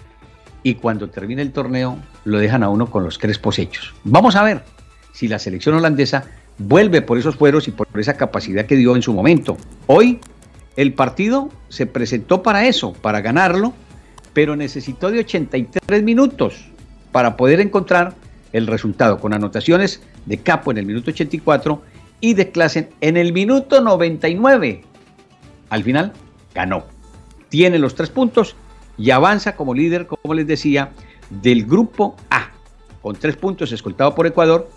y 0.64 0.76
cuando 0.76 1.10
termina 1.10 1.44
el 1.44 1.52
torneo 1.52 2.00
lo 2.24 2.40
dejan 2.40 2.64
a 2.64 2.70
uno 2.70 2.90
con 2.90 3.04
los 3.04 3.20
crespos 3.20 3.60
hechos. 3.60 3.94
Vamos 4.04 4.36
a 4.36 4.44
ver 4.44 4.64
si 5.14 5.28
la 5.28 5.38
selección 5.38 5.76
holandesa 5.76 6.26
vuelve 6.58 7.02
por 7.02 7.18
esos 7.18 7.36
fueros 7.36 7.68
y 7.68 7.72
por 7.72 7.88
esa 8.00 8.18
capacidad 8.18 8.66
que 8.66 8.76
dio 8.76 8.96
en 8.96 9.02
su 9.02 9.14
momento. 9.14 9.58
Hoy 9.86 10.20
el 10.76 10.94
partido 10.94 11.50
se 11.70 11.86
presentó 11.86 12.42
para 12.42 12.66
eso, 12.66 12.94
para 12.94 13.22
ganarlo, 13.22 13.74
pero 14.34 14.56
necesitó 14.56 15.12
de 15.12 15.20
83 15.20 16.04
minutos 16.04 16.66
para 17.12 17.38
poder 17.38 17.62
encontrar 17.62 18.16
el 18.56 18.68
resultado 18.68 19.20
con 19.20 19.34
anotaciones 19.34 20.02
de 20.26 20.38
Capo 20.38 20.72
en 20.72 20.78
el 20.78 20.86
minuto 20.86 21.12
84 21.12 21.82
y 22.22 22.36
de 22.36 22.52
Klassen 22.52 22.90
en 23.02 23.18
el 23.18 23.34
minuto 23.34 23.82
99. 23.82 24.82
Al 25.70 25.84
final 25.84 26.14
ganó. 26.54 26.86
Tiene 27.50 27.80
los 27.80 27.96
tres 27.96 28.10
puntos 28.10 28.56
y 28.98 29.12
avanza 29.12 29.58
como 29.58 29.74
líder, 29.74 30.08
como 30.08 30.34
les 30.34 30.48
decía, 30.48 30.92
del 31.30 31.66
grupo 31.66 32.16
A, 32.30 32.52
con 33.02 33.18
tres 33.18 33.36
puntos 33.36 33.74
escoltado 33.74 34.16
por 34.16 34.26
Ecuador, 34.26 34.70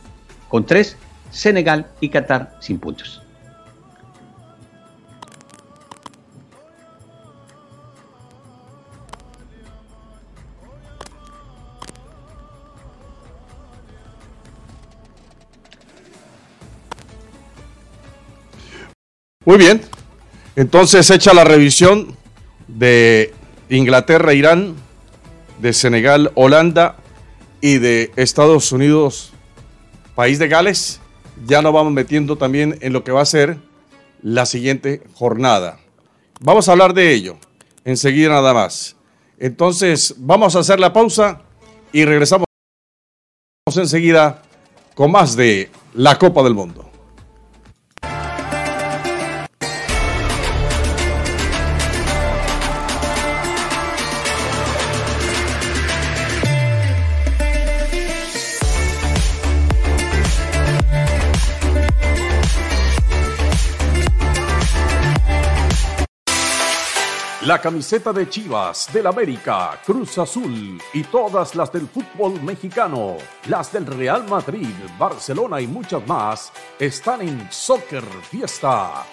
con 0.49 0.67
tres 0.67 0.97
Senegal 1.31 1.87
y 2.01 2.09
Qatar 2.09 2.57
sin 2.61 2.81
puntos. 2.81 3.23
Muy 19.49 19.57
bien. 19.57 19.81
Entonces 20.57 21.09
echa 21.09 21.33
la 21.33 21.43
revisión 21.43 22.15
de 22.67 23.33
Inglaterra, 23.71 24.35
Irán, 24.35 24.75
de 25.59 25.73
Senegal, 25.73 26.33
Holanda 26.35 26.97
y 27.63 27.79
de 27.79 28.13
Estados 28.17 28.73
Unidos, 28.73 29.33
país 30.15 30.39
de 30.39 30.49
Gales. 30.49 31.01
Ya 31.47 31.63
nos 31.63 31.73
vamos 31.73 31.95
metiendo 31.95 32.37
también 32.37 32.77
en 32.83 32.93
lo 32.93 33.05
que 33.05 33.11
va 33.11 33.23
a 33.23 33.25
ser 33.25 33.57
la 34.21 34.45
siguiente 34.45 35.03
jornada. 35.15 35.81
Vamos 36.41 36.69
a 36.69 36.73
hablar 36.73 36.93
de 36.93 37.15
ello 37.15 37.39
enseguida 37.87 38.29
nada 38.29 38.53
más. 38.53 38.97
Entonces 39.39 40.15
vamos 40.19 40.57
a 40.57 40.59
hacer 40.59 40.79
la 40.79 40.93
pausa 40.93 41.41
y 41.91 42.05
regresamos 42.05 42.45
enseguida 43.75 44.43
con 44.95 45.11
más 45.11 45.37
de 45.37 45.71
la 45.95 46.19
Copa 46.19 46.43
del 46.43 46.53
Mundo. 46.53 46.88
La 67.49 67.59
camiseta 67.59 68.13
de 68.13 68.29
Chivas, 68.29 68.93
del 68.93 69.07
América, 69.07 69.81
Cruz 69.83 70.19
Azul 70.19 70.79
y 70.93 71.03
todas 71.05 71.55
las 71.55 71.73
del 71.73 71.89
fútbol 71.89 72.43
mexicano, 72.43 73.17
las 73.47 73.73
del 73.73 73.87
Real 73.87 74.29
Madrid, 74.29 74.75
Barcelona 74.99 75.59
y 75.59 75.67
muchas 75.67 76.07
más 76.07 76.53
están 76.79 77.23
en 77.23 77.51
Soccer 77.51 78.05
Fiesta. 78.31 79.07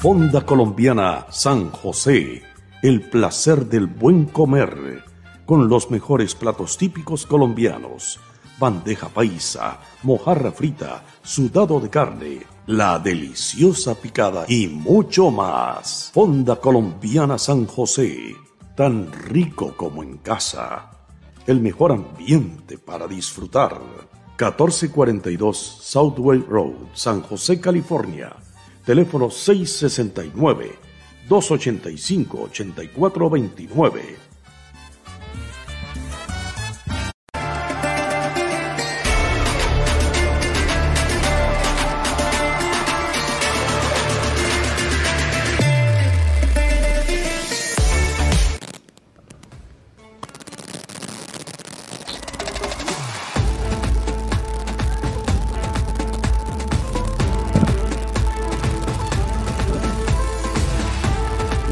Fonda 0.00 0.46
Colombiana 0.46 1.26
San 1.30 1.70
José, 1.70 2.42
el 2.82 3.02
placer 3.10 3.66
del 3.66 3.86
buen 3.86 4.24
comer 4.24 5.09
con 5.50 5.68
los 5.68 5.90
mejores 5.90 6.36
platos 6.36 6.78
típicos 6.78 7.26
colombianos, 7.26 8.20
bandeja 8.60 9.08
paisa, 9.08 9.80
mojarra 10.04 10.52
frita, 10.52 11.02
sudado 11.24 11.80
de 11.80 11.90
carne, 11.90 12.46
la 12.68 13.00
deliciosa 13.00 13.96
picada 13.96 14.44
y 14.46 14.68
mucho 14.68 15.32
más. 15.32 16.12
Fonda 16.14 16.54
Colombiana 16.60 17.36
San 17.36 17.66
José, 17.66 18.36
tan 18.76 19.10
rico 19.12 19.74
como 19.76 20.04
en 20.04 20.18
casa. 20.18 20.88
El 21.48 21.60
mejor 21.60 21.90
ambiente 21.90 22.78
para 22.78 23.08
disfrutar. 23.08 23.72
1442 24.38 25.58
Southway 25.58 26.44
Road, 26.48 26.94
San 26.94 27.22
José, 27.22 27.60
California. 27.60 28.36
Teléfono 28.84 29.28
669 29.28 30.78
285 31.28 32.38
8429. 32.42 34.29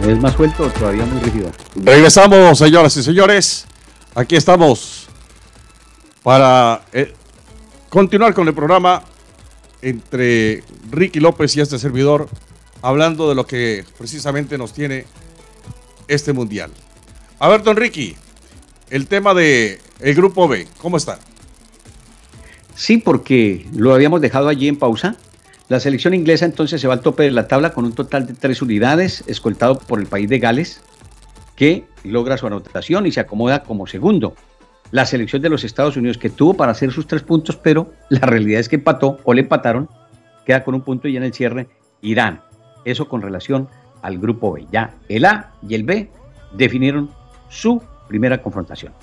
¿Es 0.09 0.19
más 0.19 0.33
suelto 0.33 0.65
o 0.65 0.71
todavía 0.71 1.05
muy 1.05 1.21
rígido? 1.21 1.53
Regresamos, 1.77 2.57
señoras 2.57 2.97
y 2.97 3.03
señores. 3.03 3.67
Aquí 4.15 4.37
estamos 4.37 5.07
para 6.23 6.81
eh, 6.95 7.13
continuar 7.91 8.33
con 8.33 8.49
el 8.49 8.55
programa 8.55 9.03
entre 9.83 10.65
Ricky 10.91 11.21
López 11.21 11.55
y 11.57 11.61
este 11.61 11.79
servidor, 11.79 12.27
hablando 12.81 13.29
de 13.29 13.35
lo 13.35 13.47
que 13.47 13.85
precisamente 13.99 14.57
nos 14.57 14.73
tiene 14.73 15.05
este 16.09 16.33
mundial. 16.33 16.71
A 17.39 17.49
ver, 17.49 17.63
don 17.63 17.77
Ricky, 17.77 18.17
el 18.89 19.09
tema 19.09 19.35
de 19.35 19.79
el 20.01 20.15
grupo 20.15 20.49
B, 20.49 20.67
¿cómo 20.81 20.97
está? 20.97 21.19
Sí, 22.75 22.97
porque 22.97 23.67
lo 23.75 23.93
habíamos 23.93 24.23
dejado 24.23 24.49
allí 24.49 24.69
en 24.69 24.77
pausa. 24.77 25.17
La 25.69 25.81
selección 25.81 26.15
inglesa 26.15 26.47
entonces 26.47 26.81
se 26.81 26.89
va 26.89 26.95
al 26.95 27.03
tope 27.03 27.25
de 27.25 27.31
la 27.31 27.47
tabla 27.47 27.75
con 27.75 27.85
un 27.85 27.93
total 27.93 28.27
de 28.27 28.33
tres 28.33 28.63
unidades, 28.63 29.23
escoltado 29.27 29.79
por 29.79 30.01
el 30.01 30.07
país 30.07 30.29
de 30.29 30.39
Gales, 30.39 30.81
que 31.57 31.85
logra 32.05 32.39
su 32.39 32.47
anotación 32.47 33.07
y 33.07 33.13
se 33.13 33.21
acomoda 33.21 33.63
como 33.65 33.87
segundo. 33.87 34.35
La 34.93 35.05
selección 35.05 35.43
de 35.43 35.51
los 35.51 35.65
Estados 35.65 35.99
Unidos 35.99 36.17
que 36.17 36.31
tuvo 36.31 36.55
para 36.55 36.73
hacer 36.73 36.91
sus 36.91 37.07
tres 37.07 37.23
puntos, 37.23 37.57
pero 37.57 37.93
la 38.09 38.21
realidad 38.21 38.61
es 38.61 38.69
que 38.71 38.77
empató 38.77 39.19
o 39.25 39.35
le 39.35 39.43
empataron, 39.43 39.91
queda 40.47 40.65
con 40.65 40.75
un 40.75 40.81
punto 40.81 41.07
y 41.07 41.19
en 41.19 41.23
el 41.23 41.35
cierre 41.35 41.69
Irán. 42.01 42.41
Eso 42.87 43.07
con 43.07 43.21
relación 43.21 43.69
al 44.01 44.19
grupo 44.19 44.53
B. 44.53 44.67
Ya 44.73 44.95
el 45.11 45.27
A 45.27 45.53
y 45.69 45.75
el 45.75 45.83
B 45.83 46.11
definieron 46.55 47.11
su 47.51 47.83
primera 48.09 48.41
confrontación. 48.41 48.95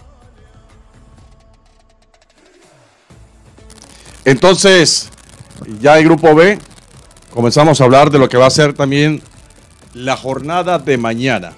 Entonces, 4.23 5.11
ya 5.79 5.97
el 5.97 6.05
grupo 6.05 6.35
B, 6.35 6.59
comenzamos 7.33 7.79
a 7.81 7.83
hablar 7.83 8.09
de 8.09 8.19
lo 8.19 8.29
que 8.29 8.37
va 8.37 8.47
a 8.47 8.51
ser 8.51 8.73
también 8.73 9.21
la 9.93 10.17
jornada 10.17 10.79
de 10.79 10.97
mañana. 10.97 11.53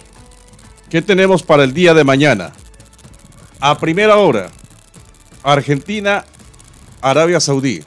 ¿Qué 0.89 1.01
tenemos 1.01 1.43
para 1.43 1.64
el 1.64 1.74
día 1.74 1.93
de 1.93 2.03
mañana? 2.03 2.53
A 3.60 3.78
primera 3.78 4.18
hora, 4.18 4.49
Argentina, 5.43 6.24
Arabia 7.01 7.39
Saudí. 7.39 7.84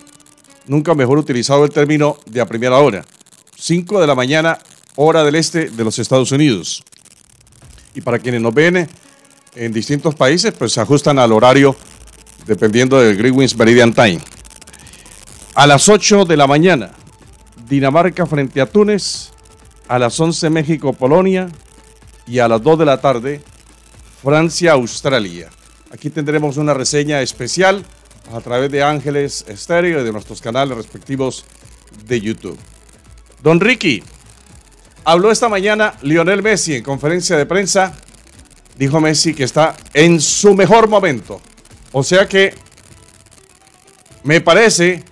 Nunca 0.67 0.95
mejor 0.95 1.19
utilizado 1.19 1.65
el 1.65 1.71
término 1.71 2.19
de 2.27 2.41
a 2.41 2.47
primera 2.47 2.79
hora. 2.79 3.05
5 3.57 4.01
de 4.01 4.07
la 4.07 4.15
mañana, 4.15 4.59
hora 4.97 5.25
del 5.25 5.35
este 5.35 5.71
de 5.71 5.85
los 5.85 5.99
Estados 5.99 6.33
Unidos. 6.33 6.83
Y 7.95 8.01
para 8.01 8.19
quienes 8.19 8.41
nos 8.41 8.55
ven 8.55 8.89
en 9.55 9.73
distintos 9.73 10.15
países, 10.15 10.53
pues 10.53 10.73
se 10.73 10.81
ajustan 10.81 11.19
al 11.19 11.33
horario 11.33 11.77
dependiendo 12.47 13.01
del 13.01 13.17
Greenwich 13.17 13.57
Meridian 13.57 13.93
Time. 13.93 14.21
A 15.55 15.67
las 15.67 15.89
8 15.89 16.25
de 16.25 16.37
la 16.37 16.47
mañana, 16.47 16.93
Dinamarca 17.69 18.27
frente 18.27 18.61
a 18.61 18.67
Túnez. 18.67 19.31
A 19.89 19.99
las 19.99 20.19
11 20.19 20.49
México-Polonia. 20.51 21.49
Y 22.27 22.39
a 22.39 22.49
las 22.49 22.63
2 22.63 22.79
de 22.79 22.85
la 22.85 23.01
tarde, 23.01 23.41
Francia-Australia. 24.23 25.51
Aquí 25.93 26.11
tendremos 26.11 26.57
una 26.57 26.73
reseña 26.73 27.21
especial 27.21 27.85
a 28.33 28.41
través 28.41 28.71
de 28.71 28.83
Ángeles 28.83 29.45
Estéreo 29.49 30.01
y 30.01 30.05
de 30.05 30.13
nuestros 30.13 30.41
canales 30.41 30.77
respectivos 30.77 31.45
de 32.07 32.21
YouTube. 32.21 32.59
Don 33.43 33.59
Ricky, 33.59 34.05
habló 35.05 35.33
esta 35.33 35.49
mañana 35.49 35.95
Lionel 36.03 36.43
Messi 36.43 36.77
en 36.77 36.85
conferencia 36.85 37.37
de 37.37 37.47
prensa. 37.47 37.95
Dijo 38.77 39.01
Messi 39.01 39.35
que 39.35 39.45
está 39.45 39.77
en 39.95 40.21
su 40.21 40.55
mejor 40.55 40.89
momento. 40.89 41.41
O 41.91 42.05
sea 42.05 42.29
que 42.29 42.55
me 44.23 44.41
parece 44.41 45.05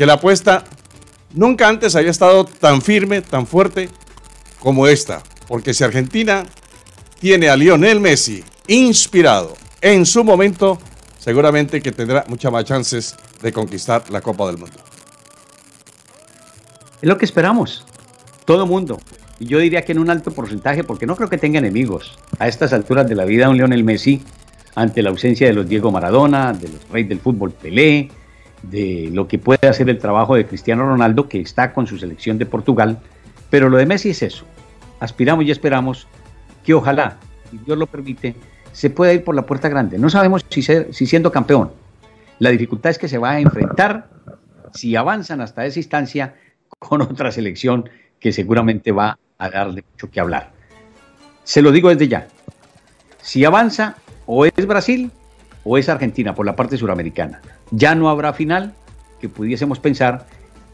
que 0.00 0.06
la 0.06 0.14
apuesta 0.14 0.64
nunca 1.34 1.68
antes 1.68 1.94
había 1.94 2.10
estado 2.10 2.46
tan 2.46 2.80
firme, 2.80 3.20
tan 3.20 3.46
fuerte 3.46 3.90
como 4.58 4.86
esta. 4.86 5.22
Porque 5.46 5.74
si 5.74 5.84
Argentina 5.84 6.46
tiene 7.18 7.50
a 7.50 7.56
Lionel 7.56 8.00
Messi 8.00 8.42
inspirado 8.66 9.58
en 9.82 10.06
su 10.06 10.24
momento, 10.24 10.78
seguramente 11.18 11.82
que 11.82 11.92
tendrá 11.92 12.24
muchas 12.28 12.50
más 12.50 12.64
chances 12.64 13.14
de 13.42 13.52
conquistar 13.52 14.08
la 14.08 14.22
Copa 14.22 14.46
del 14.46 14.56
Mundo. 14.56 14.78
Es 17.02 17.06
lo 17.06 17.18
que 17.18 17.26
esperamos, 17.26 17.84
todo 18.46 18.66
mundo. 18.66 18.98
Y 19.38 19.48
yo 19.48 19.58
diría 19.58 19.84
que 19.84 19.92
en 19.92 19.98
un 19.98 20.08
alto 20.08 20.30
porcentaje, 20.30 20.82
porque 20.82 21.04
no 21.04 21.14
creo 21.14 21.28
que 21.28 21.36
tenga 21.36 21.58
enemigos 21.58 22.18
a 22.38 22.48
estas 22.48 22.72
alturas 22.72 23.06
de 23.06 23.16
la 23.16 23.26
vida 23.26 23.50
un 23.50 23.58
Lionel 23.58 23.84
Messi, 23.84 24.22
ante 24.74 25.02
la 25.02 25.10
ausencia 25.10 25.46
de 25.46 25.52
los 25.52 25.68
Diego 25.68 25.92
Maradona, 25.92 26.54
de 26.54 26.68
los 26.68 26.88
reyes 26.88 27.10
del 27.10 27.20
fútbol 27.20 27.50
Pelé, 27.50 28.08
de 28.62 29.10
lo 29.12 29.26
que 29.28 29.38
puede 29.38 29.68
hacer 29.68 29.88
el 29.88 29.98
trabajo 29.98 30.34
de 30.34 30.46
Cristiano 30.46 30.84
Ronaldo, 30.84 31.28
que 31.28 31.40
está 31.40 31.72
con 31.72 31.86
su 31.86 31.98
selección 31.98 32.38
de 32.38 32.46
Portugal. 32.46 32.98
Pero 33.48 33.68
lo 33.68 33.76
de 33.76 33.86
Messi 33.86 34.10
es 34.10 34.22
eso. 34.22 34.44
Aspiramos 35.00 35.44
y 35.44 35.50
esperamos 35.50 36.06
que 36.64 36.74
ojalá, 36.74 37.18
si 37.50 37.58
Dios 37.58 37.78
lo 37.78 37.86
permite, 37.86 38.34
se 38.72 38.90
pueda 38.90 39.12
ir 39.12 39.24
por 39.24 39.34
la 39.34 39.46
puerta 39.46 39.68
grande. 39.68 39.98
No 39.98 40.10
sabemos 40.10 40.44
si, 40.48 40.62
si 40.62 41.06
siendo 41.06 41.32
campeón. 41.32 41.72
La 42.38 42.50
dificultad 42.50 42.90
es 42.90 42.98
que 42.98 43.08
se 43.08 43.18
va 43.18 43.32
a 43.32 43.40
enfrentar, 43.40 44.08
si 44.72 44.96
avanzan 44.96 45.40
hasta 45.40 45.66
esa 45.66 45.78
instancia, 45.78 46.34
con 46.78 47.02
otra 47.02 47.30
selección 47.30 47.88
que 48.18 48.32
seguramente 48.32 48.92
va 48.92 49.18
a 49.38 49.50
darle 49.50 49.84
mucho 49.90 50.10
que 50.10 50.20
hablar. 50.20 50.52
Se 51.44 51.62
lo 51.62 51.72
digo 51.72 51.88
desde 51.88 52.08
ya. 52.08 52.28
Si 53.20 53.44
avanza, 53.44 53.96
o 54.26 54.46
es 54.46 54.66
Brasil 54.66 55.10
o 55.64 55.78
es 55.78 55.88
Argentina 55.88 56.34
por 56.34 56.46
la 56.46 56.56
parte 56.56 56.76
suramericana 56.76 57.40
ya 57.70 57.94
no 57.94 58.08
habrá 58.08 58.32
final 58.32 58.74
que 59.20 59.28
pudiésemos 59.28 59.78
pensar 59.78 60.26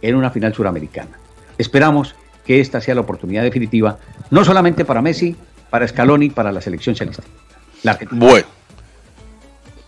en 0.02 0.14
una 0.14 0.30
final 0.30 0.54
suramericana. 0.54 1.18
Esperamos 1.58 2.14
que 2.44 2.60
esta 2.60 2.80
sea 2.80 2.94
la 2.94 3.00
oportunidad 3.00 3.42
definitiva, 3.42 3.98
no 4.30 4.44
solamente 4.44 4.84
para 4.84 5.02
Messi, 5.02 5.36
para 5.70 5.86
Scaloni, 5.86 6.30
para 6.30 6.52
la 6.52 6.60
selección 6.60 6.94
celeste. 6.94 7.24
bueno, 8.12 8.46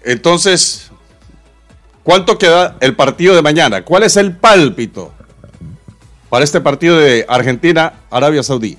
entonces, 0.02 0.90
¿cuánto 2.02 2.36
queda 2.38 2.76
el 2.80 2.96
partido 2.96 3.34
de 3.34 3.42
mañana? 3.42 3.84
¿Cuál 3.84 4.02
es 4.02 4.16
el 4.16 4.36
pálpito 4.36 5.12
para 6.28 6.44
este 6.44 6.60
partido 6.60 6.98
de 6.98 7.24
Argentina-Arabia 7.28 8.42
Saudí? 8.42 8.76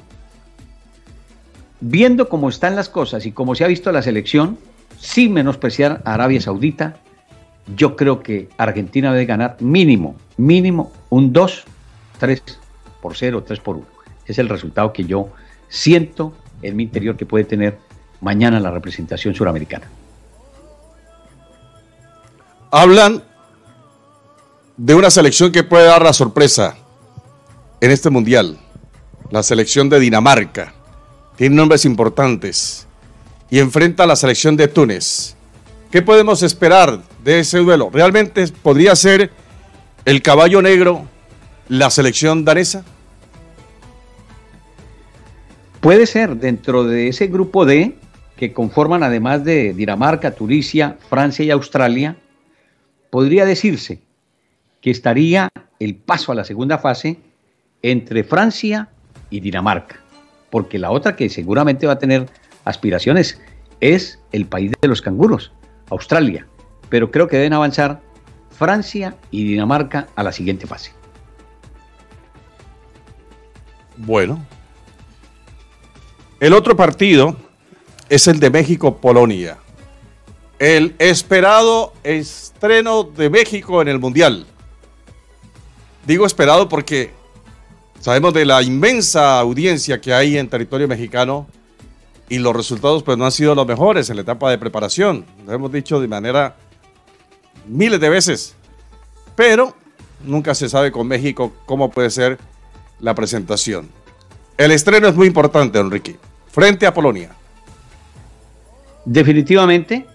Viendo 1.80 2.28
cómo 2.28 2.50
están 2.50 2.76
las 2.76 2.90
cosas 2.90 3.26
y 3.26 3.32
cómo 3.32 3.56
se 3.56 3.64
ha 3.64 3.68
visto 3.68 3.92
la 3.94 4.02
selección, 4.02 4.58
sin 5.00 5.34
menospreciar 5.34 6.02
a 6.06 6.14
Arabia 6.14 6.42
Saudita, 6.42 6.98
yo 7.76 7.96
creo 7.96 8.22
que 8.22 8.50
Argentina 8.58 9.12
debe 9.12 9.26
ganar 9.26 9.58
mínimo, 9.60 10.16
mínimo 10.38 10.92
un 11.10 11.32
2, 11.32 11.64
3 12.20 12.44
por 13.02 13.16
0, 13.16 13.44
3 13.46 13.60
por 13.60 13.78
1. 13.78 13.86
Es 14.26 14.40
el 14.40 14.50
resultado 14.50 14.92
que 14.94 15.06
yo 15.06 15.30
siento 15.68 16.34
en 16.62 16.76
mi 16.76 16.84
interior 16.84 17.16
que 17.16 17.26
puede 17.26 17.46
tener 17.46 17.78
mañana 18.22 18.60
la 18.60 18.72
representación 18.72 19.34
suramericana. 19.34 19.88
Hablan 22.72 23.24
de 24.78 24.96
una 24.96 25.10
selección 25.10 25.52
que 25.52 25.64
puede 25.64 25.86
dar 25.86 26.04
la 26.04 26.14
sorpresa 26.14 26.78
en 27.82 27.92
este 27.92 28.10
mundial. 28.10 28.60
La 29.32 29.44
selección 29.44 29.90
de 29.90 30.00
Dinamarca. 30.00 30.74
Tiene 31.36 31.56
nombres 31.56 31.86
importantes. 31.86 32.88
Y 33.50 33.60
enfrenta 33.60 34.04
a 34.04 34.08
la 34.08 34.16
selección 34.16 34.56
de 34.56 34.68
Túnez. 34.68 35.36
¿Qué 35.92 36.02
podemos 36.02 36.44
esperar 36.44 37.02
de 37.24 37.40
ese 37.40 37.58
duelo? 37.58 37.90
¿Realmente 37.92 38.46
podría 38.62 38.96
ser 38.96 39.32
el 40.06 40.22
caballo 40.22 40.62
negro 40.62 41.08
la 41.68 41.90
selección 41.90 42.46
danesa? 42.46 42.86
Puede 45.82 46.06
ser 46.06 46.36
dentro 46.36 46.84
de 46.84 47.08
ese 47.08 47.28
grupo 47.28 47.66
D 47.66 47.96
que 48.40 48.54
conforman 48.54 49.04
además 49.04 49.44
de 49.44 49.74
Dinamarca, 49.74 50.32
Turcia, 50.32 50.98
Francia 51.10 51.44
y 51.44 51.52
Australia, 51.52 52.16
podría 53.10 53.46
decirse 53.46 54.00
que 54.80 54.92
estaría 54.92 55.50
el 55.80 55.96
paso 55.96 56.32
a 56.32 56.36
la 56.36 56.46
segunda 56.46 56.78
fase 56.78 57.20
entre 57.82 58.24
Francia 58.24 58.90
y 59.30 59.42
Dinamarca, 59.42 60.00
porque 60.50 60.80
la 60.80 60.92
otra 60.92 61.16
que 61.16 61.30
seguramente 61.30 61.86
va 61.86 61.94
a 61.94 62.00
tener 62.00 62.28
aspiraciones 62.66 63.42
es 63.80 64.20
el 64.32 64.46
país 64.46 64.72
de 64.82 64.88
los 64.88 65.02
canguros, 65.02 65.52
Australia, 65.90 66.48
pero 66.90 67.12
creo 67.12 67.28
que 67.28 67.38
deben 67.38 67.54
avanzar 67.54 68.02
Francia 68.52 69.16
y 69.32 69.46
Dinamarca 69.46 70.08
a 70.16 70.24
la 70.24 70.32
siguiente 70.32 70.68
fase. 70.68 70.92
Bueno. 73.98 74.46
El 76.40 76.54
otro 76.54 76.76
partido 76.76 77.36
es 78.08 78.28
el 78.28 78.40
de 78.40 78.50
México-Polonia. 78.50 79.58
El 80.58 80.96
esperado 81.00 81.94
estreno 82.04 83.04
de 83.04 83.30
México 83.30 83.82
en 83.82 83.88
el 83.88 84.00
Mundial. 84.00 84.46
Digo 86.06 86.26
esperado 86.26 86.68
porque 86.70 87.12
sabemos 88.00 88.34
de 88.34 88.46
la 88.46 88.62
inmensa 88.62 89.40
audiencia 89.40 90.02
que 90.02 90.14
hay 90.14 90.38
en 90.38 90.50
territorio 90.50 90.88
mexicano 90.88 91.48
y 92.30 92.38
los 92.40 92.56
resultados 92.56 93.04
pues 93.04 93.18
no 93.18 93.26
han 93.26 93.32
sido 93.32 93.56
los 93.56 93.68
mejores 93.68 94.10
en 94.10 94.16
la 94.16 94.22
etapa 94.22 94.50
de 94.50 94.58
preparación. 94.58 95.26
Lo 95.46 95.54
hemos 95.54 95.72
dicho 95.72 96.00
de 96.00 96.08
manera 96.08 96.56
miles 97.68 98.00
de 98.00 98.10
veces. 98.10 98.56
Pero 99.36 99.76
nunca 100.24 100.54
se 100.54 100.70
sabe 100.70 100.92
con 100.92 101.08
México 101.08 101.54
cómo 101.66 101.90
puede 101.90 102.10
ser 102.10 102.38
la 103.00 103.16
presentación. 103.16 103.90
El 104.58 104.72
estreno 104.72 105.08
es 105.08 105.16
muy 105.16 105.28
importante, 105.28 105.80
Enrique, 105.80 106.18
frente 106.48 106.86
a 106.86 106.94
Polonia. 106.94 107.32
Definitivamente, 109.06 110.06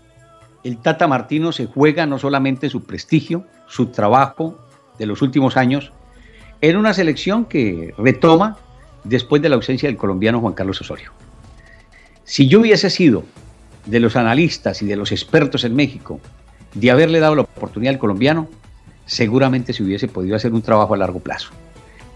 el 0.63 0.79
Tata 0.79 1.09
Martino 1.09 1.51
se 1.53 1.67
juega 1.67 2.07
no 2.07 2.19
solamente 2.19 2.69
su 2.69 2.85
prestigio, 2.85 3.47
su 3.67 3.87
trabajo, 3.87 4.59
de 4.99 5.07
los 5.07 5.23
últimos 5.23 5.57
años 5.57 5.93
en 6.61 6.77
una 6.77 6.95
selección 6.95 7.45
que 7.45 7.95
retoma 7.99 8.57
después 9.03 9.43
de 9.43 9.49
la 9.49 9.57
ausencia 9.57 9.89
del 9.89 9.97
colombiano 9.97 10.41
Juan 10.41 10.55
Carlos 10.55 10.81
Osorio. 10.81 11.13
Si 12.25 12.49
yo 12.49 12.61
hubiese 12.61 12.91
sido 12.91 13.25
de 13.87 14.01
los 14.01 14.17
analistas 14.17 14.83
y 14.83 14.87
de 14.87 14.97
los 14.97 15.13
expertos 15.13 15.65
en 15.65 15.77
México 15.77 16.21
de 16.75 16.91
haberle 16.91 17.21
dado 17.21 17.35
la 17.35 17.43
oportunidad 17.43 17.95
al 17.95 18.01
colombiano, 18.01 18.49
seguramente 19.07 19.73
se 19.73 19.83
hubiese 19.83 20.09
podido 20.09 20.35
hacer 20.35 20.53
un 20.53 20.63
trabajo 20.63 20.95
a 20.95 20.97
largo 20.97 21.21
plazo. 21.21 21.51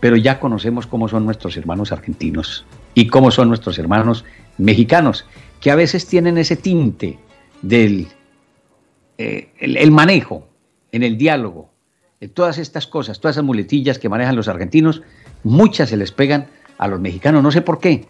Pero 0.01 0.17
ya 0.17 0.41
conocemos 0.41 0.87
cómo 0.87 1.09
son 1.09 1.25
nuestros 1.25 1.57
hermanos 1.57 1.93
argentinos 1.93 2.65
y 2.95 3.09
cómo 3.09 3.31
son 3.31 3.49
nuestros 3.49 3.79
hermanos 3.79 4.25
mexicanos, 4.57 5.27
que 5.61 5.71
a 5.71 5.75
veces 5.75 6.07
tienen 6.07 6.39
ese 6.39 6.57
tinte 6.57 7.19
del 7.63 8.09
eh, 9.19 9.49
el, 9.59 9.91
manejo 9.91 10.49
en 10.93 11.03
el 11.03 11.19
diálogo, 11.19 11.71
de 12.21 12.29
todas 12.29 12.59
estas 12.59 12.87
cosas, 12.87 13.21
todas 13.21 13.35
esas 13.35 13.45
muletillas 13.45 13.99
que 13.99 14.09
manejan 14.09 14.37
los 14.37 14.49
argentinos, 14.49 15.03
muchas 15.45 15.91
se 15.91 15.97
les 15.97 16.13
pegan 16.13 16.49
a 16.79 16.89
los 16.89 17.01
mexicanos, 17.01 17.43
no 17.43 17.51
sé 17.51 17.61
por 17.61 17.79
qué. 17.79 18.07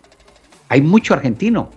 Hay 0.69 0.83
mucho 0.83 1.15
argentino 1.15 1.71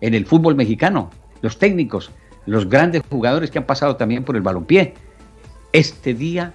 en 0.00 0.14
el 0.14 0.26
fútbol 0.26 0.54
mexicano, 0.54 1.10
los 1.42 1.58
técnicos, 1.58 2.10
los 2.46 2.68
grandes 2.68 3.02
jugadores 3.08 3.50
que 3.50 3.58
han 3.58 3.66
pasado 3.66 3.96
también 3.96 4.24
por 4.24 4.36
el 4.36 4.42
balompié. 4.42 4.94
Este 5.72 6.14
día 6.14 6.54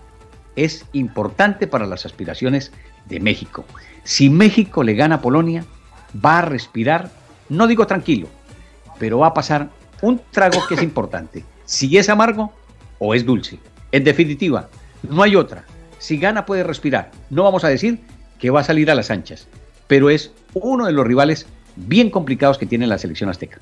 es 0.56 0.86
importante 0.94 1.68
para 1.68 1.86
las 1.86 2.06
aspiraciones 2.06 2.72
de 3.06 3.20
México. 3.20 3.66
Si 4.04 4.30
México 4.30 4.84
le 4.84 4.94
gana 4.94 5.16
a 5.16 5.22
Polonia, 5.22 5.66
va 6.24 6.40
a 6.40 6.42
respirar, 6.42 7.12
no 7.50 7.68
digo 7.68 7.88
tranquilo, 7.88 8.28
pero 9.00 9.20
va 9.20 9.28
a 9.28 9.34
pasar 9.34 9.70
un 10.02 10.22
trago 10.32 10.60
que 10.68 10.76
es 10.76 10.84
importante. 10.84 11.44
Si 11.66 11.98
es 11.98 12.10
amargo 12.10 12.54
o 13.00 13.14
es 13.14 13.26
dulce. 13.26 13.60
En 13.92 14.04
definitiva, 14.04 14.70
no 15.10 15.24
hay 15.24 15.36
otra. 15.36 15.66
Si 16.00 16.18
gana 16.18 16.46
puede 16.46 16.64
respirar. 16.64 17.12
No 17.30 17.44
vamos 17.44 17.64
a 17.64 17.70
decir 17.70 18.00
que 18.40 18.50
va 18.50 18.62
a 18.62 18.66
salir 18.66 18.92
a 18.92 18.96
las 18.96 19.12
anchas, 19.12 19.48
pero 19.88 20.10
es 20.10 20.32
uno 20.54 20.86
de 20.86 20.92
los 20.92 21.08
rivales 21.08 21.48
bien 21.76 22.10
complicados 22.10 22.58
que 22.58 22.66
tiene 22.66 22.88
la 22.88 22.98
selección 22.98 23.30
azteca. 23.30 23.60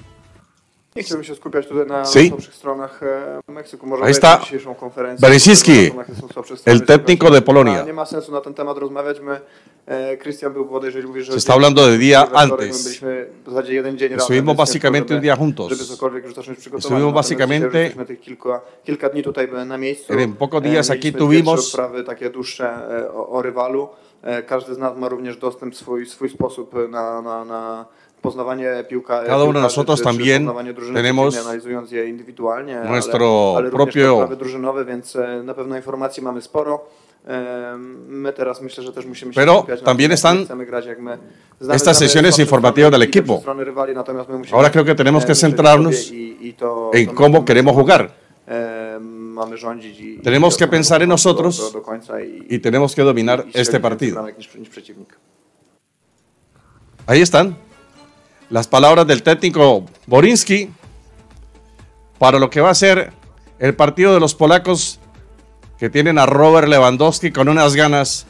Nie 0.95 1.03
chciałbym 1.03 1.23
się 1.23 1.35
skupiać 1.35 1.67
tutaj 1.67 1.87
na 1.87 2.05
sí. 2.05 2.29
słabszych 2.29 2.55
stronach 2.55 3.03
e, 3.03 3.51
Meksyku. 3.51 3.87
Może 3.87 4.03
Ahí 4.03 4.11
está. 4.11 4.39
dzisiejszą 4.43 4.75
konferencję. 4.75 5.27
Berezinski, 5.27 5.91
el 6.65 6.81
técnico 6.85 7.31
de 7.31 7.41
Polonia. 7.41 7.83
Nie 7.83 7.93
ma 7.93 8.05
sensu 8.05 8.31
na 8.31 8.41
ten 8.41 8.53
temat 8.53 8.77
rozmawiać. 8.77 9.19
My, 9.19 9.39
e, 9.85 10.17
Cristian 10.17 10.53
był 10.53 10.65
bodaj, 10.65 10.93
jeżeli 10.93 11.23
że... 11.23 11.31
Se 11.31 11.37
está 11.37 11.53
hablando 11.53 11.87
de 11.87 11.97
día 11.97 12.31
antes. 12.33 12.83
Byliśmy 12.83 13.29
w 13.45 13.49
zasadzie 13.49 13.73
jeden 13.73 13.97
dzień 13.97 14.09
razem. 14.09 14.19
Estuvimos 14.19 14.57
básicamente 14.57 15.15
un 15.15 15.21
día 15.21 15.35
juntos. 15.35 15.69
Żeby 15.69 15.85
cokolwiek 15.85 16.23
już 16.25 16.35
zacząć 16.35 16.59
przygotować. 16.59 16.85
Estuvimos 16.85 17.13
básicamente... 17.13 18.05
tych 18.07 18.21
kilka, 18.21 18.61
kilka 18.83 19.09
dni 19.09 19.23
tutaj 19.23 19.47
na 19.65 19.77
miejscu. 19.77 20.13
En 20.13 20.33
pocos 20.33 20.63
días 20.63 20.89
e, 20.89 20.93
aquí 20.93 21.13
tuvimos... 21.13 21.67
sprawy 21.69 22.03
takie 22.03 22.29
dłuższe 22.29 22.69
o, 23.13 23.29
o 23.29 23.41
rywalu. 23.41 23.89
Każdy 24.47 24.73
z 24.73 24.77
nas 24.77 24.97
ma 24.97 25.09
również 25.09 25.37
dostęp, 25.37 25.75
swój, 25.75 26.05
swój 26.05 26.29
sposób 26.29 26.73
na, 26.89 27.21
na, 27.21 27.45
na 27.45 27.85
Cada 28.23 29.43
uno 29.43 29.59
de 29.59 29.63
nosotros 29.63 30.01
también 30.01 30.49
tenemos 30.93 31.37
nuestro 32.85 33.61
propio 33.69 34.29
Pero 39.35 39.67
también 39.83 40.11
están 40.11 40.47
estas 41.71 41.97
sesiones 41.97 42.39
informativas 42.39 42.91
del 42.91 43.03
equipo. 43.03 43.43
Ahora 44.51 44.71
creo 44.71 44.85
que 44.85 44.95
tenemos 44.95 45.25
que 45.25 45.35
centrarnos 45.35 46.11
en 46.11 47.07
cómo 47.13 47.43
queremos 47.45 47.73
jugar. 47.73 48.15
Tenemos 50.23 50.57
que 50.57 50.67
pensar 50.67 51.01
en 51.01 51.09
nosotros 51.09 51.75
y 52.49 52.59
tenemos 52.59 52.93
que 52.95 53.01
dominar 53.01 53.45
este 53.53 53.79
partido. 53.79 54.27
Ahí 57.05 57.21
están 57.21 57.57
las 58.53 58.67
palabras 58.67 59.07
del 59.07 59.23
técnico 59.23 59.83
Borinsky 60.05 60.69
para 62.19 62.37
lo 62.37 62.51
que 62.51 62.61
va 62.61 62.69
a 62.69 62.75
ser 62.75 63.11
el 63.57 63.73
partido 63.73 64.13
de 64.13 64.19
los 64.19 64.35
polacos 64.35 64.99
que 65.79 65.89
tienen 65.89 66.19
a 66.19 66.27
Robert 66.27 66.67
Lewandowski 66.67 67.31
con 67.31 67.49
unas 67.49 67.75
ganas 67.75 68.27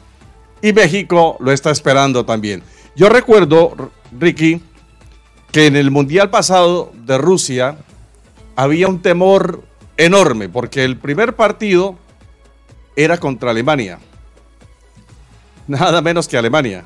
y 0.62 0.72
México 0.72 1.36
lo 1.42 1.52
está 1.52 1.72
esperando 1.72 2.24
también. 2.24 2.64
Yo 2.96 3.10
recuerdo, 3.10 3.92
Ricky, 4.18 4.62
que 5.52 5.68
en 5.68 5.76
el 5.76 5.92
Mundial 5.92 6.30
pasado 6.30 6.94
de 6.94 7.18
Rusia 7.18 7.80
había 8.56 8.88
un 8.88 9.02
temor 9.02 9.66
enorme 9.98 10.48
porque 10.48 10.86
el 10.86 10.96
primer 10.96 11.36
partido 11.36 11.98
era 12.96 13.18
contra 13.18 13.52
Alemania. 13.52 14.00
Nada 15.68 16.02
menos 16.02 16.30
que 16.30 16.38
Alemania 16.38 16.86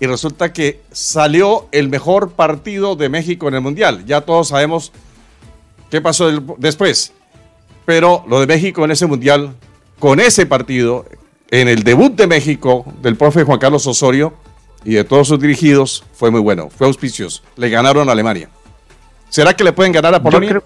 y 0.00 0.06
resulta 0.06 0.52
que 0.52 0.80
salió 0.90 1.68
el 1.72 1.90
mejor 1.90 2.32
partido 2.32 2.96
de 2.96 3.10
México 3.10 3.48
en 3.48 3.54
el 3.54 3.60
Mundial. 3.60 4.06
Ya 4.06 4.22
todos 4.22 4.48
sabemos 4.48 4.92
qué 5.90 6.00
pasó 6.00 6.30
después. 6.56 7.12
Pero 7.84 8.24
lo 8.26 8.40
de 8.40 8.46
México 8.46 8.82
en 8.84 8.92
ese 8.92 9.06
Mundial, 9.06 9.54
con 9.98 10.18
ese 10.18 10.46
partido, 10.46 11.04
en 11.50 11.68
el 11.68 11.82
debut 11.82 12.14
de 12.14 12.26
México 12.26 12.84
del 13.02 13.16
profe 13.16 13.44
Juan 13.44 13.58
Carlos 13.58 13.86
Osorio 13.86 14.32
y 14.84 14.94
de 14.94 15.04
todos 15.04 15.28
sus 15.28 15.38
dirigidos, 15.38 16.02
fue 16.14 16.30
muy 16.30 16.40
bueno, 16.40 16.70
fue 16.70 16.86
auspicioso. 16.86 17.42
Le 17.56 17.68
ganaron 17.68 18.08
a 18.08 18.12
Alemania. 18.12 18.48
¿Será 19.28 19.54
que 19.54 19.64
le 19.64 19.72
pueden 19.72 19.92
ganar 19.92 20.14
a 20.14 20.22
Polonia? 20.22 20.62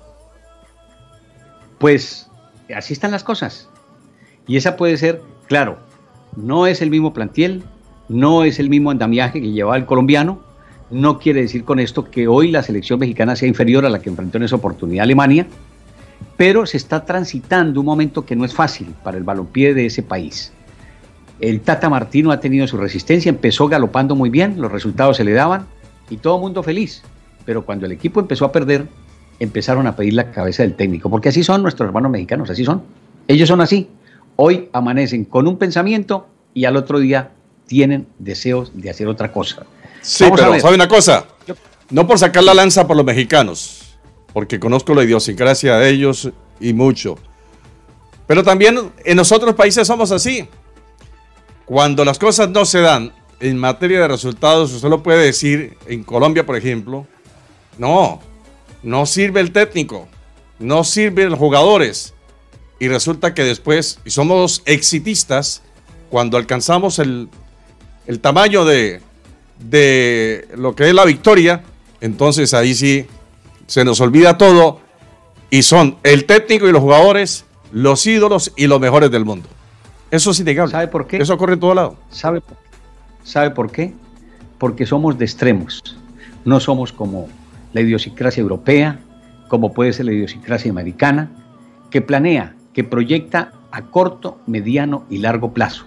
Pues 1.79 2.31
así 2.75 2.93
están 2.93 3.11
las 3.11 3.25
cosas. 3.25 3.69
Y 4.47 4.57
esa 4.59 4.77
puede 4.77 4.97
ser, 4.97 5.23
claro, 5.49 5.79
no 6.37 6.67
es 6.69 6.83
el 6.83 6.91
mismo 6.91 7.13
plantiel, 7.13 7.65
no 8.09 8.45
es 8.45 8.59
el 8.59 8.71
mismo 8.71 8.91
andamiaje 8.91 9.41
que 9.41 9.51
llevaba 9.51 9.77
el 9.77 9.87
colombiano. 9.87 10.41
No 10.91 11.19
quiere 11.19 11.43
decir 11.43 11.65
con 11.65 11.81
esto 11.81 12.11
que 12.11 12.29
hoy 12.29 12.51
la 12.51 12.63
selección 12.63 12.99
mexicana 12.99 13.37
sea 13.37 13.49
inferior 13.49 13.85
a 13.87 13.89
la 13.89 14.01
que 14.01 14.11
enfrentó 14.11 14.39
en 14.39 14.45
esa 14.45 14.57
oportunidad 14.57 15.05
Alemania, 15.05 15.47
pero 16.37 16.67
se 16.67 16.77
está 16.77 17.05
transitando 17.05 17.81
un 17.81 17.87
momento 17.87 18.25
que 18.25 18.37
no 18.37 18.45
es 18.45 18.55
fácil 18.55 18.95
para 19.03 19.17
el 19.17 19.25
balompié 19.25 19.75
de 19.75 19.87
ese 19.87 20.03
país. 20.03 20.53
El 21.41 21.61
Tata 21.61 21.89
Martino 21.89 22.31
ha 22.31 22.41
tenido 22.41 22.67
su 22.67 22.77
resistencia, 22.77 23.29
empezó 23.29 23.69
galopando 23.69 24.15
muy 24.15 24.31
bien, 24.31 24.61
los 24.61 24.71
resultados 24.71 25.17
se 25.17 25.25
le 25.25 25.33
daban 25.33 25.67
y 26.11 26.17
todo 26.17 26.39
mundo 26.39 26.63
feliz. 26.63 27.03
Pero 27.45 27.65
cuando 27.65 27.87
el 27.87 27.93
equipo 27.93 28.21
empezó 28.21 28.45
a 28.45 28.53
perder, 28.53 28.87
empezaron 29.41 29.87
a 29.87 29.97
pedir 29.97 30.15
la 30.15 30.31
cabeza 30.31 30.63
del 30.63 30.75
técnico, 30.75 31.11
porque 31.11 31.31
así 31.31 31.43
son 31.43 31.63
nuestros 31.63 31.89
hermanos 31.89 32.11
mexicanos, 32.11 32.51
así 32.51 32.65
son. 32.65 32.83
Ellos 33.27 33.49
son 33.49 33.61
así. 33.61 33.89
Hoy 34.37 34.69
amanecen 34.73 35.25
con 35.25 35.47
un 35.47 35.59
pensamiento 35.59 36.29
y 36.53 36.65
al 36.67 36.77
otro 36.77 36.99
día 36.99 37.31
tienen 37.67 38.07
deseos 38.19 38.73
de 38.75 38.91
hacer 38.91 39.09
otra 39.09 39.33
cosa. 39.33 39.67
Sí, 40.03 40.25
pero 40.35 40.59
¿sabe 40.61 40.75
una 40.75 40.89
cosa? 40.89 41.27
No 41.91 42.07
por 42.07 42.19
sacar 42.19 42.45
la 42.45 42.55
lanza 42.55 42.87
por 42.87 42.97
los 42.97 43.05
mexicanos, 43.05 43.97
porque 44.33 44.59
conozco 44.59 44.95
la 44.95 45.05
idiosincrasia 45.05 45.77
de 45.77 45.91
ellos 45.91 46.31
y 46.61 46.73
mucho. 46.73 47.17
Pero 48.27 48.43
también 48.43 48.93
en 49.05 49.17
los 49.17 49.33
otros 49.33 49.55
países 49.55 49.87
somos 49.87 50.11
así. 50.11 50.49
Cuando 51.67 52.05
las 52.05 52.19
cosas 52.19 52.49
no 52.51 52.65
se 52.65 52.81
dan 52.81 53.13
en 53.41 53.59
materia 53.59 54.01
de 54.01 54.09
resultados, 54.09 54.73
usted 54.73 54.89
lo 54.89 55.03
puede 55.03 55.25
decir 55.25 55.77
en 55.87 56.05
Colombia, 56.05 56.47
por 56.47 56.57
ejemplo, 56.57 57.07
no, 57.79 58.21
no 58.83 59.07
sirve 59.07 59.41
el 59.41 59.53
técnico, 59.53 60.09
no 60.59 60.85
sirven 60.85 61.31
los 61.31 61.39
jugadores. 61.39 62.15
Y 62.79 62.89
resulta 62.89 63.35
que 63.35 63.45
después, 63.45 64.01
y 64.05 64.11
somos 64.11 64.63
exitistas, 64.67 65.63
cuando 66.11 66.37
alcanzamos 66.37 66.99
el 66.99 67.29
el 68.07 68.21
tamaño 68.21 68.65
de, 68.65 69.01
de 69.59 70.49
lo 70.57 70.75
que 70.75 70.89
es 70.89 70.95
la 70.95 71.05
victoria, 71.05 71.63
entonces 72.01 72.55
ahí 72.55 72.75
sí 72.75 73.07
se 73.67 73.85
nos 73.85 74.01
olvida 74.01 74.37
todo 74.39 74.81
y 75.51 75.63
son 75.63 75.97
el 76.03 76.27
técnico 76.27 76.69
y 76.69 76.73
los 76.73 76.83
jugadores 76.83 77.45
los 77.75 78.07
ídolos 78.07 78.53
y 78.57 78.69
los 78.69 78.81
mejores 78.81 79.11
del 79.11 79.25
mundo. 79.25 79.49
Eso 80.11 80.31
es 80.31 80.39
innegable. 80.39 80.71
¿Sabe 80.71 80.87
por 80.87 81.09
qué? 81.09 81.17
Eso 81.17 81.35
ocurre 81.35 81.55
en 81.55 81.61
todo 81.61 81.75
lado. 81.75 81.97
¿Sabe, 82.09 82.41
¿Sabe 83.25 83.51
por 83.51 83.73
qué? 83.73 83.93
Porque 84.59 84.87
somos 84.87 85.19
de 85.19 85.25
extremos. 85.25 85.83
No 86.45 86.61
somos 86.61 86.93
como 86.93 87.29
la 87.73 87.81
idiosincrasia 87.81 88.41
europea, 88.41 89.01
como 89.49 89.73
puede 89.73 89.93
ser 89.93 90.07
la 90.07 90.13
idiosincrasia 90.13 90.71
americana, 90.71 91.31
que 91.91 92.01
planea, 92.01 92.55
que 92.73 92.85
proyecta 92.85 93.53
a 93.73 93.83
corto, 93.83 94.39
mediano 94.47 95.05
y 95.11 95.19
largo 95.19 95.53
plazo. 95.53 95.85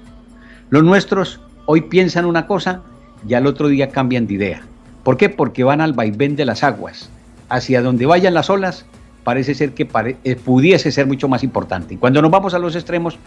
Los 0.70 0.84
nuestros 0.84 1.39
hoy 1.68 1.82
piensan 1.82 2.26
una 2.26 2.47
cosa 2.47 2.82
y 3.28 3.36
al 3.36 3.45
otro 3.45 3.68
día 3.68 3.89
cambian 3.89 4.26
de 4.26 4.34
idea. 4.34 4.61
¿Por 5.03 5.18
qué? 5.18 5.30
Porque 5.30 5.63
van 5.63 5.82
al 5.82 5.93
vaivén 5.93 6.36
de 6.36 6.45
las 6.45 6.63
aguas. 6.63 7.09
Hacia 7.49 7.82
donde 7.82 8.05
vayan 8.05 8.34
las 8.34 8.49
olas, 8.49 8.86
parece 9.24 9.53
ser 9.53 9.74
que 9.74 9.88
eh, 10.24 10.36
pudiese 10.36 10.91
ser 10.91 11.05
mucho 11.05 11.28
más 11.28 11.43
importante. 11.43 11.93
Y 11.93 11.97
cuando 11.97 12.22
nos 12.22 12.32
vamos 12.32 12.53
a 12.53 12.59
los 12.59 12.76
extremos, 12.76 13.18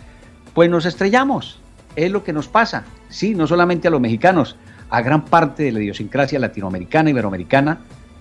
pues 0.55 0.69
nos 0.69 0.87
estrellamos. 0.87 1.61
Es 1.97 2.11
lo 2.11 2.25
que 2.25 2.33
nos 2.33 2.49
pasa. 2.49 2.85
Sí, 3.09 3.35
no 3.35 3.47
solamente 3.47 3.89
a 3.89 3.91
los 3.91 4.01
mexicanos, 4.01 4.57
a 4.91 5.03
gran 5.03 5.25
parte 5.25 5.63
de 5.63 5.73
la 5.73 5.81
idiosincrasia 5.81 6.39
latinoamericana, 6.39 7.11
iberoamericana, 7.11 7.81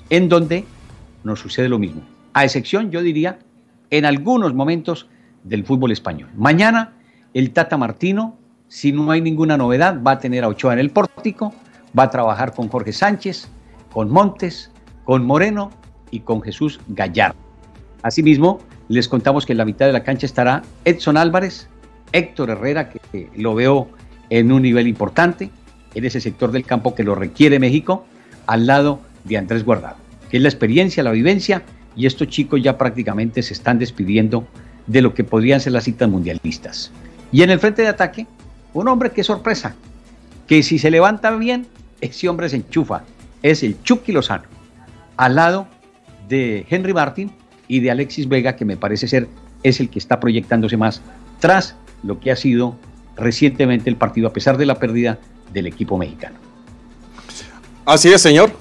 en 0.09 0.29
donde 0.29 0.65
nos 1.23 1.39
sucede 1.39 1.69
lo 1.69 1.79
mismo. 1.79 2.01
A 2.33 2.43
excepción, 2.43 2.91
yo 2.91 3.01
diría, 3.01 3.39
en 3.89 4.05
algunos 4.05 4.53
momentos 4.53 5.07
del 5.43 5.65
fútbol 5.65 5.91
español. 5.91 6.29
Mañana 6.35 6.93
el 7.33 7.51
Tata 7.51 7.77
Martino, 7.77 8.38
si 8.69 8.91
no 8.91 9.09
hay 9.11 9.19
ninguna 9.19 9.57
novedad, 9.57 10.01
va 10.01 10.11
a 10.11 10.19
tener 10.19 10.43
a 10.43 10.47
Ochoa 10.47 10.73
en 10.73 10.79
el 10.79 10.91
pórtico, 10.91 11.53
va 11.97 12.03
a 12.03 12.09
trabajar 12.09 12.53
con 12.53 12.69
Jorge 12.69 12.93
Sánchez, 12.93 13.49
con 13.91 14.09
Montes, 14.09 14.71
con 15.03 15.25
Moreno 15.25 15.71
y 16.11 16.21
con 16.21 16.41
Jesús 16.41 16.79
Gallardo. 16.87 17.37
Asimismo, 18.03 18.59
les 18.87 19.07
contamos 19.07 19.45
que 19.45 19.53
en 19.53 19.57
la 19.57 19.65
mitad 19.65 19.87
de 19.87 19.93
la 19.93 20.03
cancha 20.03 20.27
estará 20.27 20.61
Edson 20.85 21.17
Álvarez, 21.17 21.67
Héctor 22.11 22.51
Herrera, 22.51 22.89
que 22.89 23.29
lo 23.35 23.55
veo 23.55 23.89
en 24.29 24.51
un 24.51 24.61
nivel 24.61 24.87
importante, 24.87 25.49
en 25.95 26.05
ese 26.05 26.21
sector 26.21 26.51
del 26.51 26.63
campo 26.63 26.93
que 26.93 27.03
lo 27.03 27.15
requiere 27.15 27.59
México, 27.59 28.05
al 28.45 28.67
lado 28.67 28.99
de 29.23 29.37
Andrés 29.37 29.65
Guardado, 29.65 29.97
que 30.29 30.37
es 30.37 30.43
la 30.43 30.49
experiencia, 30.49 31.01
la 31.01 31.11
vivencia, 31.11 31.63
y 31.95 32.05
estos 32.05 32.27
chicos 32.27 32.61
ya 32.61 32.77
prácticamente 32.77 33.41
se 33.41 33.53
están 33.53 33.79
despidiendo 33.79 34.47
de 34.85 35.01
lo 35.01 35.15
que 35.15 35.23
podrían 35.23 35.59
ser 35.59 35.73
las 35.73 35.85
citas 35.85 36.07
mundialistas. 36.07 36.91
Y 37.31 37.41
en 37.41 37.49
el 37.49 37.59
frente 37.59 37.81
de 37.81 37.87
ataque, 37.89 38.27
un 38.73 38.87
hombre 38.87 39.11
que 39.11 39.23
sorpresa, 39.23 39.75
que 40.47 40.63
si 40.63 40.79
se 40.79 40.91
levanta 40.91 41.31
bien, 41.31 41.67
ese 42.01 42.29
hombre 42.29 42.49
se 42.49 42.57
enchufa, 42.57 43.03
es 43.41 43.63
el 43.63 43.81
Chucky 43.83 44.11
Lozano, 44.11 44.45
al 45.17 45.35
lado 45.35 45.67
de 46.27 46.65
Henry 46.69 46.93
Martin 46.93 47.31
y 47.67 47.79
de 47.79 47.91
Alexis 47.91 48.27
Vega, 48.27 48.55
que 48.55 48.65
me 48.65 48.77
parece 48.77 49.07
ser 49.07 49.27
es 49.63 49.79
el 49.79 49.89
que 49.89 49.99
está 49.99 50.19
proyectándose 50.19 50.77
más 50.77 51.01
tras 51.39 51.75
lo 52.03 52.19
que 52.19 52.31
ha 52.31 52.35
sido 52.35 52.75
recientemente 53.15 53.89
el 53.89 53.97
partido, 53.97 54.27
a 54.27 54.33
pesar 54.33 54.57
de 54.57 54.65
la 54.65 54.75
pérdida 54.75 55.19
del 55.51 55.67
equipo 55.67 55.97
mexicano. 55.97 56.37
Así 57.85 58.11
es, 58.11 58.21
señor. 58.21 58.51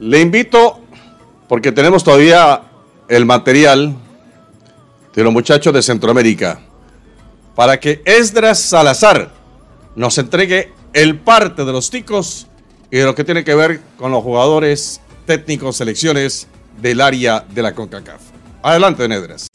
Le 0.00 0.20
invito, 0.20 0.80
porque 1.48 1.72
tenemos 1.72 2.02
todavía 2.02 2.62
el 3.08 3.26
material 3.26 3.96
de 5.14 5.24
los 5.24 5.32
muchachos 5.32 5.72
de 5.72 5.82
Centroamérica, 5.82 6.60
para 7.58 7.80
que 7.80 8.02
Esdras 8.04 8.60
Salazar 8.60 9.32
nos 9.96 10.16
entregue 10.18 10.72
el 10.92 11.18
parte 11.18 11.64
de 11.64 11.72
los 11.72 11.90
ticos 11.90 12.46
y 12.88 12.98
de 12.98 13.04
lo 13.04 13.16
que 13.16 13.24
tiene 13.24 13.42
que 13.42 13.56
ver 13.56 13.80
con 13.96 14.12
los 14.12 14.22
jugadores 14.22 15.00
técnicos, 15.26 15.76
selecciones 15.76 16.46
del 16.80 17.00
área 17.00 17.40
de 17.40 17.60
la 17.60 17.74
CONCACAF. 17.74 18.20
Adelante, 18.62 19.08
Nedras. 19.08 19.48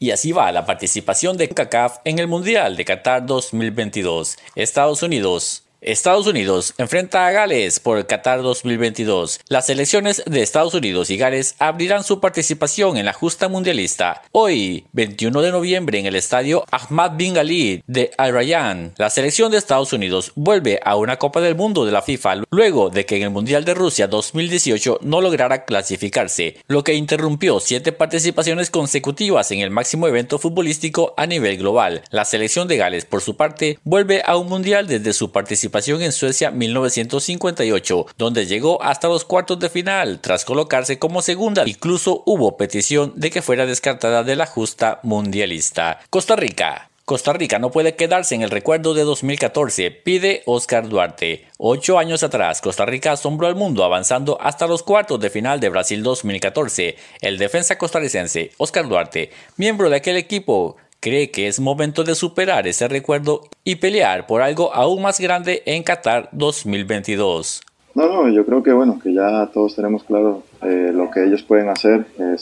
Y 0.00 0.10
así 0.10 0.32
va 0.32 0.50
la 0.50 0.66
participación 0.66 1.36
de 1.36 1.46
CONCACAF 1.46 1.98
en 2.04 2.18
el 2.18 2.26
Mundial 2.26 2.76
de 2.76 2.84
Qatar 2.84 3.24
2022. 3.24 4.36
Estados 4.56 5.04
Unidos 5.04 5.62
Estados 5.80 6.26
Unidos 6.26 6.74
enfrenta 6.76 7.28
a 7.28 7.30
Gales 7.30 7.78
por 7.78 8.04
Qatar 8.04 8.42
2022. 8.42 9.38
Las 9.46 9.66
selecciones 9.66 10.24
de 10.26 10.42
Estados 10.42 10.74
Unidos 10.74 11.08
y 11.10 11.16
Gales 11.16 11.54
abrirán 11.60 12.02
su 12.02 12.18
participación 12.18 12.96
en 12.96 13.06
la 13.06 13.12
justa 13.12 13.48
mundialista. 13.48 14.22
Hoy, 14.32 14.86
21 14.92 15.40
de 15.40 15.52
noviembre, 15.52 16.00
en 16.00 16.06
el 16.06 16.16
estadio 16.16 16.64
Ahmad 16.72 17.12
Bin 17.14 17.38
Ali 17.38 17.84
de 17.86 18.10
Al 18.18 18.32
Rayyan, 18.32 18.94
la 18.96 19.08
selección 19.08 19.52
de 19.52 19.58
Estados 19.58 19.92
Unidos 19.92 20.32
vuelve 20.34 20.80
a 20.84 20.96
una 20.96 21.16
Copa 21.16 21.40
del 21.40 21.54
Mundo 21.54 21.86
de 21.86 21.92
la 21.92 22.02
FIFA 22.02 22.42
luego 22.50 22.90
de 22.90 23.06
que 23.06 23.16
en 23.16 23.22
el 23.22 23.30
Mundial 23.30 23.64
de 23.64 23.74
Rusia 23.74 24.08
2018 24.08 24.98
no 25.02 25.20
lograra 25.20 25.64
clasificarse, 25.64 26.56
lo 26.66 26.82
que 26.82 26.94
interrumpió 26.94 27.60
siete 27.60 27.92
participaciones 27.92 28.70
consecutivas 28.70 29.52
en 29.52 29.60
el 29.60 29.70
máximo 29.70 30.08
evento 30.08 30.40
futbolístico 30.40 31.14
a 31.16 31.26
nivel 31.26 31.56
global. 31.56 32.02
La 32.10 32.24
selección 32.24 32.66
de 32.66 32.78
Gales, 32.78 33.04
por 33.04 33.20
su 33.20 33.36
parte, 33.36 33.78
vuelve 33.84 34.22
a 34.26 34.36
un 34.36 34.48
mundial 34.48 34.88
desde 34.88 35.12
su 35.12 35.30
participación 35.30 35.67
en 35.72 36.12
Suecia 36.12 36.50
1958, 36.50 38.06
donde 38.16 38.46
llegó 38.46 38.82
hasta 38.82 39.08
los 39.08 39.24
cuartos 39.24 39.58
de 39.58 39.70
final 39.70 40.20
tras 40.20 40.44
colocarse 40.44 40.98
como 40.98 41.22
segunda. 41.22 41.64
Incluso 41.66 42.22
hubo 42.26 42.56
petición 42.56 43.12
de 43.16 43.30
que 43.30 43.42
fuera 43.42 43.66
descartada 43.66 44.24
de 44.24 44.36
la 44.36 44.46
justa 44.46 45.00
mundialista. 45.02 46.00
Costa 46.10 46.36
Rica. 46.36 46.88
Costa 47.08 47.32
Rica 47.32 47.58
no 47.58 47.70
puede 47.70 47.94
quedarse 47.94 48.34
en 48.34 48.42
el 48.42 48.50
recuerdo 48.50 48.92
de 48.92 49.02
2014, 49.02 49.90
pide 49.90 50.42
Oscar 50.44 50.90
Duarte. 50.90 51.46
Ocho 51.56 51.98
años 51.98 52.22
atrás, 52.22 52.60
Costa 52.60 52.84
Rica 52.84 53.12
asombró 53.12 53.46
al 53.46 53.54
mundo 53.54 53.82
avanzando 53.82 54.36
hasta 54.42 54.66
los 54.66 54.82
cuartos 54.82 55.18
de 55.18 55.30
final 55.30 55.58
de 55.58 55.70
Brasil 55.70 56.02
2014. 56.02 56.96
El 57.22 57.38
defensa 57.38 57.78
costarricense, 57.78 58.50
Oscar 58.58 58.86
Duarte, 58.86 59.30
miembro 59.56 59.88
de 59.88 59.96
aquel 59.96 60.18
equipo, 60.18 60.76
cree 61.00 61.30
que 61.30 61.48
es 61.48 61.60
momento 61.60 62.04
de 62.04 62.14
superar 62.14 62.66
ese 62.66 62.88
recuerdo 62.88 63.42
y 63.64 63.76
pelear 63.76 64.26
por 64.26 64.42
algo 64.42 64.74
aún 64.74 65.02
más 65.02 65.20
grande 65.20 65.62
en 65.66 65.82
Qatar 65.82 66.28
2022. 66.32 67.62
No, 67.94 68.06
no, 68.06 68.28
yo 68.28 68.44
creo 68.44 68.62
que 68.62 68.72
bueno, 68.72 68.98
que 69.02 69.12
ya 69.12 69.50
todos 69.52 69.74
tenemos 69.74 70.04
claro 70.04 70.42
eh, 70.62 70.92
lo 70.94 71.10
que 71.10 71.24
ellos 71.24 71.42
pueden 71.42 71.68
hacer, 71.68 72.06
eh, 72.18 72.36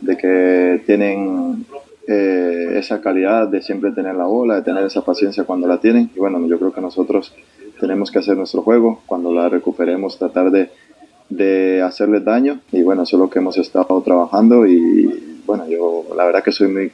de 0.00 0.16
que 0.16 0.82
tienen 0.86 1.66
eh, 2.06 2.74
esa 2.74 3.00
calidad 3.00 3.48
de 3.48 3.62
siempre 3.62 3.92
tener 3.92 4.14
la 4.14 4.26
bola, 4.26 4.56
de 4.56 4.62
tener 4.62 4.84
esa 4.84 5.04
paciencia 5.04 5.44
cuando 5.44 5.66
la 5.66 5.78
tienen. 5.78 6.10
Y 6.14 6.18
bueno, 6.18 6.44
yo 6.46 6.58
creo 6.58 6.72
que 6.72 6.80
nosotros 6.80 7.34
tenemos 7.80 8.10
que 8.10 8.18
hacer 8.18 8.36
nuestro 8.36 8.62
juego, 8.62 9.02
cuando 9.06 9.32
la 9.32 9.48
recuperemos 9.48 10.18
tratar 10.18 10.50
de, 10.50 10.70
de 11.28 11.82
hacerles 11.82 12.24
daño. 12.24 12.60
Y 12.70 12.82
bueno, 12.82 13.02
eso 13.02 13.16
es 13.16 13.20
lo 13.20 13.30
que 13.30 13.38
hemos 13.40 13.56
estado 13.58 14.00
trabajando 14.02 14.66
y 14.66 15.40
bueno, 15.44 15.68
yo 15.68 16.04
la 16.16 16.24
verdad 16.24 16.44
que 16.44 16.52
soy 16.52 16.68
muy 16.68 16.92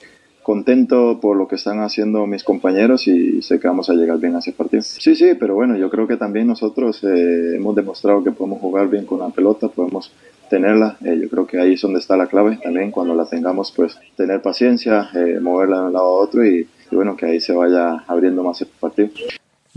contento 0.48 1.18
por 1.20 1.36
lo 1.36 1.46
que 1.46 1.56
están 1.56 1.80
haciendo 1.80 2.26
mis 2.26 2.42
compañeros 2.42 3.06
y 3.06 3.42
sé 3.42 3.60
que 3.60 3.68
vamos 3.68 3.90
a 3.90 3.92
llegar 3.92 4.18
bien 4.18 4.34
a 4.34 4.38
ese 4.38 4.52
partido. 4.52 4.80
Sí, 4.80 5.14
sí, 5.14 5.34
pero 5.38 5.54
bueno, 5.54 5.76
yo 5.76 5.90
creo 5.90 6.06
que 6.06 6.16
también 6.16 6.46
nosotros 6.46 7.04
eh, 7.04 7.56
hemos 7.56 7.76
demostrado 7.76 8.24
que 8.24 8.32
podemos 8.32 8.58
jugar 8.58 8.88
bien 8.88 9.04
con 9.04 9.18
la 9.18 9.28
pelota, 9.28 9.68
podemos 9.68 10.10
tenerla. 10.48 10.96
Eh, 11.04 11.18
yo 11.20 11.28
creo 11.28 11.46
que 11.46 11.60
ahí 11.60 11.74
es 11.74 11.82
donde 11.82 11.98
está 11.98 12.16
la 12.16 12.28
clave 12.28 12.58
también. 12.62 12.90
Cuando 12.90 13.14
la 13.14 13.26
tengamos, 13.26 13.70
pues 13.72 13.98
tener 14.16 14.40
paciencia, 14.40 15.10
eh, 15.14 15.38
moverla 15.38 15.80
de 15.80 15.86
un 15.88 15.92
lado 15.92 16.06
a 16.06 16.22
otro 16.22 16.42
y, 16.42 16.66
y, 16.90 16.96
bueno, 16.96 17.14
que 17.14 17.26
ahí 17.26 17.42
se 17.42 17.52
vaya 17.52 18.04
abriendo 18.06 18.42
más 18.42 18.62
el 18.62 18.68
partido. 18.80 19.10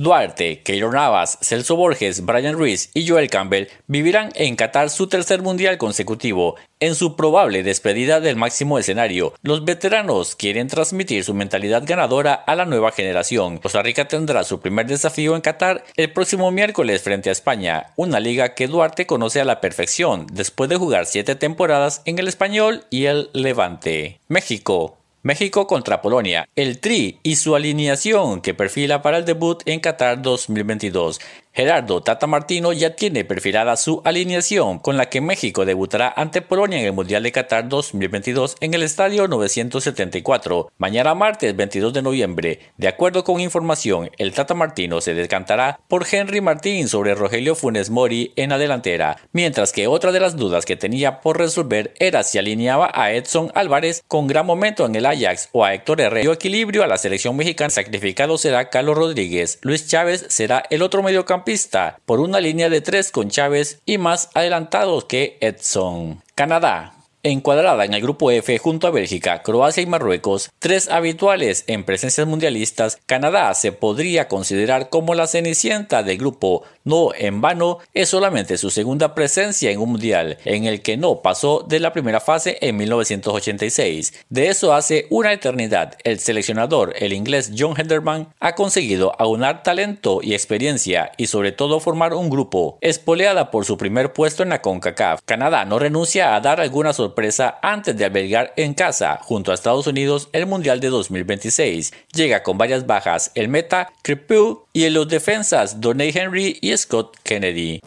Duarte, 0.02 0.64
Keylor 0.64 0.96
Navas, 0.96 1.38
Celso 1.42 1.76
Borges, 1.76 2.26
Brian 2.26 2.56
Ruiz 2.56 2.90
y 2.96 3.08
Joel 3.08 3.30
Campbell 3.30 3.68
vivirán 3.86 4.32
en 4.34 4.56
Qatar 4.56 4.90
su 4.90 5.06
tercer 5.08 5.44
mundial 5.44 5.78
consecutivo. 5.78 6.56
En 6.80 6.96
su 6.96 7.16
probable 7.16 7.62
despedida 7.62 8.20
del 8.20 8.36
máximo 8.36 8.80
escenario, 8.80 9.36
los 9.44 9.64
veteranos 9.64 10.36
quieren 10.36 10.68
transmitir 10.68 11.24
su 11.24 11.36
mentalidad 11.36 11.84
ganadora 11.86 12.34
a 12.34 12.56
la 12.56 12.66
nueva 12.66 12.92
generación. 12.92 13.60
Costa 13.60 13.84
Rica 13.84 14.08
tendrá 14.08 14.44
su 14.44 14.60
primer 14.60 14.88
desafío 14.88 15.36
en 15.36 15.42
Qatar 15.42 15.84
el 15.96 16.12
próximo 16.12 16.50
miércoles 16.50 17.04
frente 17.04 17.30
a 17.30 17.34
España, 17.34 17.92
una 17.96 18.20
liga 18.20 18.56
que 18.56 18.68
Duarte 18.68 19.06
conoce 19.06 19.40
a 19.40 19.46
la 19.46 19.62
perfección 19.62 20.26
después 20.34 20.68
de 20.72 20.78
jugar 20.78 21.06
siete 21.06 21.36
temporadas 21.36 22.02
en 22.06 22.18
el 22.18 22.28
español 22.28 22.86
y 22.90 23.06
el 23.06 23.30
Levante. 23.34 24.20
México, 24.28 24.98
México 25.24 25.68
contra 25.68 26.02
Polonia, 26.02 26.50
el 26.56 26.80
Tri 26.80 27.20
y 27.22 27.36
su 27.36 27.56
alineación 27.56 28.42
que 28.42 28.56
perfila 28.56 29.04
para 29.04 29.20
el 29.20 29.26
debut 29.26 29.62
en 29.68 29.80
Qatar 29.80 30.22
2022. 30.22 31.20
Gerardo 31.54 32.02
Tata 32.02 32.28
Martino 32.28 32.72
ya 32.72 32.96
tiene 32.96 33.26
perfilada 33.26 33.76
su 33.76 34.02
alineación 34.06 34.80
con 34.80 34.96
la 34.96 35.10
que 35.10 35.20
México 35.20 35.66
debutará 35.66 36.14
ante 36.16 36.42
Polonia 36.42 36.80
en 36.80 36.86
el 36.86 36.94
Mundial 36.94 37.24
de 37.24 37.34
Qatar 37.34 37.68
2022 37.68 38.56
en 38.62 38.74
el 38.74 38.84
Estadio 38.84 39.28
974, 39.28 40.72
mañana 40.78 41.14
martes 41.14 41.54
22 41.54 41.92
de 41.92 42.02
noviembre. 42.02 42.60
De 42.78 42.88
acuerdo 42.88 43.26
con 43.26 43.42
información, 43.42 44.10
el 44.18 44.32
Tata 44.32 44.54
Martino 44.54 45.02
se 45.02 45.14
descantará 45.14 45.82
por 45.90 46.06
Henry 46.10 46.40
Martín 46.40 46.88
sobre 46.88 47.16
Rogelio 47.16 47.54
Funes 47.54 47.90
Mori 47.90 48.32
en 48.38 48.52
la 48.52 48.58
delantera, 48.58 49.18
mientras 49.34 49.74
que 49.74 49.88
otra 49.88 50.14
de 50.14 50.22
las 50.22 50.38
dudas 50.38 50.66
que 50.66 50.78
tenía 50.78 51.20
por 51.20 51.38
resolver 51.38 51.94
era 52.00 52.24
si 52.24 52.38
alineaba 52.38 52.92
a 52.94 53.12
Edson 53.12 53.52
Álvarez 53.56 54.04
con 54.08 54.28
gran 54.28 54.46
momento 54.46 54.86
en 54.86 54.96
el 54.96 55.06
Ajax 55.06 55.50
o 55.52 55.66
a 55.66 55.74
Héctor 55.74 56.00
Herrera. 56.00 56.22
Dio 56.22 56.32
equilibrio 56.32 56.86
a 56.86 56.88
la 56.88 56.98
selección 56.98 57.36
mexicana. 57.36 57.70
Sacrificado 57.70 58.38
será 58.38 58.70
Carlos 58.70 58.98
Rodríguez. 58.98 59.60
Luis 59.64 59.90
Chávez 59.90 60.26
será 60.30 60.64
el 60.70 60.82
otro 60.82 61.04
mediocampo 61.04 61.41
pista 61.44 62.00
por 62.06 62.20
una 62.20 62.40
línea 62.40 62.70
de 62.70 62.82
tres 62.82 63.12
con 63.12 63.30
Chávez 63.30 63.82
y 63.86 63.98
más 63.98 64.30
adelantados 64.34 65.06
que 65.06 65.38
Edson. 65.42 66.22
Canadá. 66.36 67.01
Encuadrada 67.24 67.86
en 67.86 67.94
el 67.94 68.02
grupo 68.02 68.32
F 68.32 68.58
junto 68.58 68.88
a 68.88 68.90
Bélgica, 68.90 69.44
Croacia 69.44 69.84
y 69.84 69.86
Marruecos, 69.86 70.50
tres 70.58 70.90
habituales 70.90 71.64
en 71.68 71.84
presencias 71.84 72.26
mundialistas, 72.26 72.98
Canadá 73.06 73.54
se 73.54 73.72
podría 73.72 74.28
considerar 74.28 74.90
como 74.90 75.14
la 75.14 75.28
cenicienta 75.28 76.02
del 76.02 76.18
grupo. 76.18 76.64
No 76.84 77.14
en 77.14 77.40
vano, 77.40 77.78
es 77.94 78.10
solamente 78.10 78.58
su 78.58 78.72
segunda 78.72 79.14
presencia 79.14 79.70
en 79.70 79.80
un 79.80 79.92
mundial, 79.92 80.40
en 80.46 80.66
el 80.66 80.82
que 80.82 80.98
no 80.98 81.22
pasó 81.22 81.64
de 81.68 81.80
la 81.80 81.94
primera 81.94 82.20
fase 82.20 82.58
en 82.60 82.78
1986. 82.78 84.14
De 84.30 84.48
eso 84.48 84.74
hace 84.74 85.06
una 85.12 85.32
eternidad, 85.32 85.98
el 86.04 86.20
seleccionador, 86.20 86.96
el 86.98 87.14
inglés 87.14 87.52
John 87.56 87.76
Henderman, 87.78 88.30
ha 88.40 88.56
conseguido 88.56 89.14
aunar 89.20 89.62
talento 89.62 90.22
y 90.24 90.34
experiencia 90.34 91.12
y 91.18 91.28
sobre 91.28 91.52
todo 91.52 91.80
formar 91.80 92.16
un 92.16 92.32
grupo. 92.32 92.80
Espoleada 92.82 93.52
por 93.52 93.64
su 93.64 93.78
primer 93.78 94.12
puesto 94.12 94.42
en 94.42 94.50
la 94.50 94.64
CONCACAF, 94.64 95.22
Canadá 95.24 95.66
no 95.66 95.78
renuncia 95.78 96.36
a 96.36 96.42
dar 96.42 96.60
alguna 96.60 96.94
sorpresa 97.12 97.60
antes 97.62 97.98
de 97.98 98.06
albergar 98.06 98.54
en 98.56 98.74
casa, 98.74 99.20
junto 99.22 99.52
a 99.52 99.54
Estados 99.54 99.86
Unidos, 99.86 100.30
el 100.32 100.46
Mundial 100.46 100.80
de 100.80 100.88
2026. 100.88 101.92
Llega 102.14 102.42
con 102.42 102.58
varias 102.58 102.88
bajas 102.88 103.32
el 103.36 103.50
meta, 103.50 103.92
Crepeau 104.02 104.64
y 104.72 104.86
en 104.86 104.94
los 104.94 105.10
defensas, 105.10 105.82
Donny 105.82 106.12
Henry 106.14 106.58
y 106.62 106.76
Scott 106.78 107.18
Kennedy. 107.24 107.82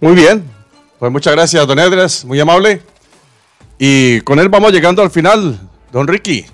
Muy 0.00 0.14
bien, 0.14 0.42
pues 0.98 1.12
muchas 1.12 1.34
gracias, 1.34 1.66
don 1.66 1.78
Edres, 1.78 2.24
muy 2.24 2.40
amable. 2.40 2.80
Y 3.78 4.22
con 4.22 4.38
él 4.38 4.48
vamos 4.48 4.72
llegando 4.72 5.02
al 5.02 5.10
final, 5.10 5.60
don 5.92 6.08
Ricky. 6.08 6.46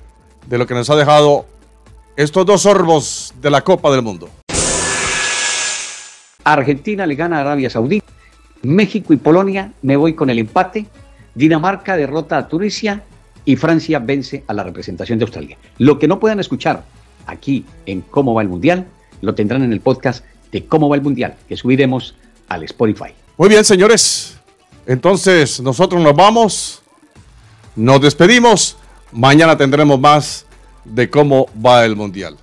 de 0.47 0.59
lo 0.59 0.67
que 0.67 0.75
nos 0.75 0.91
ha 0.91 0.97
dejado 0.97 1.47
estos 2.17 2.45
dos 2.47 2.63
sorbos 2.63 3.33
de 3.41 3.51
la 3.51 3.63
Copa 3.63 3.93
del 3.93 4.03
Mundo. 4.03 4.29
Argentina 6.43 7.07
le 7.07 7.15
gana 7.15 7.39
a 7.39 7.41
Arabia 7.43 7.71
Saudita. 7.71 8.07
México 8.63 9.13
y 9.13 9.17
Polonia 9.17 9.73
me 9.83 9.97
voy 9.97 10.15
con 10.15 10.31
el 10.31 10.41
empate. 10.41 10.87
Dinamarca 11.37 11.99
derrota 11.99 12.39
a 12.39 12.49
Tunisia 12.49 13.03
y 13.45 13.57
Francia 13.57 13.99
vence 13.99 14.43
a 14.47 14.55
la 14.55 14.63
representación 14.63 15.19
de 15.19 15.25
Australia. 15.25 15.59
Lo 15.77 15.99
que 15.99 16.09
no 16.09 16.19
puedan 16.19 16.41
escuchar 16.41 16.83
aquí 17.27 17.67
en 17.85 18.01
Cómo 18.01 18.33
va 18.33 18.41
el 18.41 18.49
Mundial, 18.49 18.87
lo 19.21 19.35
tendrán 19.35 19.63
en 19.63 19.71
el 19.71 19.81
podcast 19.81 20.25
de 20.51 20.65
Cómo 20.65 20.89
va 20.89 20.97
el 20.97 21.03
Mundial, 21.03 21.37
que 21.47 21.55
subiremos 21.55 22.15
al 22.49 22.63
Spotify. 22.63 23.13
Muy 23.37 23.51
bien, 23.51 23.67
señores. 23.67 24.39
Entonces, 24.87 25.61
nosotros 25.61 26.01
nos 26.03 26.17
vamos, 26.17 26.83
nos 27.75 28.01
despedimos. 28.01 28.79
Mañana 29.13 29.59
tendremos 29.59 30.01
más 30.01 30.47
de 30.87 31.11
cómo 31.11 31.51
va 31.65 31.85
el 31.85 31.97
Mundial. 31.97 32.39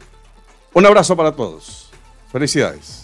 Un 0.73 0.85
abrazo 0.85 1.17
para 1.17 1.31
todos. 1.31 1.89
Felicidades. 2.31 3.02